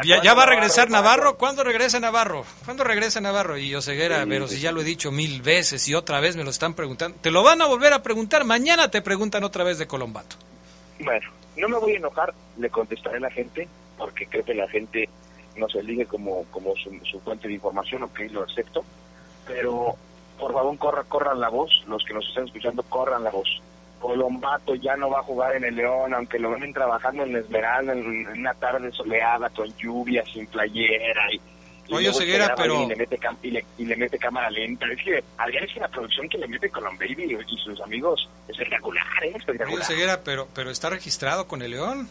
Ya, 0.04 0.34
va 0.34 0.42
a 0.42 0.46
regresar 0.46 0.90
Navarro. 0.90 1.36
¿Cuándo 1.36 1.64
regresa 1.64 1.98
Navarro? 1.98 2.44
¿Cuándo 2.64 2.84
regresa 2.84 3.20
Navarro? 3.20 3.56
Y 3.56 3.74
Oseguera, 3.74 4.24
pero 4.28 4.48
si 4.48 4.60
ya 4.60 4.72
lo 4.72 4.82
he 4.82 4.84
dicho 4.84 5.10
mil 5.10 5.40
veces 5.40 5.88
y 5.88 5.94
otra 5.94 6.20
vez 6.20 6.36
me 6.36 6.44
lo 6.44 6.50
están 6.50 6.74
preguntando. 6.74 7.16
Te 7.20 7.30
lo 7.30 7.42
van 7.42 7.62
a 7.62 7.66
volver 7.66 7.94
a 7.94 8.02
preguntar. 8.02 8.44
Mañana 8.44 8.90
te 8.90 9.00
preguntan 9.00 9.44
otra 9.44 9.64
vez 9.64 9.78
de 9.78 9.86
Colombato. 9.86 10.36
Bueno, 11.00 11.30
no 11.56 11.68
me 11.68 11.78
voy 11.78 11.94
a 11.94 11.96
enojar. 11.96 12.34
Le 12.58 12.68
contestaré 12.68 13.16
a 13.16 13.20
la 13.20 13.30
gente 13.30 13.66
porque 13.96 14.26
creo 14.26 14.44
que 14.44 14.54
la 14.54 14.68
gente 14.68 15.08
nos 15.56 15.74
elige 15.74 16.04
como, 16.04 16.44
como 16.50 16.74
su, 16.76 17.20
fuente 17.20 17.48
de 17.48 17.54
información, 17.54 18.02
ok, 18.02 18.20
lo 18.30 18.42
acepto. 18.42 18.84
Pero 19.46 19.96
por 20.38 20.52
favor, 20.52 20.76
corra, 20.76 21.04
corran 21.04 21.40
la 21.40 21.48
voz. 21.48 21.70
Los 21.86 22.04
que 22.04 22.12
nos 22.12 22.28
están 22.28 22.44
escuchando, 22.44 22.82
corran 22.82 23.24
la 23.24 23.30
voz 23.30 23.62
Colombato 24.00 24.74
ya 24.74 24.96
no 24.96 25.10
va 25.10 25.20
a 25.20 25.22
jugar 25.22 25.54
en 25.54 25.64
el 25.64 25.76
León, 25.76 26.14
aunque 26.14 26.38
lo 26.38 26.50
ven 26.50 26.72
trabajando 26.72 27.22
en 27.22 27.36
Esmeralda 27.36 27.92
en, 27.92 28.26
una 28.26 28.54
tarde 28.54 28.90
soleada 28.90 29.48
con 29.50 29.68
lluvia, 29.76 30.24
sin 30.24 30.46
playera. 30.46 31.32
Y, 31.32 31.40
Oye, 31.92 32.12
Ceguera, 32.12 32.54
pero... 32.56 32.84
Y 32.84 32.86
le, 32.86 32.96
mete 32.96 33.18
y, 33.42 33.84
le, 33.84 33.96
mete 33.96 34.18
cámara 34.18 34.48
lenta. 34.50 34.86
Es 34.86 35.02
que 35.04 35.22
Adrián 35.38 35.64
es 35.64 35.76
la 35.76 35.88
producción 35.88 36.28
que 36.28 36.38
le 36.38 36.48
mete 36.48 36.70
Colom 36.70 36.96
Baby 36.96 37.36
y 37.46 37.56
sus 37.58 37.80
amigos 37.80 38.28
es 38.48 38.54
espectacular, 38.54 39.04
¿eh? 39.24 39.32
Espectacular. 39.36 39.74
Oye, 39.74 39.84
Ceguera, 39.84 40.20
pero, 40.24 40.48
pero 40.54 40.70
está 40.70 40.90
registrado 40.90 41.46
con 41.46 41.62
el 41.62 41.72
León. 41.72 42.08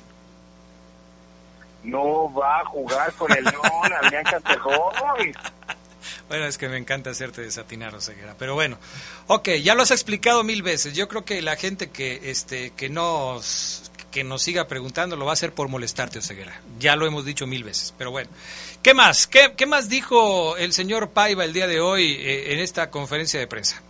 No 1.83 2.31
va 2.33 2.59
a 2.59 2.65
jugar 2.65 3.13
con 3.13 3.31
el 3.31 3.43
León, 3.43 3.93
Adrián 4.03 4.23
Castejón. 4.25 5.33
Bueno, 6.29 6.45
es 6.45 6.59
que 6.59 6.69
me 6.69 6.77
encanta 6.77 7.09
hacerte 7.09 7.41
desatinar, 7.41 7.95
Oseguera. 7.95 8.35
Pero 8.37 8.53
bueno, 8.53 8.77
ok, 9.25 9.49
ya 9.63 9.73
lo 9.73 9.81
has 9.81 9.89
explicado 9.89 10.43
mil 10.43 10.61
veces. 10.61 10.93
Yo 10.93 11.07
creo 11.07 11.25
que 11.25 11.41
la 11.41 11.55
gente 11.55 11.89
que, 11.89 12.29
este, 12.29 12.69
que, 12.77 12.87
nos, 12.87 13.91
que 14.11 14.23
nos 14.23 14.43
siga 14.43 14.67
preguntando 14.67 15.15
lo 15.15 15.25
va 15.25 15.31
a 15.31 15.33
hacer 15.33 15.53
por 15.53 15.69
molestarte, 15.69 16.19
Oseguera. 16.19 16.61
Ya 16.77 16.95
lo 16.95 17.07
hemos 17.07 17.25
dicho 17.25 17.47
mil 17.47 17.63
veces. 17.63 17.95
Pero 17.97 18.11
bueno, 18.11 18.29
¿qué 18.83 18.93
más? 18.93 19.25
¿Qué, 19.25 19.53
qué 19.57 19.65
más 19.65 19.89
dijo 19.89 20.55
el 20.55 20.71
señor 20.71 21.09
Paiva 21.09 21.43
el 21.43 21.51
día 21.51 21.65
de 21.65 21.81
hoy 21.81 22.13
eh, 22.19 22.53
en 22.53 22.59
esta 22.59 22.91
conferencia 22.91 23.39
de 23.39 23.47
prensa? 23.47 23.81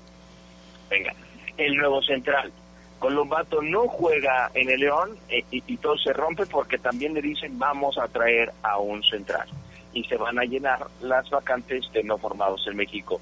Venga, 0.90 1.14
el 1.58 1.76
nuevo 1.76 2.02
central. 2.02 2.54
Colombato 3.00 3.62
no 3.62 3.86
juega 3.90 4.50
en 4.54 4.70
el 4.70 4.80
León 4.80 5.18
eh, 5.28 5.44
y, 5.52 5.62
y 5.68 5.76
todo 5.76 5.98
se 5.98 6.14
rompe 6.14 6.46
porque 6.46 6.78
también 6.78 7.14
le 7.14 7.22
dicen 7.22 7.60
vamos 7.60 7.98
a 7.98 8.08
traer 8.08 8.54
a 8.64 8.78
un 8.78 9.04
central 9.04 9.50
y 9.94 10.04
se 10.04 10.18
van 10.18 10.40
a 10.40 10.44
llenar 10.44 10.88
las 11.02 11.30
vacantes 11.30 11.92
de 11.94 12.04
no 12.04 12.18
formados 12.18 12.66
en 12.68 12.78
México. 12.78 13.20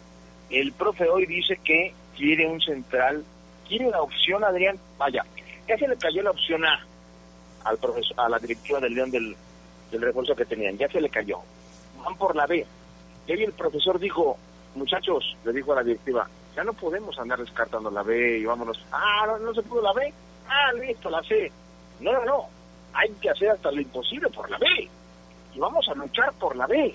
El 0.49 0.71
profe 0.73 1.09
hoy 1.09 1.25
dice 1.25 1.59
que 1.63 1.93
quiere 2.15 2.47
un 2.47 2.61
central, 2.61 3.23
quiere 3.67 3.89
la 3.89 4.01
opción, 4.01 4.43
Adrián, 4.43 4.77
vaya, 4.97 5.25
ya 5.67 5.77
se 5.77 5.87
le 5.87 5.97
cayó 5.97 6.23
la 6.23 6.31
opción 6.31 6.65
A 6.65 6.85
al 7.65 7.77
profesor, 7.77 8.19
a 8.19 8.29
la 8.29 8.39
directiva 8.39 8.79
del 8.79 8.93
León 8.93 9.11
del, 9.11 9.35
del 9.91 10.01
refuerzo 10.01 10.35
que 10.35 10.45
tenían, 10.45 10.77
ya 10.77 10.87
se 10.87 11.01
le 11.01 11.09
cayó. 11.09 11.39
Van 12.03 12.15
por 12.15 12.35
la 12.35 12.45
B. 12.45 12.65
Y 13.27 13.31
ahí 13.31 13.43
el 13.43 13.51
profesor 13.51 13.99
dijo, 13.99 14.37
muchachos, 14.75 15.35
le 15.43 15.51
dijo 15.51 15.73
a 15.73 15.77
la 15.77 15.83
directiva, 15.83 16.29
ya 16.55 16.63
no 16.63 16.73
podemos 16.73 17.17
andar 17.19 17.39
descartando 17.39 17.91
la 17.91 18.03
B 18.03 18.39
y 18.39 18.45
vámonos. 18.45 18.83
Ah, 18.91 19.25
no, 19.27 19.37
no 19.39 19.53
se 19.53 19.63
pudo 19.63 19.81
la 19.81 19.93
B. 19.93 20.13
Ah, 20.47 20.71
listo, 20.73 21.09
la 21.09 21.21
C. 21.23 21.51
No, 21.99 22.13
no, 22.13 22.23
no. 22.25 22.49
hay 22.93 23.11
que 23.21 23.29
hacer 23.29 23.49
hasta 23.49 23.71
lo 23.71 23.81
imposible 23.81 24.29
por 24.29 24.49
la 24.49 24.57
B. 24.57 24.89
Y 25.57 25.59
vamos 25.59 25.89
a 25.89 25.95
luchar 25.95 26.31
por 26.33 26.55
la 26.55 26.67
B. 26.67 26.93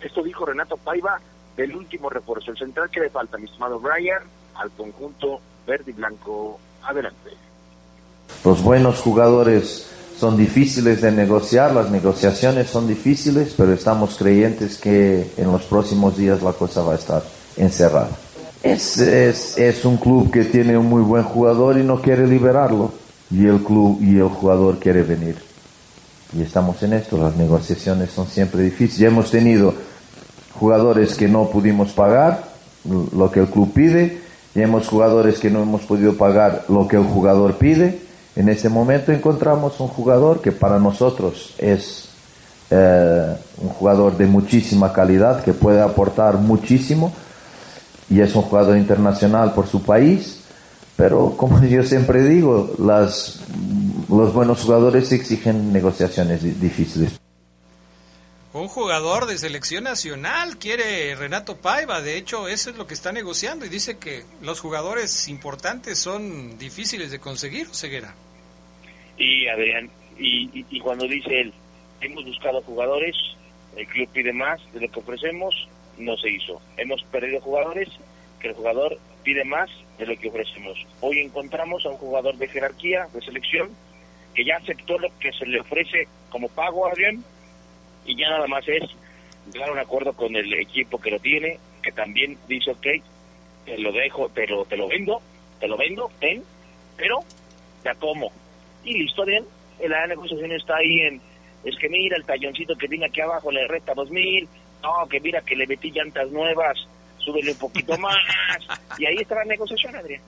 Esto 0.00 0.20
dijo 0.24 0.44
Renato 0.44 0.76
Paiva 0.76 1.20
del 1.56 1.76
último 1.76 2.10
refuerzo. 2.10 2.50
El 2.50 2.58
central 2.58 2.90
que 2.90 2.98
le 2.98 3.10
falta, 3.10 3.38
mi 3.38 3.44
estimado 3.44 3.78
Brian, 3.78 4.22
al 4.56 4.72
conjunto 4.72 5.40
verde 5.64 5.92
y 5.92 5.94
blanco. 5.94 6.58
Adelante. 6.82 7.30
Los 8.44 8.60
buenos 8.60 9.00
jugadores 9.00 9.88
son 10.18 10.36
difíciles 10.36 11.00
de 11.00 11.12
negociar, 11.12 11.74
las 11.74 11.88
negociaciones 11.90 12.68
son 12.68 12.88
difíciles, 12.88 13.54
pero 13.56 13.72
estamos 13.72 14.16
creyentes 14.18 14.78
que 14.78 15.30
en 15.36 15.52
los 15.52 15.62
próximos 15.62 16.16
días 16.16 16.42
la 16.42 16.54
cosa 16.54 16.82
va 16.82 16.94
a 16.94 16.96
estar 16.96 17.22
encerrada. 17.56 18.10
Es, 18.64 18.98
es, 18.98 19.58
es 19.58 19.84
un 19.84 19.96
club 19.98 20.32
que 20.32 20.44
tiene 20.44 20.76
un 20.76 20.86
muy 20.86 21.02
buen 21.02 21.22
jugador 21.22 21.78
y 21.78 21.84
no 21.84 22.02
quiere 22.02 22.26
liberarlo, 22.26 22.92
y 23.30 23.46
el 23.46 23.62
club 23.62 23.98
y 24.00 24.16
el 24.16 24.28
jugador 24.28 24.80
quiere 24.80 25.02
venir. 25.02 25.45
Y 26.32 26.42
estamos 26.42 26.82
en 26.82 26.92
esto, 26.92 27.16
las 27.18 27.36
negociaciones 27.36 28.10
son 28.10 28.26
siempre 28.26 28.62
difíciles. 28.62 28.98
Ya 28.98 29.08
hemos 29.08 29.30
tenido 29.30 29.74
jugadores 30.58 31.14
que 31.14 31.28
no 31.28 31.48
pudimos 31.50 31.92
pagar 31.92 32.44
lo 32.84 33.30
que 33.30 33.40
el 33.40 33.46
club 33.48 33.72
pide, 33.72 34.20
y 34.54 34.62
hemos 34.62 34.88
jugadores 34.88 35.38
que 35.38 35.50
no 35.50 35.62
hemos 35.62 35.82
podido 35.82 36.16
pagar 36.16 36.64
lo 36.68 36.88
que 36.88 36.96
el 36.96 37.04
jugador 37.04 37.56
pide. 37.56 38.00
En 38.36 38.48
este 38.48 38.68
momento 38.68 39.12
encontramos 39.12 39.80
un 39.80 39.88
jugador 39.88 40.40
que 40.40 40.52
para 40.52 40.78
nosotros 40.78 41.54
es 41.58 42.08
eh, 42.70 43.36
un 43.58 43.68
jugador 43.68 44.16
de 44.16 44.26
muchísima 44.26 44.92
calidad, 44.92 45.44
que 45.44 45.52
puede 45.52 45.80
aportar 45.80 46.38
muchísimo 46.38 47.12
y 48.08 48.20
es 48.20 48.34
un 48.34 48.42
jugador 48.42 48.76
internacional 48.76 49.52
por 49.52 49.66
su 49.66 49.82
país, 49.82 50.35
pero 50.96 51.36
como 51.36 51.62
yo 51.64 51.82
siempre 51.82 52.22
digo, 52.22 52.74
las, 52.78 53.44
los 54.08 54.32
buenos 54.32 54.62
jugadores 54.62 55.12
exigen 55.12 55.72
negociaciones 55.72 56.42
difíciles. 56.60 57.20
Un 58.52 58.68
jugador 58.68 59.26
de 59.26 59.36
selección 59.36 59.84
nacional 59.84 60.56
quiere 60.56 61.14
Renato 61.14 61.58
Paiva, 61.58 62.00
de 62.00 62.16
hecho 62.16 62.48
eso 62.48 62.70
es 62.70 62.78
lo 62.78 62.86
que 62.86 62.94
está 62.94 63.12
negociando 63.12 63.66
y 63.66 63.68
dice 63.68 63.98
que 63.98 64.24
los 64.40 64.60
jugadores 64.60 65.28
importantes 65.28 65.98
son 65.98 66.56
difíciles 66.56 67.10
de 67.10 67.18
conseguir, 67.18 67.66
Ceguera. 67.74 68.14
Y 69.18 69.46
Adrián, 69.48 69.90
y, 70.18 70.64
y 70.70 70.80
cuando 70.80 71.06
dice 71.06 71.42
él, 71.42 71.52
hemos 72.00 72.24
buscado 72.24 72.62
jugadores, 72.62 73.14
el 73.76 73.86
club 73.88 74.08
pide 74.14 74.32
más 74.32 74.58
de 74.72 74.80
lo 74.80 74.90
que 74.90 75.00
ofrecemos, 75.00 75.68
no 75.98 76.16
se 76.16 76.30
hizo. 76.30 76.58
Hemos 76.78 77.02
perdido 77.04 77.40
jugadores 77.42 77.90
que 78.40 78.48
el 78.48 78.54
jugador 78.54 78.98
pide 79.22 79.44
más 79.44 79.68
de 79.98 80.06
lo 80.06 80.16
que 80.16 80.28
ofrecemos. 80.28 80.78
Hoy 81.00 81.20
encontramos 81.20 81.84
a 81.86 81.90
un 81.90 81.96
jugador 81.96 82.36
de 82.36 82.48
jerarquía, 82.48 83.06
de 83.12 83.20
selección, 83.22 83.70
que 84.34 84.44
ya 84.44 84.56
aceptó 84.56 84.98
lo 84.98 85.08
que 85.18 85.32
se 85.32 85.46
le 85.46 85.60
ofrece 85.60 86.08
como 86.28 86.48
pago, 86.48 86.86
Adrián, 86.86 87.24
y 88.04 88.16
ya 88.16 88.28
nada 88.28 88.46
más 88.46 88.66
es 88.68 88.82
llegar 89.52 89.70
a 89.70 89.72
un 89.72 89.78
acuerdo 89.78 90.12
con 90.12 90.34
el 90.36 90.52
equipo 90.54 91.00
que 91.00 91.10
lo 91.10 91.18
tiene, 91.18 91.58
que 91.82 91.92
también 91.92 92.38
dice, 92.46 92.70
ok, 92.70 92.86
te 93.64 93.78
lo 93.78 93.92
dejo, 93.92 94.30
pero 94.34 94.64
te 94.64 94.76
lo 94.76 94.88
vendo, 94.88 95.20
te 95.58 95.68
lo 95.68 95.76
vendo, 95.76 96.10
ten, 96.20 96.42
pero 96.96 97.20
te 97.82 97.94
como. 97.96 98.30
Y 98.84 98.98
listo, 98.98 99.22
Adrián, 99.22 99.44
la 99.80 100.06
negociación 100.06 100.52
está 100.52 100.76
ahí 100.76 101.00
en, 101.00 101.20
es 101.64 101.76
que 101.78 101.88
mira, 101.88 102.16
el 102.16 102.24
talloncito 102.24 102.76
que 102.76 102.88
tiene 102.88 103.06
aquí 103.06 103.20
abajo 103.20 103.50
le 103.50 103.66
resta 103.66 103.94
dos 103.94 104.10
mil, 104.10 104.48
no, 104.82 105.08
que 105.08 105.20
mira 105.20 105.40
que 105.42 105.56
le 105.56 105.66
metí 105.66 105.90
llantas 105.90 106.30
nuevas, 106.30 106.86
súbele 107.26 107.52
un 107.52 107.58
poquito 107.58 107.98
más. 107.98 108.16
y 108.98 109.04
ahí 109.04 109.16
está 109.16 109.34
la 109.34 109.44
negociación, 109.44 109.94
Adrián. 109.96 110.22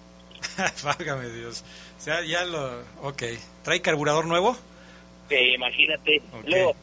Válgame 0.85 1.29
Dios. 1.31 1.65
O 1.97 2.01
sea, 2.01 2.23
ya 2.25 2.45
lo... 2.45 2.81
Ok. 3.03 3.23
¿Trae 3.63 3.81
carburador 3.81 4.27
nuevo? 4.27 4.57
Eh, 5.31 5.55
imagínate. 5.55 6.21
Luego, 6.47 6.75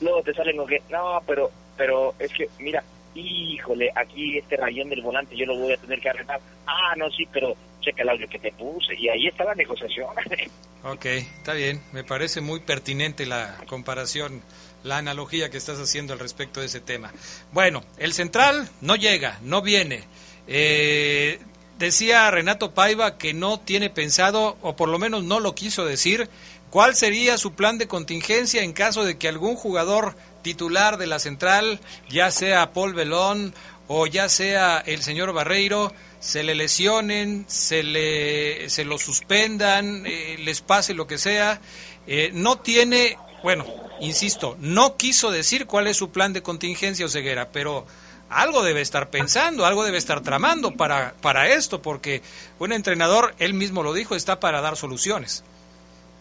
luego 0.00 0.22
te 0.22 0.34
salen 0.34 0.56
con 0.56 0.66
que, 0.66 0.82
no, 0.90 1.20
pero, 1.26 1.50
pero 1.76 2.14
es 2.18 2.32
que, 2.32 2.48
mira, 2.58 2.82
híjole, 3.14 3.90
aquí 3.94 4.38
este 4.38 4.56
rayón 4.56 4.88
del 4.88 5.02
volante 5.02 5.36
yo 5.36 5.46
lo 5.46 5.56
voy 5.56 5.72
a 5.72 5.78
tener 5.78 6.00
que 6.00 6.10
arreglar. 6.10 6.40
Ah, 6.66 6.94
no, 6.96 7.10
sí, 7.10 7.26
pero 7.32 7.54
checa 7.86 8.02
el 8.02 8.08
audio 8.10 8.28
que 8.28 8.38
te 8.38 8.52
puse. 8.52 8.94
Y 8.98 9.08
ahí 9.08 9.26
está 9.28 9.44
la 9.44 9.54
negociación. 9.54 10.08
ok, 10.84 11.04
está 11.04 11.54
bien. 11.54 11.80
Me 11.92 12.04
parece 12.04 12.40
muy 12.40 12.60
pertinente 12.60 13.26
la 13.26 13.56
comparación 13.66 14.42
la 14.82 14.98
analogía 14.98 15.50
que 15.50 15.56
estás 15.56 15.78
haciendo 15.78 16.12
al 16.12 16.20
respecto 16.20 16.60
de 16.60 16.66
ese 16.66 16.80
tema. 16.80 17.12
Bueno, 17.52 17.82
el 17.98 18.12
central 18.12 18.68
no 18.80 18.94
llega, 18.94 19.38
no 19.42 19.60
viene. 19.60 20.04
Eh, 20.46 21.40
decía 21.78 22.30
Renato 22.30 22.72
Paiva 22.72 23.18
que 23.18 23.34
no 23.34 23.58
tiene 23.58 23.90
pensado, 23.90 24.56
o 24.62 24.76
por 24.76 24.88
lo 24.88 24.98
menos 24.98 25.24
no 25.24 25.40
lo 25.40 25.54
quiso 25.54 25.84
decir, 25.84 26.28
cuál 26.70 26.94
sería 26.94 27.36
su 27.36 27.54
plan 27.54 27.78
de 27.78 27.88
contingencia 27.88 28.62
en 28.62 28.72
caso 28.72 29.04
de 29.04 29.18
que 29.18 29.28
algún 29.28 29.56
jugador 29.56 30.14
titular 30.42 30.98
de 30.98 31.08
la 31.08 31.18
central, 31.18 31.80
ya 32.08 32.30
sea 32.30 32.72
Paul 32.72 32.94
Belón 32.94 33.54
o 33.88 34.06
ya 34.06 34.28
sea 34.28 34.82
el 34.84 35.02
señor 35.02 35.32
Barreiro, 35.32 35.92
se 36.20 36.42
le 36.42 36.54
lesionen, 36.54 37.44
se, 37.48 37.82
le, 37.82 38.68
se 38.70 38.84
lo 38.84 38.98
suspendan, 38.98 40.04
eh, 40.06 40.36
les 40.38 40.60
pase 40.60 40.94
lo 40.94 41.06
que 41.06 41.18
sea. 41.18 41.60
Eh, 42.06 42.30
no 42.32 42.56
tiene 42.56 43.16
bueno, 43.42 43.64
insisto, 44.00 44.56
no 44.58 44.96
quiso 44.96 45.30
decir 45.30 45.66
cuál 45.66 45.86
es 45.86 45.96
su 45.96 46.10
plan 46.10 46.32
de 46.32 46.42
contingencia 46.42 47.06
o 47.06 47.08
ceguera, 47.08 47.50
pero 47.52 47.86
algo 48.28 48.64
debe 48.64 48.80
estar 48.80 49.08
pensando, 49.08 49.66
algo 49.66 49.84
debe 49.84 49.98
estar 49.98 50.20
tramando 50.20 50.72
para, 50.72 51.14
para 51.22 51.48
esto, 51.48 51.80
porque 51.80 52.22
un 52.58 52.72
entrenador, 52.72 53.34
él 53.38 53.54
mismo 53.54 53.82
lo 53.84 53.92
dijo, 53.92 54.16
está 54.16 54.40
para 54.40 54.60
dar 54.60 54.76
soluciones. 54.76 55.44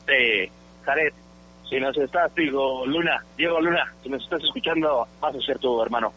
Eh, 0.07 0.51
Jared, 0.83 1.13
si 1.67 1.79
nos 1.79 1.97
estás, 1.97 2.33
digo, 2.35 2.85
Luna, 2.85 3.23
Diego 3.37 3.59
Luna, 3.59 3.91
si 4.03 4.09
nos 4.09 4.23
estás 4.23 4.43
escuchando, 4.43 5.07
vas 5.19 5.35
a 5.35 5.41
ser 5.41 5.57
tú, 5.57 5.81
hermano. 5.81 6.13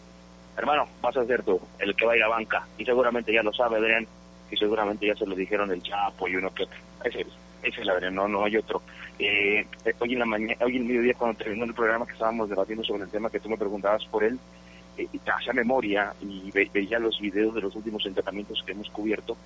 Hermano, 0.59 0.89
vas 1.01 1.17
a 1.17 1.25
ser 1.25 1.45
tú 1.45 1.61
el 1.79 1.95
que 1.95 2.05
va 2.05 2.13
a 2.13 2.17
ir 2.17 2.23
a 2.25 2.29
banca. 2.29 2.67
Y 2.77 2.85
seguramente 2.85 3.33
ya 3.33 3.45
lo 3.45 3.53
sabe, 3.53 3.77
Adrián, 3.79 4.07
y 4.51 4.57
seguramente 4.57 5.07
ya 5.07 5.15
se 5.15 5.25
lo 5.25 5.37
dijeron 5.37 5.71
el 5.71 5.83
Chapo 5.83 6.27
y 6.27 6.35
uno 6.35 6.53
que 6.53 6.65
Ese, 7.05 7.21
ese 7.21 7.29
es 7.63 7.79
el 7.79 7.91
Adrián, 7.91 8.17
no, 8.17 8.27
no 8.27 8.45
hay 8.45 8.57
otro. 8.57 8.83
Eh, 9.21 9.65
hoy 10.01 10.13
en 10.13 10.19
la 10.19 10.27
mañana, 10.27 10.65
hoy 10.65 10.77
en 10.77 10.83
el 10.83 10.89
mediodía 10.89 11.15
cuando 11.15 11.39
terminó 11.39 11.65
el 11.65 11.75
programa 11.75 12.07
que 12.07 12.13
estábamos 12.13 12.49
debatiendo 12.49 12.85
sobre 12.85 13.05
el 13.05 13.11
tema 13.11 13.31
que 13.31 13.39
tú 13.39 13.49
me 13.49 13.57
preguntabas 13.57 14.05
por 14.07 14.25
él, 14.25 14.39
eh, 14.97 15.07
hacía 15.33 15.53
memoria 15.53 16.13
y 16.21 16.51
veía 16.51 16.99
los 16.99 17.21
videos 17.21 17.55
de 17.55 17.61
los 17.61 17.77
últimos 17.77 18.05
entrenamientos 18.05 18.61
que 18.67 18.73
hemos 18.73 18.91
cubierto 18.91 19.37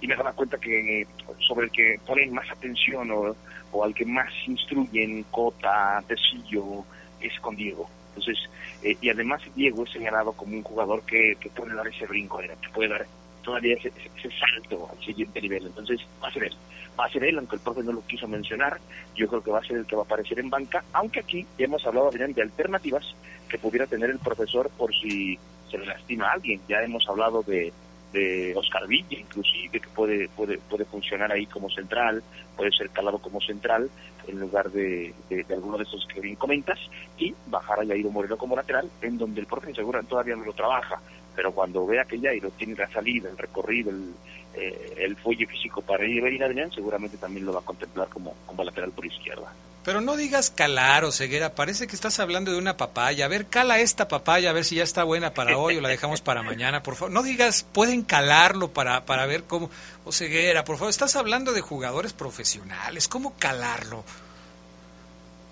y 0.00 0.06
me 0.06 0.16
daba 0.16 0.32
cuenta 0.32 0.56
que 0.56 1.06
sobre 1.46 1.66
el 1.66 1.70
que 1.70 2.00
ponen 2.06 2.32
más 2.32 2.50
atención 2.50 3.10
o, 3.10 3.36
o 3.72 3.84
al 3.84 3.94
que 3.94 4.06
más 4.06 4.32
instruyen 4.46 5.24
Cota, 5.24 6.02
Tecillo, 6.08 6.84
es 7.20 7.38
con 7.40 7.56
Diego. 7.56 7.88
Entonces, 8.14 8.38
eh, 8.82 8.96
y 9.00 9.10
además 9.10 9.42
Diego 9.54 9.84
es 9.84 9.90
señalado 9.90 10.32
como 10.32 10.56
un 10.56 10.62
jugador 10.62 11.02
que, 11.02 11.36
que 11.40 11.50
puede 11.50 11.74
dar 11.74 11.86
ese 11.88 12.06
brinco, 12.06 12.38
que 12.38 12.68
puede 12.70 12.88
dar 12.88 13.06
todavía 13.42 13.74
ese, 13.74 13.92
ese 14.16 14.30
salto 14.38 14.88
al 14.90 15.04
siguiente 15.04 15.40
nivel. 15.40 15.66
Entonces, 15.66 16.00
va 16.22 16.28
a 16.28 16.32
ser 16.32 16.44
él 16.44 16.56
va 16.98 17.06
a 17.06 17.10
ser 17.10 17.24
él, 17.24 17.38
aunque 17.38 17.56
el 17.56 17.62
profe 17.62 17.82
no 17.82 17.92
lo 17.92 18.06
quiso 18.06 18.28
mencionar, 18.28 18.78
yo 19.14 19.26
creo 19.28 19.42
que 19.42 19.50
va 19.50 19.60
a 19.60 19.64
ser 19.64 19.78
el 19.78 19.86
que 19.86 19.96
va 19.96 20.02
a 20.02 20.04
aparecer 20.04 20.38
en 20.38 20.50
banca, 20.50 20.84
aunque 20.92 21.20
aquí 21.20 21.46
ya 21.58 21.64
hemos 21.64 21.84
hablado 21.86 22.10
de 22.10 22.42
alternativas 22.42 23.14
que 23.48 23.58
pudiera 23.58 23.86
tener 23.86 24.10
el 24.10 24.18
profesor 24.18 24.70
por 24.76 24.94
si 24.94 25.38
se 25.70 25.78
le 25.78 25.86
lastima 25.86 26.28
a 26.28 26.32
alguien, 26.32 26.60
ya 26.68 26.82
hemos 26.82 27.08
hablado 27.08 27.42
de, 27.42 27.72
de 28.12 28.52
Oscar 28.56 28.86
Villa, 28.86 29.18
inclusive, 29.18 29.80
que 29.80 29.88
puede, 29.88 30.28
puede, 30.28 30.58
puede 30.58 30.84
funcionar 30.84 31.32
ahí 31.32 31.46
como 31.46 31.70
central, 31.70 32.22
puede 32.56 32.70
ser 32.72 32.90
calado 32.90 33.18
como 33.18 33.40
central, 33.40 33.90
en 34.26 34.40
lugar 34.40 34.70
de, 34.70 35.14
alguno 35.50 35.78
de 35.78 35.84
esos 35.84 36.06
que 36.06 36.20
bien 36.20 36.36
comentas, 36.36 36.78
y 37.18 37.34
bajar 37.46 37.80
a 37.80 37.84
Yairo 37.84 38.10
Moreno 38.10 38.36
como 38.36 38.56
lateral, 38.56 38.90
en 39.00 39.18
donde 39.18 39.40
el 39.40 39.46
profe 39.46 39.74
seguro 39.74 40.02
todavía 40.04 40.36
no 40.36 40.44
lo 40.44 40.52
trabaja, 40.52 41.00
pero 41.34 41.52
cuando 41.52 41.86
vea 41.86 42.04
que 42.04 42.20
Yairo 42.20 42.50
tiene 42.50 42.74
la 42.74 42.88
salida, 42.90 43.30
el 43.30 43.38
recorrido, 43.38 43.90
el, 43.90 44.12
eh, 44.54 44.94
el 44.98 45.16
fuelle 45.16 45.46
físico 45.46 45.80
para 45.80 46.04
ir 46.06 46.42
a 46.42 46.46
Adrián, 46.46 46.70
seguramente 46.70 47.16
también 47.16 47.46
lo 47.46 47.52
va 47.52 47.60
a 47.60 47.64
contemplar 47.64 48.08
como, 48.08 48.34
como 48.46 48.64
lateral 48.64 48.92
por 48.92 49.06
izquierda. 49.06 49.52
Pero 49.84 50.00
no 50.00 50.16
digas 50.16 50.50
calar 50.50 51.04
o 51.04 51.10
ceguera, 51.10 51.54
parece 51.54 51.88
que 51.88 51.96
estás 51.96 52.20
hablando 52.20 52.52
de 52.52 52.58
una 52.58 52.76
papaya. 52.76 53.24
A 53.24 53.28
ver, 53.28 53.46
cala 53.46 53.80
esta 53.80 54.06
papaya, 54.06 54.50
a 54.50 54.52
ver 54.52 54.64
si 54.64 54.76
ya 54.76 54.84
está 54.84 55.02
buena 55.02 55.34
para 55.34 55.58
hoy 55.58 55.76
o 55.76 55.80
la 55.80 55.88
dejamos 55.88 56.20
para 56.20 56.42
mañana, 56.42 56.84
por 56.84 56.94
favor. 56.94 57.12
No 57.12 57.24
digas, 57.24 57.64
pueden 57.64 58.02
calarlo 58.02 58.68
para, 58.68 59.04
para 59.04 59.26
ver 59.26 59.42
cómo. 59.44 59.70
O 60.04 60.12
ceguera, 60.12 60.64
por 60.64 60.76
favor, 60.76 60.90
estás 60.90 61.16
hablando 61.16 61.52
de 61.52 61.62
jugadores 61.62 62.12
profesionales, 62.12 63.08
¿cómo 63.08 63.34
calarlo? 63.38 64.04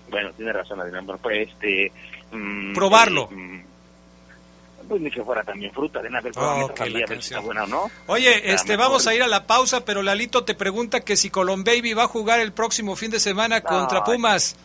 Bueno, 0.09 0.31
tiene 0.33 0.53
razón, 0.53 0.79
Adrián. 0.79 1.05
Pues, 1.21 1.49
este. 1.49 1.91
Mm, 2.31 2.73
Probarlo. 2.73 3.29
Eh, 3.31 3.35
mm, 3.35 3.63
pues 4.91 5.01
ni 5.01 5.09
que 5.09 5.23
fuera 5.23 5.41
también 5.41 5.71
fruta, 5.71 6.01
de 6.01 6.09
nada, 6.09 6.27
está 6.27 7.39
buena 7.39 7.63
o 7.63 7.67
no. 7.67 7.91
Oye, 8.07 8.51
este, 8.51 8.75
vamos 8.75 9.07
a 9.07 9.15
ir 9.15 9.23
a 9.23 9.27
la 9.29 9.47
pausa, 9.47 9.85
pero 9.85 10.03
Lalito 10.03 10.43
te 10.43 10.53
pregunta 10.53 10.99
que 10.99 11.15
si 11.15 11.29
Colón 11.29 11.63
Baby 11.63 11.93
va 11.93 12.03
a 12.03 12.07
jugar 12.07 12.41
el 12.41 12.51
próximo 12.51 12.97
fin 12.97 13.09
de 13.09 13.21
semana 13.21 13.61
contra 13.61 14.03
Pumas. 14.03 14.57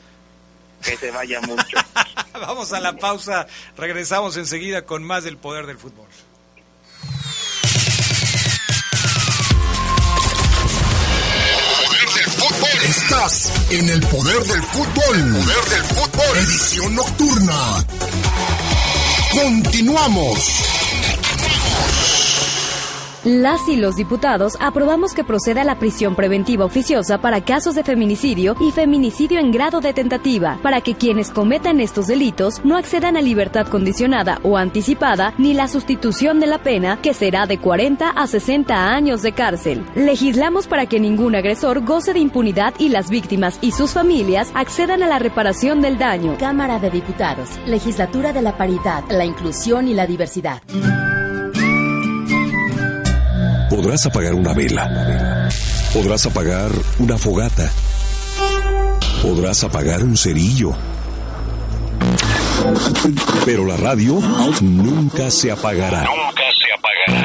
Que 0.82 0.96
se 0.96 1.12
vaya 1.12 1.40
mucho. 1.42 1.76
vamos 2.32 2.72
a 2.72 2.80
la 2.80 2.94
pausa, 2.94 3.46
regresamos 3.76 4.36
enseguida 4.36 4.82
con 4.82 5.04
más 5.04 5.22
del 5.22 5.36
poder 5.36 5.64
del 5.64 5.78
fútbol. 5.78 6.08
Poder 11.84 12.08
del 12.16 12.30
fútbol 12.32 12.82
está 12.82 13.06
Estás 13.16 13.52
en 13.70 13.88
el 13.88 14.00
poder 14.00 14.42
del 14.42 14.62
fútbol. 14.64 15.32
Poder 15.32 15.64
del 15.70 15.84
fútbol. 15.84 16.38
Edición 16.38 16.94
nocturna. 16.96 17.86
Continuamos. 19.36 20.75
Las 23.26 23.68
y 23.68 23.74
los 23.74 23.96
diputados 23.96 24.56
aprobamos 24.60 25.12
que 25.12 25.24
proceda 25.24 25.64
la 25.64 25.80
prisión 25.80 26.14
preventiva 26.14 26.64
oficiosa 26.64 27.20
para 27.20 27.44
casos 27.44 27.74
de 27.74 27.82
feminicidio 27.82 28.54
y 28.60 28.70
feminicidio 28.70 29.40
en 29.40 29.50
grado 29.50 29.80
de 29.80 29.92
tentativa, 29.92 30.60
para 30.62 30.80
que 30.80 30.94
quienes 30.94 31.32
cometan 31.32 31.80
estos 31.80 32.06
delitos 32.06 32.64
no 32.64 32.76
accedan 32.76 33.16
a 33.16 33.20
libertad 33.20 33.66
condicionada 33.66 34.38
o 34.44 34.56
anticipada 34.56 35.34
ni 35.38 35.54
la 35.54 35.66
sustitución 35.66 36.38
de 36.38 36.46
la 36.46 36.58
pena, 36.58 37.00
que 37.02 37.14
será 37.14 37.46
de 37.46 37.58
40 37.58 38.10
a 38.10 38.26
60 38.28 38.94
años 38.94 39.22
de 39.22 39.32
cárcel. 39.32 39.84
Legislamos 39.96 40.68
para 40.68 40.86
que 40.86 41.00
ningún 41.00 41.34
agresor 41.34 41.84
goce 41.84 42.12
de 42.12 42.20
impunidad 42.20 42.74
y 42.78 42.90
las 42.90 43.10
víctimas 43.10 43.58
y 43.60 43.72
sus 43.72 43.90
familias 43.90 44.52
accedan 44.54 45.02
a 45.02 45.08
la 45.08 45.18
reparación 45.18 45.82
del 45.82 45.98
daño. 45.98 46.36
Cámara 46.38 46.78
de 46.78 46.90
Diputados, 46.90 47.48
Legislatura 47.66 48.32
de 48.32 48.42
la 48.42 48.56
Paridad, 48.56 49.02
la 49.10 49.24
Inclusión 49.24 49.88
y 49.88 49.94
la 49.94 50.06
Diversidad. 50.06 50.62
Podrás 53.86 54.06
apagar 54.06 54.34
una 54.34 54.52
vela. 54.52 55.48
Podrás 55.94 56.26
apagar 56.26 56.72
una 56.98 57.16
fogata. 57.16 57.70
Podrás 59.22 59.62
apagar 59.62 60.02
un 60.02 60.16
cerillo. 60.16 60.72
Pero 63.44 63.64
la 63.64 63.76
radio 63.76 64.18
nunca 64.60 65.30
se 65.30 65.52
apagará. 65.52 66.02
Nunca 66.02 66.42
se 66.58 66.72
apagará. 66.72 67.24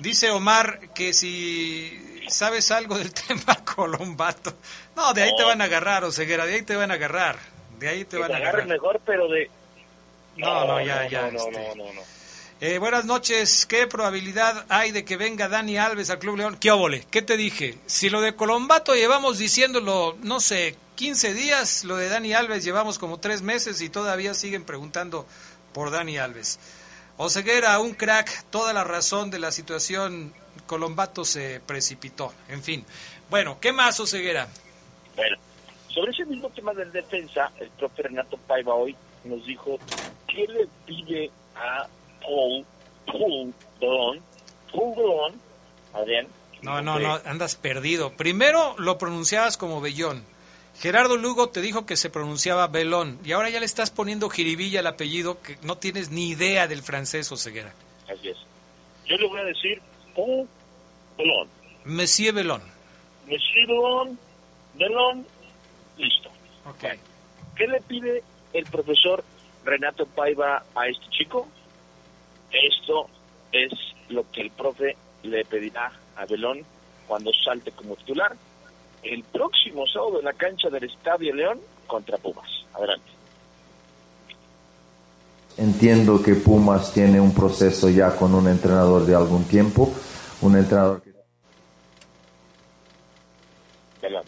Dice 0.00 0.30
Omar 0.30 0.90
que 0.94 1.12
si 1.14 2.22
sabes 2.28 2.70
algo 2.70 2.98
del 2.98 3.12
tema 3.28 3.56
Colombato. 3.64 4.54
No, 4.94 5.12
de 5.14 5.22
ahí 5.22 5.30
te 5.36 5.42
van 5.44 5.60
a 5.60 5.64
agarrar, 5.64 6.04
Oseguera, 6.04 6.44
de 6.46 6.54
ahí 6.54 6.62
te 6.62 6.76
van 6.76 6.90
a 6.90 6.94
agarrar. 6.94 7.38
De 7.78 7.88
ahí 7.88 8.04
te 8.04 8.16
Que 8.16 8.18
van 8.18 8.28
te 8.30 8.34
a 8.34 8.36
agarrar. 8.38 8.66
mejor, 8.66 9.00
pero 9.04 9.28
de... 9.28 9.50
No, 10.36 10.66
no, 10.66 10.80
ya, 10.84 11.08
ya. 11.08 11.30
No, 11.30 11.38
este. 11.38 11.50
no, 11.76 11.84
no, 11.84 11.92
no. 11.94 12.02
Eh, 12.58 12.78
buenas 12.78 13.04
noches. 13.04 13.66
¿Qué 13.66 13.86
probabilidad 13.86 14.64
hay 14.70 14.90
de 14.90 15.04
que 15.04 15.18
venga 15.18 15.46
Dani 15.46 15.76
Alves 15.76 16.08
al 16.08 16.18
Club 16.18 16.38
León? 16.38 16.56
¿Qué? 16.58 17.04
¿Qué 17.10 17.20
te 17.20 17.36
dije? 17.36 17.76
Si 17.84 18.08
lo 18.08 18.22
de 18.22 18.34
Colombato 18.34 18.94
llevamos 18.94 19.36
diciéndolo, 19.36 20.16
no 20.22 20.40
sé, 20.40 20.74
15 20.94 21.34
días, 21.34 21.84
lo 21.84 21.98
de 21.98 22.08
Dani 22.08 22.32
Alves 22.32 22.64
llevamos 22.64 22.98
como 22.98 23.20
tres 23.20 23.42
meses 23.42 23.82
y 23.82 23.90
todavía 23.90 24.32
siguen 24.32 24.64
preguntando 24.64 25.26
por 25.74 25.90
Dani 25.90 26.16
Alves. 26.16 26.58
Oseguera, 27.18 27.78
un 27.78 27.92
crack, 27.92 28.44
toda 28.44 28.72
la 28.72 28.84
razón 28.84 29.30
de 29.30 29.38
la 29.38 29.52
situación. 29.52 30.32
Colombato 30.64 31.26
se 31.26 31.60
precipitó. 31.60 32.32
En 32.48 32.62
fin. 32.62 32.86
Bueno, 33.28 33.58
¿qué 33.60 33.70
más, 33.70 34.00
Oseguera? 34.00 34.48
Bueno, 35.14 35.36
sobre 35.88 36.12
ese 36.12 36.24
mismo 36.24 36.48
tema 36.48 36.72
de 36.72 36.86
defensa, 36.86 37.52
el 37.60 37.68
profe 37.68 38.04
Renato 38.04 38.38
Paiva 38.38 38.72
hoy 38.72 38.96
nos 39.24 39.44
dijo 39.44 39.78
qué 40.26 40.46
le 40.46 40.66
pide 40.86 41.30
a 41.54 41.86
Paul, 42.26 42.64
Paul 43.06 43.54
Dolón, 43.80 44.22
Paul 44.72 44.94
Dolón, 44.96 45.40
Adrián. 45.94 46.26
No, 46.62 46.82
no, 46.82 46.98
no, 46.98 47.20
andas 47.24 47.54
perdido. 47.54 48.12
Primero 48.16 48.74
lo 48.78 48.98
pronunciabas 48.98 49.56
como 49.56 49.80
Bellón. 49.80 50.24
Gerardo 50.78 51.16
Lugo 51.16 51.48
te 51.48 51.62
dijo 51.62 51.86
que 51.86 51.96
se 51.96 52.10
pronunciaba 52.10 52.66
Belón 52.66 53.18
y 53.24 53.32
ahora 53.32 53.48
ya 53.48 53.60
le 53.60 53.66
estás 53.66 53.90
poniendo 53.90 54.28
jiribilla 54.28 54.80
al 54.80 54.86
apellido 54.86 55.40
que 55.40 55.56
no 55.62 55.78
tienes 55.78 56.10
ni 56.10 56.28
idea 56.28 56.66
del 56.66 56.82
francés 56.82 57.30
o 57.32 57.36
ceguera. 57.36 57.72
Así 58.12 58.28
es. 58.28 58.36
Yo 59.06 59.16
le 59.16 59.26
voy 59.26 59.40
a 59.40 59.44
decir 59.44 59.80
Paul 60.14 60.46
Dolón. 61.16 61.48
Monsieur 61.84 62.34
Belón. 62.34 62.62
Monsieur 63.26 63.68
Dolón, 63.68 64.18
Dolón, 64.74 65.26
listo. 65.96 66.28
Ok. 66.66 66.84
¿Qué 67.54 67.66
le 67.66 67.80
pide 67.80 68.22
el 68.52 68.64
profesor 68.66 69.24
Renato 69.64 70.04
Paiva 70.06 70.64
a 70.74 70.88
este 70.88 71.06
chico? 71.10 71.48
Esto 72.62 73.08
es 73.52 73.72
lo 74.08 74.30
que 74.30 74.42
el 74.42 74.50
profe 74.50 74.96
le 75.22 75.44
pedirá 75.44 75.92
a 76.16 76.24
Belón 76.24 76.64
cuando 77.06 77.30
salte 77.44 77.72
como 77.72 77.96
titular 77.96 78.34
el 79.02 79.22
próximo 79.24 79.86
sábado 79.86 80.18
en 80.18 80.24
la 80.24 80.32
cancha 80.32 80.68
del 80.68 80.84
Estadio 80.84 81.34
León 81.34 81.60
contra 81.86 82.16
Pumas. 82.18 82.48
Adelante. 82.74 83.10
Entiendo 85.58 86.22
que 86.22 86.34
Pumas 86.34 86.92
tiene 86.92 87.20
un 87.20 87.32
proceso 87.32 87.88
ya 87.88 88.14
con 88.16 88.34
un 88.34 88.48
entrenador 88.48 89.06
de 89.06 89.14
algún 89.14 89.44
tiempo, 89.44 89.92
un 90.42 90.56
entrenador 90.56 91.02
que 91.02 91.12
Belón. 94.02 94.24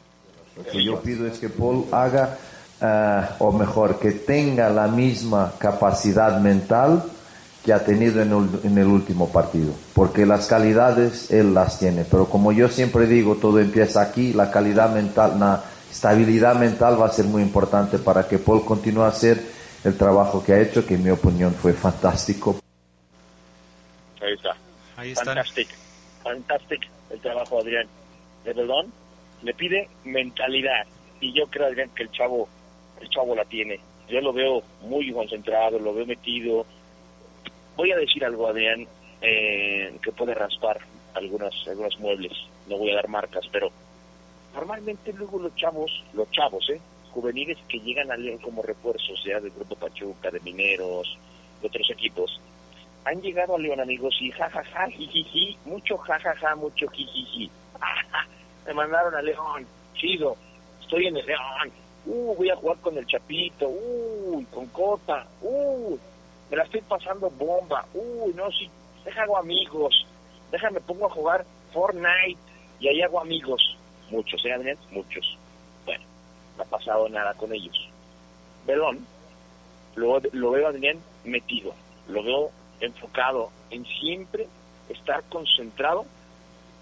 Lo 0.56 0.64
que 0.64 0.84
yo 0.84 1.00
pido 1.00 1.26
es 1.26 1.38
que 1.38 1.48
Paul 1.48 1.86
haga, 1.92 2.38
ah, 2.80 3.36
o 3.38 3.52
mejor, 3.52 3.98
que 3.98 4.12
tenga 4.12 4.70
la 4.70 4.88
misma 4.88 5.52
capacidad 5.58 6.40
mental 6.40 7.04
que 7.68 7.74
ha 7.74 7.84
tenido 7.84 8.22
en 8.22 8.32
el, 8.32 8.60
en 8.64 8.78
el 8.78 8.86
último 8.86 9.30
partido, 9.30 9.74
porque 9.94 10.24
las 10.24 10.46
calidades 10.46 11.30
él 11.30 11.52
las 11.52 11.78
tiene, 11.78 12.06
pero 12.10 12.24
como 12.24 12.50
yo 12.50 12.70
siempre 12.70 13.06
digo, 13.06 13.34
todo 13.34 13.60
empieza 13.60 14.00
aquí, 14.00 14.32
la 14.32 14.50
calidad 14.50 14.90
mental, 14.90 15.38
la 15.38 15.62
estabilidad 15.90 16.54
mental 16.54 16.98
va 16.98 17.08
a 17.08 17.10
ser 17.10 17.26
muy 17.26 17.42
importante 17.42 17.98
para 17.98 18.26
que 18.26 18.38
Paul 18.38 18.64
continúe 18.64 19.02
a 19.02 19.08
hacer 19.08 19.42
el 19.84 19.98
trabajo 19.98 20.42
que 20.42 20.54
ha 20.54 20.60
hecho, 20.60 20.86
que 20.86 20.94
en 20.94 21.04
mi 21.04 21.10
opinión 21.10 21.52
fue 21.52 21.74
fantástico. 21.74 22.58
Ahí 24.22 24.32
está. 24.32 24.56
Ahí 24.96 25.12
está. 25.12 25.26
Fantastic. 25.26 25.68
Fantastic 26.24 26.88
el 27.10 27.20
trabajo, 27.20 27.60
Adrián. 27.60 27.86
De 28.44 28.54
Belón 28.54 28.90
le 29.42 29.52
pide 29.52 29.90
mentalidad. 30.04 30.86
Y 31.20 31.34
yo 31.34 31.46
creo, 31.48 31.66
Adrián, 31.66 31.90
que 31.94 32.04
el 32.04 32.10
chavo, 32.12 32.48
el 32.98 33.10
chavo 33.10 33.36
la 33.36 33.44
tiene. 33.44 33.78
Yo 34.08 34.22
lo 34.22 34.32
veo 34.32 34.62
muy 34.84 35.12
concentrado, 35.12 35.78
lo 35.78 35.92
veo 35.92 36.06
metido. 36.06 36.64
Voy 37.78 37.92
a 37.92 37.96
decir 37.96 38.24
algo, 38.24 38.48
Adrián, 38.48 38.88
eh, 39.22 39.96
que 40.02 40.10
puede 40.10 40.34
raspar 40.34 40.80
algunas, 41.14 41.54
algunos 41.68 41.96
muebles, 42.00 42.32
no 42.66 42.76
voy 42.76 42.90
a 42.90 42.96
dar 42.96 43.06
marcas, 43.06 43.46
pero 43.52 43.70
normalmente 44.52 45.12
luego 45.12 45.38
los 45.38 45.54
chavos, 45.54 46.02
los 46.12 46.28
chavos, 46.32 46.68
¿eh? 46.70 46.80
juveniles 47.12 47.56
que 47.68 47.78
llegan 47.78 48.10
a 48.10 48.16
León 48.16 48.38
como 48.38 48.64
refuerzos, 48.64 49.22
ya 49.24 49.38
del 49.38 49.52
Grupo 49.52 49.76
Pachuca, 49.76 50.28
de 50.28 50.40
Mineros, 50.40 51.16
de 51.60 51.68
otros 51.68 51.88
equipos, 51.92 52.40
han 53.04 53.22
llegado 53.22 53.54
a 53.54 53.60
León, 53.60 53.78
amigos, 53.78 54.16
y 54.20 54.32
jajaja, 54.32 54.88
jijiji, 54.88 55.56
mucho 55.64 55.98
jajaja, 55.98 56.56
mucho 56.56 56.88
jijiji. 56.88 57.48
Me 58.66 58.74
mandaron 58.74 59.14
a 59.14 59.22
León, 59.22 59.68
chido, 59.94 60.36
estoy 60.80 61.06
en 61.06 61.16
el 61.16 61.26
León, 61.26 61.70
uh, 62.06 62.34
voy 62.34 62.50
a 62.50 62.56
jugar 62.56 62.78
con 62.78 62.98
el 62.98 63.06
Chapito, 63.06 63.68
uh, 63.68 64.44
con 64.50 64.66
Cota, 64.66 65.28
uh, 65.42 65.96
me 66.50 66.56
la 66.56 66.64
estoy 66.64 66.80
pasando 66.82 67.30
bomba, 67.30 67.86
uh, 67.94 68.32
no, 68.34 68.50
sí, 68.52 68.70
deja 69.04 69.22
hago 69.22 69.38
amigos, 69.38 70.06
déjame 70.50 70.80
pongo 70.80 71.06
a 71.06 71.10
jugar 71.10 71.44
Fortnite 71.72 72.38
y 72.80 72.88
ahí 72.88 73.02
hago 73.02 73.20
amigos, 73.20 73.76
muchos, 74.10 74.44
¿eh, 74.44 74.52
Adrián? 74.52 74.78
Muchos. 74.90 75.36
Bueno, 75.84 76.04
no 76.56 76.62
ha 76.62 76.66
pasado 76.66 77.08
nada 77.08 77.34
con 77.34 77.52
ellos. 77.52 77.88
Belón, 78.66 79.06
lo, 79.96 80.20
lo 80.32 80.50
veo, 80.52 80.68
Adrián, 80.68 80.98
metido, 81.24 81.74
lo 82.08 82.22
veo 82.22 82.50
enfocado 82.80 83.50
en 83.70 83.84
siempre 83.84 84.46
estar 84.88 85.22
concentrado 85.24 86.06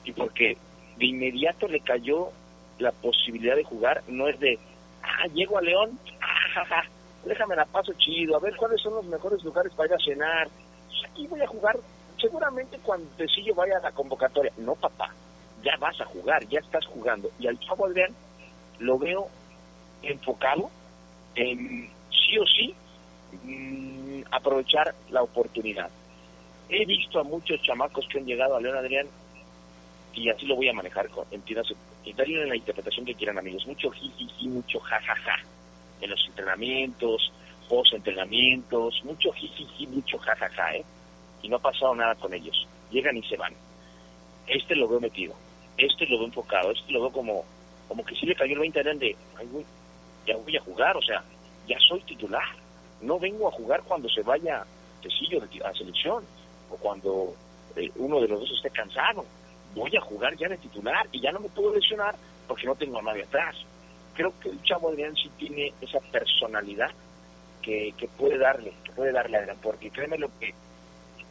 y 0.05 0.13
porque 0.13 0.57
de 0.97 1.07
inmediato 1.07 1.67
le 1.67 1.81
cayó 1.81 2.31
la 2.79 2.93
posibilidad 2.93 3.57
de 3.57 3.65
jugar, 3.65 4.03
no 4.07 4.29
es 4.29 4.39
de, 4.39 4.59
ah, 5.03 5.27
llego 5.35 5.59
a 5.59 5.63
León, 5.63 5.99
ah, 6.21 6.83
déjame 7.27 7.57
la 7.57 7.65
paso 7.65 7.93
chido, 7.95 8.37
a 8.37 8.41
ver 8.41 8.57
cuáles 8.57 8.81
son 8.81 8.95
los 8.95 9.05
mejores 9.07 9.43
lugares 9.45 9.73
para 9.75 9.89
ir 9.89 9.95
a 9.95 10.05
cenar, 10.05 10.49
aquí 11.05 11.27
voy 11.27 11.41
a 11.41 11.47
jugar, 11.47 11.77
seguramente 12.21 12.79
cuando 12.83 13.09
Tecillo 13.17 13.55
vaya 13.55 13.79
a 13.79 13.83
la 13.83 13.93
convocatoria, 13.93 14.53
no 14.59 14.75
papá, 14.75 15.13
ya 15.63 15.77
vas 15.79 16.01
a 16.01 16.05
jugar, 16.05 16.47
ya 16.49 16.61
estás 16.61 16.87
jugando, 16.87 17.31
y 17.39 17.47
al 17.47 17.59
chavo 17.59 17.87
Adrián 17.87 18.15
lo 18.79 18.99
veo 18.99 19.29
enfocado 20.03 20.71
en 21.35 21.91
sí 22.11 22.39
o 22.39 22.47
sí 22.47 22.75
mm, 23.43 24.23
aprovechar 24.31 24.95
la 25.11 25.23
oportunidad. 25.23 25.91
He 26.69 26.85
visto 26.85 27.21
a 27.21 27.25
muchos 27.25 27.61
chamacos 27.63 28.07
que 28.09 28.19
han 28.19 28.27
llegado 28.27 28.57
a 28.57 28.61
León 28.61 28.77
Adrián 28.77 29.07
y 30.13 30.31
así 30.31 30.47
lo 30.47 30.57
voy 30.57 30.69
a 30.69 30.73
manejar, 30.73 31.09
con, 31.11 31.27
entiendas, 31.31 31.67
y 32.05 32.13
darle 32.13 32.47
la 32.47 32.57
interpretación 32.57 33.05
que 33.05 33.15
quieran 33.15 33.39
amigos, 33.39 33.67
mucho 33.67 33.91
jijiji, 33.91 34.49
mucho 34.49 34.81
jajaja, 34.81 35.37
en 36.01 36.11
los 36.11 36.25
entrenamientos, 36.27 37.33
post 37.69 37.95
entrenamientos, 37.95 39.03
mucho 39.05 39.33
jijiji, 39.33 39.87
mucho 39.87 40.19
jajaja, 40.19 40.77
¿eh? 40.77 40.85
Y 41.43 41.49
no 41.49 41.57
ha 41.57 41.61
pasado 41.61 41.95
nada 41.95 42.15
con 42.15 42.33
ellos, 42.33 42.67
llegan 42.91 43.17
y 43.17 43.23
se 43.25 43.37
van. 43.37 43.55
Este 44.47 44.75
lo 44.75 44.89
veo 44.89 45.01
metido, 45.01 45.35
este 45.77 46.07
lo 46.07 46.19
veo 46.19 46.27
enfocado, 46.27 46.71
este 46.71 46.93
lo 46.93 47.03
veo 47.03 47.13
como, 47.13 47.45
como 47.89 48.05
que 48.05 48.15
si 48.15 48.27
le 48.27 48.35
cayó 48.35 48.55
el 48.55 48.61
20 48.61 48.83
de, 48.83 49.17
ay, 49.37 49.47
güey, 49.47 49.65
ya 50.27 50.37
voy 50.37 50.57
a 50.57 50.63
jugar, 50.63 50.97
o 50.97 51.03
sea, 51.03 51.23
ya 51.67 51.79
soy 51.89 52.01
titular, 52.03 52.45
no 53.01 53.19
vengo 53.19 53.49
a 53.49 53.53
jugar 53.53 53.83
cuando 53.83 54.09
se 54.09 54.23
vaya 54.23 54.65
Tecillo 55.03 55.41
a 55.65 55.75
selección, 55.75 56.25
o 56.71 56.77
cuando 56.77 57.35
eh, 57.77 57.91
uno 57.97 58.21
de 58.21 58.29
los 58.29 58.41
dos 58.41 58.51
esté 58.53 58.71
cansado, 58.71 59.25
voy 59.75 59.95
a 59.97 60.01
jugar 60.01 60.37
ya 60.37 60.49
de 60.49 60.57
titular 60.57 61.07
y 61.13 61.21
ya 61.21 61.33
no 61.33 61.41
me 61.41 61.49
puedo 61.49 61.75
lesionar 61.75 62.15
porque 62.49 62.67
no 62.67 62.75
tengo 62.75 62.99
a 62.99 63.03
nadie 63.03 63.23
atrás. 63.23 63.57
Creo 64.17 64.33
que 64.41 64.49
el 64.49 64.63
chavo 64.63 64.89
Adrián 64.89 65.15
sí 65.15 65.31
tiene 65.37 65.73
esa 65.81 66.01
personalidad 66.01 66.91
que, 67.63 67.93
que 67.99 68.09
puede 68.09 68.39
darle, 68.39 68.73
que 68.83 68.93
puede 68.93 69.13
darle 69.13 69.37
a 69.37 69.41
Adrián, 69.41 69.59
porque 69.63 69.91
créeme 69.91 70.19
lo 70.19 70.29
que, 70.39 70.55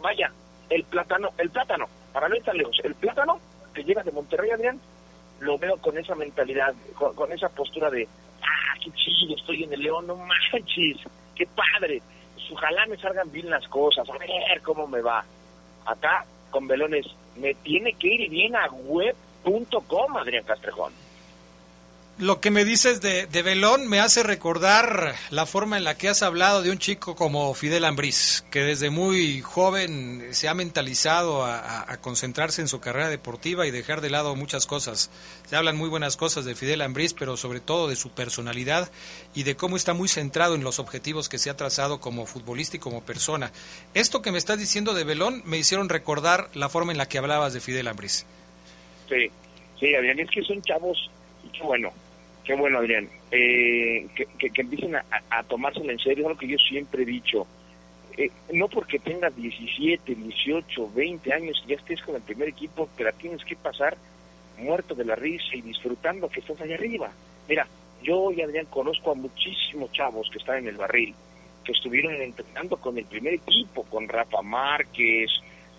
vaya, 0.01 0.31
el 0.69 0.83
plátano, 0.83 1.29
el 1.37 1.49
plátano, 1.49 1.87
para 2.13 2.29
no 2.29 2.35
tan 2.37 2.57
lejos, 2.57 2.79
el 2.83 2.95
plátano 2.95 3.39
que 3.73 3.83
llega 3.83 4.03
de 4.03 4.11
Monterrey 4.11 4.51
Adrián, 4.51 4.79
lo 5.39 5.57
veo 5.57 5.77
con 5.77 5.97
esa 5.97 6.15
mentalidad, 6.15 6.73
con, 6.95 7.15
con 7.15 7.31
esa 7.31 7.49
postura 7.49 7.89
de, 7.89 8.07
ah, 8.41 8.77
qué 8.83 8.91
chido, 8.91 9.35
estoy 9.35 9.63
en 9.63 9.73
el 9.73 9.81
León, 9.81 10.07
no 10.07 10.15
manches, 10.15 10.97
qué 11.35 11.47
padre, 11.47 12.01
ojalá 12.51 12.85
me 12.85 12.97
salgan 12.97 13.31
bien 13.31 13.49
las 13.49 13.67
cosas, 13.67 14.07
a 14.09 14.17
ver 14.17 14.61
cómo 14.61 14.87
me 14.87 15.01
va. 15.01 15.25
Acá, 15.85 16.25
con 16.49 16.67
Belones, 16.67 17.05
me 17.35 17.53
tiene 17.55 17.93
que 17.93 18.07
ir 18.07 18.29
bien 18.29 18.55
a 18.55 18.67
web.com, 18.69 20.17
Adrián 20.17 20.43
Castrejón. 20.43 20.93
Lo 22.17 22.39
que 22.39 22.49
me 22.49 22.63
dices 22.63 23.01
de, 23.01 23.27
de, 23.27 23.41
Belón 23.41 23.89
me 23.89 23.99
hace 23.99 24.23
recordar 24.23 25.15
la 25.31 25.45
forma 25.45 25.75
en 25.75 25.83
la 25.83 25.97
que 25.97 26.07
has 26.07 26.23
hablado 26.23 26.61
de 26.61 26.71
un 26.71 26.77
chico 26.77 27.13
como 27.13 27.53
Fidel 27.53 27.83
Ambriz, 27.83 28.45
que 28.51 28.61
desde 28.61 28.89
muy 28.89 29.41
joven 29.41 30.29
se 30.31 30.47
ha 30.47 30.53
mentalizado 30.53 31.43
a, 31.43 31.85
concentrarse 31.99 32.61
en 32.61 32.69
su 32.69 32.79
carrera 32.79 33.09
deportiva 33.09 33.67
y 33.67 33.71
dejar 33.71 33.99
de 33.99 34.09
lado 34.09 34.33
muchas 34.37 34.65
cosas. 34.65 35.11
Se 35.45 35.57
hablan 35.57 35.75
muy 35.75 35.89
buenas 35.89 36.15
cosas 36.15 36.45
de 36.45 36.55
Fidel 36.55 36.83
Ambriz, 36.83 37.13
pero 37.13 37.35
sobre 37.35 37.59
todo 37.59 37.89
de 37.89 37.97
su 37.97 38.11
personalidad 38.11 38.89
y 39.33 39.43
de 39.43 39.57
cómo 39.57 39.75
está 39.75 39.93
muy 39.93 40.07
centrado 40.07 40.55
en 40.55 40.63
los 40.63 40.79
objetivos 40.79 41.27
que 41.27 41.37
se 41.37 41.49
ha 41.49 41.57
trazado 41.57 41.99
como 41.99 42.25
futbolista 42.25 42.77
y 42.77 42.79
como 42.79 43.03
persona. 43.03 43.51
Esto 43.93 44.21
que 44.21 44.31
me 44.31 44.37
estás 44.37 44.57
diciendo 44.57 44.93
de 44.93 45.03
Belón 45.03 45.41
me 45.43 45.57
hicieron 45.57 45.89
recordar 45.89 46.47
la 46.53 46.69
forma 46.69 46.93
en 46.93 46.97
la 46.97 47.09
que 47.09 47.17
hablabas 47.17 47.51
de 47.51 47.59
Fidel 47.59 47.89
Ambriz. 47.89 48.25
Sí, 49.09 49.29
sí, 49.77 49.93
Adrián, 49.93 50.17
es 50.21 50.29
que 50.29 50.41
son 50.43 50.61
chavos, 50.61 51.11
bueno, 51.61 51.91
Qué 52.45 52.53
bueno, 52.53 52.77
Adrián. 52.77 53.09
Eh, 53.31 54.07
que, 54.37 54.61
empiecen 54.61 54.95
a, 54.95 55.03
a, 55.31 55.43
tomárselo 55.43 55.91
en 55.91 55.99
serio, 55.99 56.25
es 56.25 56.29
lo 56.29 56.37
que 56.37 56.47
yo 56.47 56.57
siempre 56.59 57.01
he 57.01 57.05
dicho. 57.05 57.47
Eh, 58.17 58.29
no 58.53 58.67
porque 58.69 58.99
tengas 58.99 59.35
17, 59.35 60.13
18, 60.13 60.91
20 60.93 61.33
años 61.33 61.61
y 61.65 61.69
ya 61.69 61.75
estés 61.75 62.01
con 62.03 62.15
el 62.15 62.21
primer 62.21 62.47
equipo, 62.47 62.87
te 62.95 63.03
la 63.03 63.11
tienes 63.11 63.43
que 63.43 63.55
pasar 63.55 63.97
muerto 64.57 64.95
de 64.95 65.03
la 65.03 65.15
risa 65.15 65.55
y 65.55 65.61
disfrutando 65.61 66.29
que 66.29 66.39
estás 66.39 66.61
allá 66.61 66.75
arriba. 66.75 67.11
Mira, 67.49 67.67
yo 68.03 68.31
y 68.31 68.41
Adrián 68.41 68.67
conozco 68.67 69.11
a 69.11 69.15
muchísimos 69.15 69.91
chavos 69.91 70.29
que 70.31 70.37
están 70.37 70.59
en 70.59 70.67
el 70.67 70.77
barril, 70.77 71.15
que 71.63 71.71
estuvieron 71.71 72.13
entrenando 72.21 72.77
con 72.77 72.97
el 72.97 73.05
primer 73.05 73.33
equipo, 73.33 73.83
con 73.83 74.07
Rafa 74.07 74.43
Márquez, 74.43 75.31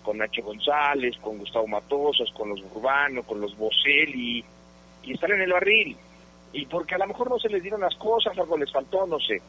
con 0.03 0.17
Nacho 0.17 0.43
González, 0.43 1.17
con 1.17 1.37
Gustavo 1.37 1.65
Matosas, 1.65 2.29
con 2.31 2.49
los 2.49 2.61
Urbano, 2.61 3.23
con 3.23 3.39
los 3.39 3.57
Boselli, 3.57 4.43
y 5.03 5.13
están 5.13 5.31
en 5.31 5.41
el 5.41 5.53
barril 5.53 5.97
y 6.53 6.65
porque 6.65 6.95
a 6.95 6.99
lo 6.99 7.07
mejor 7.07 7.29
no 7.29 7.39
se 7.39 7.49
les 7.49 7.61
dieron 7.61 7.81
las 7.81 7.95
cosas, 7.95 8.37
algo 8.37 8.57
les 8.57 8.71
faltó, 8.71 9.05
no 9.05 9.19
sé. 9.19 9.41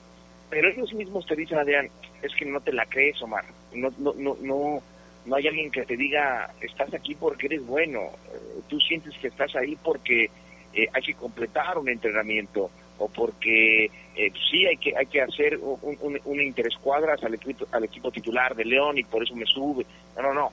Pero 0.51 0.69
ellos 0.69 0.93
mismos 0.95 1.27
te 1.27 1.37
dicen, 1.37 1.59
Adrián, 1.59 1.89
es 2.23 2.35
que 2.35 2.45
no 2.45 2.61
te 2.61 2.73
la 2.73 2.87
crees, 2.87 3.21
Omar. 3.23 3.45
No, 3.73 3.91
no, 3.99 4.15
no, 4.15 4.37
no, 4.41 4.83
no 5.27 5.37
hay 5.37 5.47
alguien 5.47 5.71
que 5.71 5.85
te 5.85 5.97
diga, 5.97 6.51
estás 6.61 6.93
aquí 6.95 7.15
porque 7.15 7.47
eres 7.47 7.65
bueno. 7.67 8.01
Eh, 8.33 8.61
tú 8.69 8.81
sientes 8.81 9.15
que 9.19 9.29
estás 9.29 9.55
ahí 9.57 9.77
porque 9.77 10.31
eh, 10.73 10.89
hay 10.93 11.03
que 11.03 11.15
completar 11.15 11.79
un 11.79 11.89
entrenamiento 11.89 12.71
o 12.99 13.09
porque 13.09 13.85
eh, 13.85 14.33
sí 14.51 14.67
hay 14.67 14.77
que 14.77 14.97
hay 14.97 15.07
que 15.07 15.23
hacer 15.23 15.59
un, 15.59 15.97
un, 16.01 16.21
un 16.25 16.41
interescuadras 16.41 17.23
al 17.23 17.35
equipo, 17.35 17.67
al 17.71 17.85
equipo 17.85 18.11
titular 18.11 18.57
de 18.57 18.65
León 18.65 18.99
y 18.99 19.05
por 19.05 19.23
eso 19.23 19.37
me 19.37 19.45
sube. 19.45 19.87
No, 20.17 20.23
no, 20.23 20.35
no. 20.35 20.53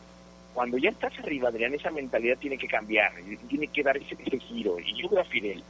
Cuando 0.54 0.78
ya 0.78 0.90
estás 0.90 1.18
arriba, 1.20 1.50
Adrián, 1.50 1.74
esa 1.74 1.92
mentalidad 1.92 2.38
tiene 2.38 2.58
que 2.58 2.68
cambiar, 2.68 3.12
tiene 3.50 3.68
que 3.68 3.84
dar 3.84 3.98
ese, 3.98 4.16
ese 4.26 4.40
giro. 4.40 4.80
Y 4.80 5.02
yo 5.02 5.10
veo 5.10 5.20
a 5.20 5.26
Fidel, 5.26 5.62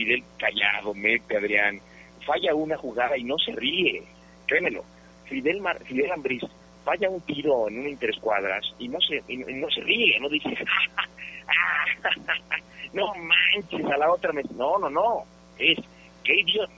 Fidel 0.00 0.24
callado, 0.38 0.94
mete 0.94 1.36
Adrián, 1.36 1.78
falla 2.24 2.54
una 2.54 2.78
jugada 2.78 3.18
y 3.18 3.24
no 3.24 3.36
se 3.38 3.52
ríe, 3.52 4.02
créemelo. 4.46 4.82
Fidel, 5.26 5.60
Mar, 5.60 5.78
Fidel 5.84 6.10
Ambriz 6.10 6.42
falla 6.86 7.10
un 7.10 7.20
tiro 7.20 7.68
en 7.68 7.80
una 7.80 7.90
interescuadras 7.90 8.64
y 8.78 8.88
no 8.88 8.98
se, 9.02 9.22
y 9.28 9.36
no 9.36 9.70
se 9.70 9.82
ríe, 9.82 10.18
no 10.18 10.30
dice, 10.30 10.48
no 12.94 13.12
manches, 13.14 13.84
a 13.84 13.98
la 13.98 14.10
otra 14.10 14.32
me... 14.32 14.42
No, 14.56 14.78
no, 14.78 14.88
no, 14.88 15.24
es, 15.58 15.78
qué 16.24 16.40
idiota, 16.40 16.72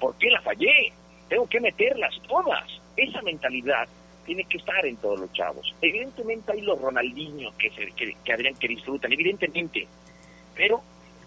¿por 0.00 0.18
qué 0.18 0.30
la 0.30 0.42
fallé? 0.42 0.92
Tengo 1.28 1.46
que 1.46 1.60
meterlas 1.60 2.20
todas. 2.26 2.68
Esa 2.96 3.22
mentalidad 3.22 3.86
tiene 4.26 4.44
que 4.46 4.58
estar 4.58 4.84
en 4.84 4.96
todos 4.96 5.20
los 5.20 5.32
chavos. 5.32 5.72
Evidentemente 5.80 6.50
hay 6.50 6.62
los 6.62 6.80
Ronaldinho 6.80 7.56
que, 7.56 7.70
se, 7.70 7.92
que, 7.92 8.16
que 8.24 8.32
Adrián 8.32 8.56
que 8.56 8.66
disfrutan, 8.66 9.12
evidentemente, 9.12 9.86
pero 10.56 10.82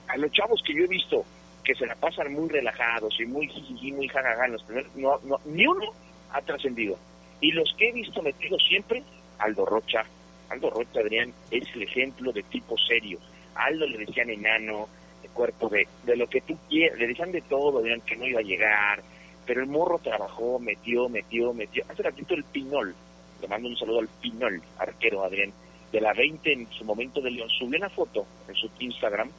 a 0.09 0.17
los 0.17 0.31
chavos 0.31 0.61
que 0.65 0.73
yo 0.73 0.83
he 0.83 0.87
visto 0.87 1.25
que 1.67 1.75
se 1.75 1.85
la 1.85 1.95
pasan 1.95 2.31
muy 2.31 2.47
relajados 2.47 3.19
y 3.19 3.25
muy 3.25 3.45
jijiji, 3.49 3.91
muy 3.91 4.07
jajaja 4.07 4.47
no, 4.95 5.19
no, 5.25 5.37
ni 5.43 5.67
uno 5.67 5.91
ha 6.31 6.41
trascendido. 6.41 6.97
Y 7.41 7.51
los 7.51 7.75
que 7.77 7.89
he 7.89 7.91
visto 7.91 8.21
metidos 8.21 8.63
siempre, 8.65 9.03
Aldo 9.37 9.65
Rocha, 9.65 10.05
Aldo 10.47 10.69
Rocha, 10.69 11.01
Adrián, 11.01 11.33
es 11.51 11.67
el 11.75 11.83
ejemplo 11.83 12.31
de 12.31 12.43
tipo 12.43 12.77
serio. 12.77 13.19
Aldo 13.53 13.85
le 13.85 13.97
decían 13.97 14.29
enano, 14.29 14.87
de 15.21 15.27
cuerpo 15.27 15.67
de, 15.67 15.85
de 16.05 16.15
lo 16.15 16.27
que 16.27 16.39
tú 16.39 16.57
quieras, 16.69 16.97
le 16.97 17.07
decían 17.07 17.33
de 17.33 17.41
todo, 17.41 17.79
Adrián, 17.79 17.99
que 17.99 18.15
no 18.15 18.25
iba 18.25 18.39
a 18.39 18.43
llegar, 18.43 19.03
pero 19.45 19.59
el 19.59 19.67
morro 19.67 19.99
trabajó, 19.99 20.59
metió, 20.59 21.09
metió, 21.09 21.53
metió. 21.53 21.83
Hace 21.89 22.01
ratito 22.01 22.33
el 22.33 22.45
Pinol, 22.45 22.95
le 23.41 23.47
mando 23.49 23.67
un 23.67 23.75
saludo 23.75 23.99
al 23.99 24.07
Pinol, 24.21 24.61
arquero, 24.79 25.21
Adrián, 25.21 25.51
de 25.91 25.99
la 25.99 26.13
20 26.13 26.49
en 26.49 26.71
su 26.71 26.85
momento 26.85 27.19
de 27.19 27.31
León, 27.31 27.49
subió 27.49 27.77
una 27.77 27.89
foto 27.89 28.25
en 28.47 28.55
su 28.55 28.69
Instagram, 28.79 29.29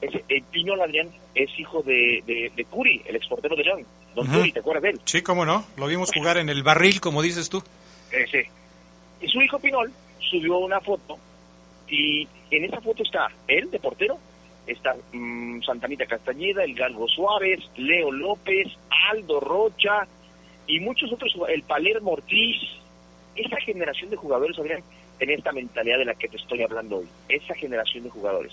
es, 0.00 0.22
el 0.28 0.42
Piñol 0.44 0.80
Adrián 0.80 1.08
es 1.34 1.50
hijo 1.58 1.82
de, 1.82 2.22
de, 2.26 2.52
de, 2.54 2.64
Curi, 2.64 3.02
el 3.06 3.16
exportero 3.16 3.56
de 3.56 3.64
León. 3.64 3.86
Don 4.14 4.26
uh 4.26 4.30
-huh. 4.30 4.36
Curi, 4.38 4.52
¿te 4.52 4.60
acuerdas 4.60 4.82
de 4.82 4.90
él? 4.90 5.00
Sí, 5.04 5.22
cómo 5.22 5.44
no. 5.44 5.64
Lo 5.76 5.86
vimos 5.86 6.10
jugar 6.12 6.38
en 6.38 6.48
el 6.48 6.62
barril, 6.62 7.00
como 7.00 7.22
dices 7.22 7.48
tú. 7.48 7.62
Eh, 8.12 8.26
sí. 8.30 8.40
Y 9.20 9.28
su 9.28 9.40
hijo 9.42 9.58
Pinol 9.58 9.92
subió 10.30 10.58
una 10.58 10.80
foto 10.80 11.18
y 11.88 12.26
En 12.50 12.64
esa 12.64 12.80
foto 12.80 13.02
está 13.02 13.28
él 13.46 13.70
de 13.70 13.78
portero, 13.78 14.18
está 14.66 14.96
mm, 15.12 15.62
Santanita 15.62 16.06
Castañeda, 16.06 16.64
el 16.64 16.74
Galgo 16.74 17.06
Suárez, 17.08 17.60
Leo 17.76 18.10
López, 18.10 18.66
Aldo 19.12 19.38
Rocha 19.38 20.06
y 20.66 20.80
muchos 20.80 21.12
otros, 21.12 21.32
el 21.48 21.62
Palermo 21.62 22.12
Ortiz. 22.12 22.56
Esa 23.36 23.56
generación 23.60 24.10
de 24.10 24.16
jugadores, 24.16 24.58
Adrián, 24.58 24.82
tenía 25.18 25.36
esta 25.36 25.52
mentalidad 25.52 25.98
de 25.98 26.04
la 26.06 26.14
que 26.14 26.28
te 26.28 26.36
estoy 26.36 26.62
hablando 26.62 26.98
hoy. 26.98 27.08
Esa 27.28 27.54
generación 27.54 28.04
de 28.04 28.10
jugadores. 28.10 28.52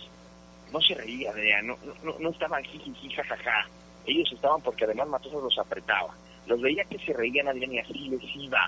No 0.72 0.82
se 0.82 0.96
reía, 0.96 1.32
Adrián, 1.32 1.68
no, 1.68 1.78
no, 2.04 2.16
no 2.20 2.30
estaban 2.30 2.64
jiji, 2.64 3.10
jajaja. 3.10 3.68
Ellos 4.06 4.32
estaban 4.34 4.62
porque 4.62 4.86
además 4.86 5.08
Matosos 5.08 5.44
los 5.44 5.58
apretaba. 5.60 6.16
Los 6.46 6.62
veía 6.62 6.84
que 6.86 6.98
se 7.00 7.14
reían, 7.14 7.48
Adrián, 7.48 7.74
y 7.74 7.80
así 7.80 8.10
les 8.10 8.36
iba. 8.36 8.68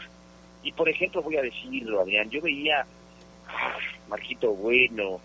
Y 0.63 0.71
por 0.73 0.89
ejemplo, 0.89 1.21
voy 1.21 1.37
a 1.37 1.41
decirlo, 1.41 2.01
Adrián, 2.01 2.29
yo 2.29 2.41
veía 2.41 2.85
ah, 3.47 3.77
Marquito 4.09 4.53
Bueno, 4.53 5.19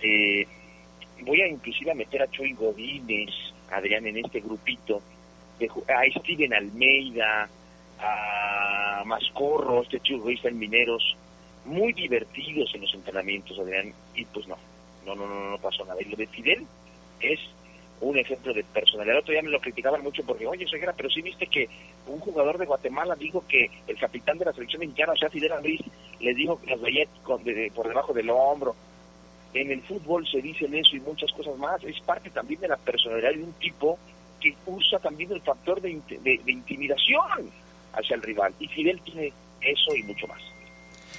eh, 0.00 0.46
voy 1.22 1.40
a 1.40 1.48
inclusive 1.48 1.90
a 1.90 1.94
meter 1.94 2.22
a 2.22 2.30
Choy 2.30 2.52
Godínez, 2.52 3.30
Adrián, 3.70 4.06
en 4.06 4.18
este 4.18 4.40
grupito, 4.40 5.00
de, 5.58 5.70
a 5.88 6.20
Steven 6.20 6.52
Almeida, 6.52 7.48
a 7.98 9.02
Mascorro, 9.06 9.82
este 9.82 10.00
chico 10.00 10.28
en 10.28 10.58
Mineros, 10.58 11.16
muy 11.64 11.92
divertidos 11.92 12.74
en 12.74 12.82
los 12.82 12.94
entrenamientos, 12.94 13.58
Adrián, 13.58 13.92
y 14.14 14.24
pues 14.26 14.46
no, 14.46 14.56
no, 15.06 15.14
no, 15.14 15.26
no, 15.26 15.50
no 15.50 15.58
pasó 15.58 15.84
nada. 15.84 16.00
Y 16.02 16.10
lo 16.10 16.16
de 16.16 16.26
Fidel 16.26 16.66
es 17.20 17.38
un 18.00 18.18
ejemplo 18.18 18.52
de 18.52 18.64
personalidad. 18.64 19.16
El 19.16 19.22
otro 19.22 19.32
día 19.32 19.42
me 19.42 19.50
lo 19.50 19.60
criticaban 19.60 20.02
mucho 20.02 20.22
porque, 20.24 20.46
oye, 20.46 20.66
Segura, 20.68 20.92
pero 20.94 21.08
sí 21.08 21.22
viste 21.22 21.46
que 21.46 21.68
un 22.06 22.18
jugador 22.20 22.58
de 22.58 22.66
Guatemala 22.66 23.14
dijo 23.14 23.44
que 23.48 23.70
el 23.86 23.98
capitán 23.98 24.38
de 24.38 24.44
la 24.44 24.52
selección 24.52 24.80
mexicana, 24.80 25.12
o 25.12 25.16
sea, 25.16 25.30
Fidel 25.30 25.52
Andrés, 25.52 25.80
le 26.20 26.34
dijo 26.34 26.60
que 26.60 26.70
las 26.70 26.80
veía 26.80 27.06
por 27.24 27.88
debajo 27.88 28.12
del 28.12 28.30
hombro. 28.30 28.74
En 29.54 29.70
el 29.70 29.80
fútbol 29.82 30.26
se 30.26 30.42
dicen 30.42 30.74
eso 30.74 30.96
y 30.96 31.00
muchas 31.00 31.32
cosas 31.32 31.56
más. 31.56 31.82
Es 31.84 32.00
parte 32.00 32.28
también 32.30 32.60
de 32.60 32.68
la 32.68 32.76
personalidad 32.76 33.32
de 33.32 33.42
un 33.42 33.52
tipo 33.54 33.98
que 34.40 34.54
usa 34.66 34.98
también 34.98 35.32
el 35.32 35.40
factor 35.40 35.80
de, 35.80 35.98
de 36.20 36.52
intimidación 36.52 37.50
hacia 37.94 38.16
el 38.16 38.22
rival. 38.22 38.52
Y 38.58 38.68
Fidel 38.68 39.00
tiene 39.00 39.32
eso 39.62 39.96
y 39.96 40.02
mucho 40.02 40.26
más. 40.26 40.42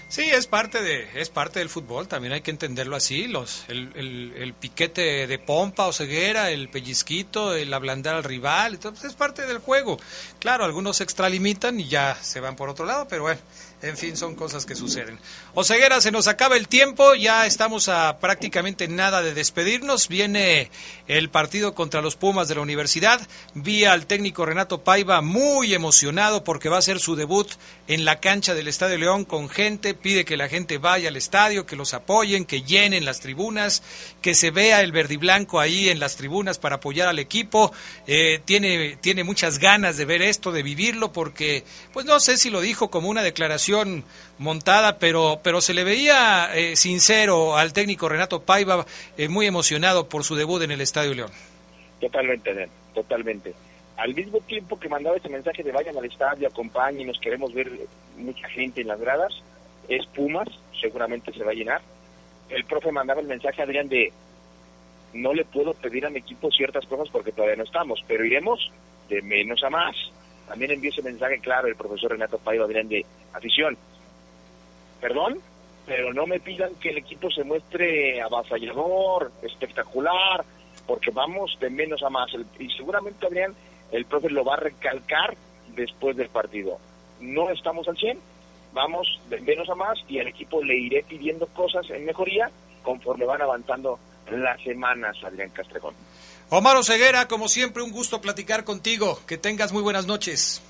Sí, 0.10 0.22
es 0.22 0.48
parte 0.48 0.82
de 0.82 1.06
es 1.20 1.30
parte 1.30 1.60
del 1.60 1.68
fútbol, 1.68 2.08
también 2.08 2.32
hay 2.34 2.40
que 2.40 2.52
entenderlo 2.52 2.96
así, 2.96 3.28
los 3.28 3.66
el, 3.68 3.92
el, 3.96 4.34
el 4.38 4.54
piquete 4.54 5.28
de 5.28 5.38
pompa 5.38 5.86
o 5.86 5.92
ceguera, 5.92 6.50
el 6.50 6.70
pellizquito, 6.70 7.54
el 7.54 7.74
ablandar 7.74 8.16
al 8.16 8.24
rival, 8.24 8.76
entonces 8.76 9.04
es 9.04 9.14
parte 9.16 9.46
del 9.46 9.58
juego. 9.58 10.00
Claro, 10.40 10.64
algunos 10.64 10.98
se 10.98 11.04
extralimitan 11.04 11.78
y 11.82 11.90
ya 11.90 12.18
se 12.22 12.40
van 12.40 12.56
por 12.56 12.70
otro 12.70 12.86
lado, 12.86 13.06
pero 13.10 13.24
bueno, 13.24 13.42
en 13.84 13.96
fin, 13.96 14.18
son 14.18 14.34
cosas 14.34 14.66
que 14.66 14.74
suceden. 14.74 15.20
Oseguera, 15.54 16.02
se 16.02 16.12
nos 16.12 16.28
acaba 16.28 16.58
el 16.58 16.68
tiempo, 16.68 17.14
ya 17.14 17.46
estamos 17.46 17.90
a 17.90 18.18
prácticamente 18.20 18.88
nada 18.88 19.22
de 19.22 19.36
despedirnos. 19.36 20.08
Viene 20.08 20.72
el 21.08 21.30
partido 21.30 21.76
contra 21.76 22.02
los 22.02 22.16
Pumas 22.16 22.48
de 22.48 22.56
la 22.56 22.62
universidad. 22.62 23.22
Vi 23.54 23.86
al 23.86 24.08
técnico 24.08 24.48
Renato 24.48 24.84
Paiva 24.84 25.22
muy 25.22 25.76
emocionado 25.76 26.44
porque 26.44 26.70
va 26.70 26.80
a 26.80 26.82
ser 26.82 27.00
su 27.00 27.16
debut 27.16 27.52
en 27.88 28.04
la 28.04 28.20
cancha 28.20 28.56
del 28.56 28.68
Estadio 28.68 28.98
León 28.98 29.26
con 29.26 29.48
gente. 29.48 29.94
Pide 29.98 30.26
que 30.26 30.38
la 30.38 30.48
gente 30.48 30.78
vaya 30.78 31.10
al 31.10 31.16
estadio, 31.16 31.66
que 31.66 31.76
los 31.76 31.94
apoyen, 31.94 32.46
que 32.46 32.62
llenen 32.62 33.06
las 33.06 33.20
tribunas, 33.20 33.84
que 34.22 34.34
se 34.34 34.52
vea 34.52 34.82
el 34.82 34.92
verde 34.92 35.16
y 35.16 35.18
blanco 35.18 35.60
ahí 35.60 35.90
en 35.90 36.00
las 36.00 36.16
tribunas 36.16 36.60
para 36.60 36.76
apoyar 36.76 37.08
al 37.08 37.20
equipo. 37.20 37.74
Eh, 38.08 38.40
tiene, 38.46 38.98
tiene 39.02 39.24
muchas 39.24 39.60
ganas 39.60 39.98
de 39.98 40.06
ver 40.06 40.22
esto, 40.22 40.52
de 40.52 40.64
vivirlo, 40.64 41.12
porque, 41.12 41.64
pues 41.94 42.06
no 42.06 42.20
sé 42.20 42.38
si 42.38 42.50
lo 42.50 42.62
dijo 42.62 42.90
como 42.90 43.10
una 43.10 43.24
declaración 43.24 44.04
montada, 44.38 45.00
pero, 45.00 45.40
pero 45.44 45.62
se 45.62 45.74
le 45.74 45.84
veía 45.84 46.50
eh, 46.54 46.76
sincero 46.76 47.58
al 47.58 47.74
técnico 47.74 48.10
Renato 48.10 48.44
Paiva, 48.44 48.86
eh, 49.18 49.28
muy 49.28 49.46
emocionado 49.46 50.08
por 50.08 50.24
su 50.24 50.36
debut 50.36 50.62
en 50.62 50.72
el 50.72 50.82
Estadio 50.82 51.14
León. 51.14 51.32
Totalmente, 52.00 52.70
totalmente. 52.94 53.54
Al 53.98 54.14
mismo 54.14 54.40
tiempo 54.42 54.80
que 54.80 54.90
mandaba 54.90 55.18
ese 55.18 55.30
mensaje 55.30 55.64
de 55.64 55.72
vayan 55.72 55.98
al 55.98 56.06
estadio, 56.06 56.48
acompañen, 56.48 57.08
nos 57.08 57.20
queremos 57.20 57.52
ver 57.54 57.72
mucha 58.16 58.48
gente 58.50 58.82
en 58.82 58.88
las 58.88 59.00
gradas, 59.00 59.34
es 59.88 60.06
Pumas, 60.08 60.48
seguramente 60.80 61.34
se 61.34 61.44
va 61.44 61.52
a 61.52 61.56
llenar. 61.56 61.82
El 62.50 62.66
profe 62.66 62.92
mandaba 62.92 63.22
el 63.22 63.28
mensaje 63.28 63.62
a 63.62 63.66
Adrián 63.66 63.90
de 63.90 64.12
no 65.14 65.34
le 65.34 65.46
puedo 65.46 65.74
pedir 65.74 66.06
a 66.06 66.10
mi 66.10 66.20
equipo 66.20 66.52
ciertas 66.52 66.86
cosas 66.86 67.10
porque 67.10 67.32
todavía 67.32 67.56
no 67.56 67.64
estamos, 67.64 68.04
pero 68.08 68.26
iremos 68.26 68.72
de 69.10 69.22
menos 69.22 69.64
a 69.64 69.70
más. 69.70 69.96
También 70.48 70.72
envió 70.72 70.90
ese 70.90 71.02
mensaje 71.02 71.40
claro 71.40 71.68
el 71.68 71.76
profesor 71.76 72.12
Renato 72.12 72.38
Paiva 72.38 72.66
Adrián 72.66 72.88
de 72.88 73.06
afición. 73.34 73.78
Perdón, 75.02 75.40
pero 75.86 76.14
no 76.14 76.26
me 76.26 76.40
pidan 76.40 76.76
que 76.76 76.90
el 76.90 76.98
equipo 76.98 77.30
se 77.32 77.44
muestre 77.44 78.22
avasallador, 78.22 79.32
espectacular, 79.42 80.44
porque 80.86 81.12
vamos 81.12 81.58
de 81.60 81.70
menos 81.70 82.04
a 82.04 82.10
más. 82.10 82.32
Y 82.60 82.70
seguramente 82.72 83.26
Adrián, 83.26 83.54
el 83.92 84.06
profe 84.06 84.30
lo 84.30 84.44
va 84.44 84.56
a 84.56 84.60
recalcar 84.60 85.36
después 85.76 86.16
del 86.16 86.30
partido. 86.30 86.80
No 87.20 87.50
estamos 87.50 87.88
al 87.88 87.98
100, 87.98 88.20
vamos 88.74 89.20
de 89.30 89.40
menos 89.42 89.70
a 89.70 89.76
más 89.76 89.98
y 90.08 90.20
al 90.20 90.28
equipo 90.28 90.64
le 90.64 90.76
iré 90.76 91.04
pidiendo 91.04 91.48
cosas 91.48 91.90
en 91.90 92.06
mejoría 92.06 92.50
conforme 92.84 93.26
van 93.26 93.42
avanzando 93.42 94.00
las 94.32 94.62
semanas, 94.62 95.16
Adrián 95.24 95.50
Castrejón. 95.50 95.94
Omar 96.50 96.82
Ceguera, 96.84 97.28
como 97.28 97.50
siempre, 97.50 97.84
un 97.84 97.92
gusto 97.92 98.22
platicar 98.22 98.64
contigo. 98.64 99.20
Que 99.28 99.38
tengas 99.38 99.74
muy 99.74 99.82
buenas 99.82 100.06
noches. 100.06 100.62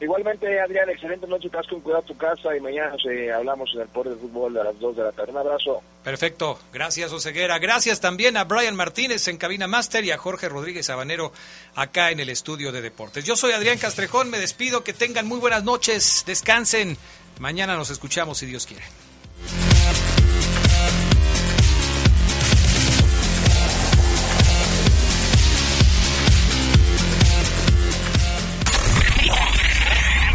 Igualmente, 0.00 0.58
Adrián, 0.58 0.88
excelente 0.88 1.26
noche. 1.26 1.48
Estás 1.48 1.66
con 1.66 1.80
cuidado 1.80 2.02
tu 2.02 2.16
casa 2.16 2.56
y 2.56 2.60
mañana 2.60 2.96
eh, 3.10 3.30
hablamos 3.30 3.70
en 3.74 3.82
el 3.82 3.88
Poder 3.88 4.14
de 4.14 4.20
Fútbol 4.20 4.56
a 4.56 4.64
las 4.64 4.80
2 4.80 4.96
de 4.96 5.02
la 5.02 5.12
tarde. 5.12 5.32
Un 5.32 5.38
abrazo. 5.38 5.82
Perfecto. 6.02 6.58
Gracias, 6.72 7.12
Oseguera. 7.12 7.58
Gracias 7.58 8.00
también 8.00 8.38
a 8.38 8.44
Brian 8.44 8.76
Martínez 8.76 9.28
en 9.28 9.36
Cabina 9.36 9.66
Master 9.66 10.02
y 10.04 10.10
a 10.10 10.16
Jorge 10.16 10.48
Rodríguez 10.48 10.86
Sabanero 10.86 11.32
acá 11.74 12.10
en 12.10 12.20
el 12.20 12.30
estudio 12.30 12.72
de 12.72 12.80
deportes. 12.80 13.24
Yo 13.24 13.36
soy 13.36 13.52
Adrián 13.52 13.76
Castrejón. 13.76 14.30
Me 14.30 14.38
despido. 14.38 14.82
Que 14.84 14.94
tengan 14.94 15.26
muy 15.26 15.38
buenas 15.38 15.64
noches. 15.64 16.24
Descansen. 16.26 16.96
Mañana 17.38 17.76
nos 17.76 17.90
escuchamos 17.90 18.38
si 18.38 18.46
Dios 18.46 18.66
quiere. 18.66 18.84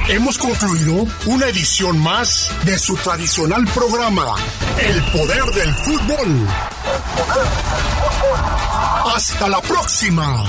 Hemos 0.08 0.38
concluido 0.38 1.08
una 1.26 1.48
edición 1.48 1.98
más 1.98 2.52
de 2.64 2.78
su 2.78 2.96
tradicional 2.96 3.66
programa, 3.74 4.36
El 4.78 5.02
Poder 5.06 5.46
del 5.46 5.74
Fútbol. 5.74 6.48
Hasta 9.16 9.50
la 9.50 9.62
próxima. 9.62 10.46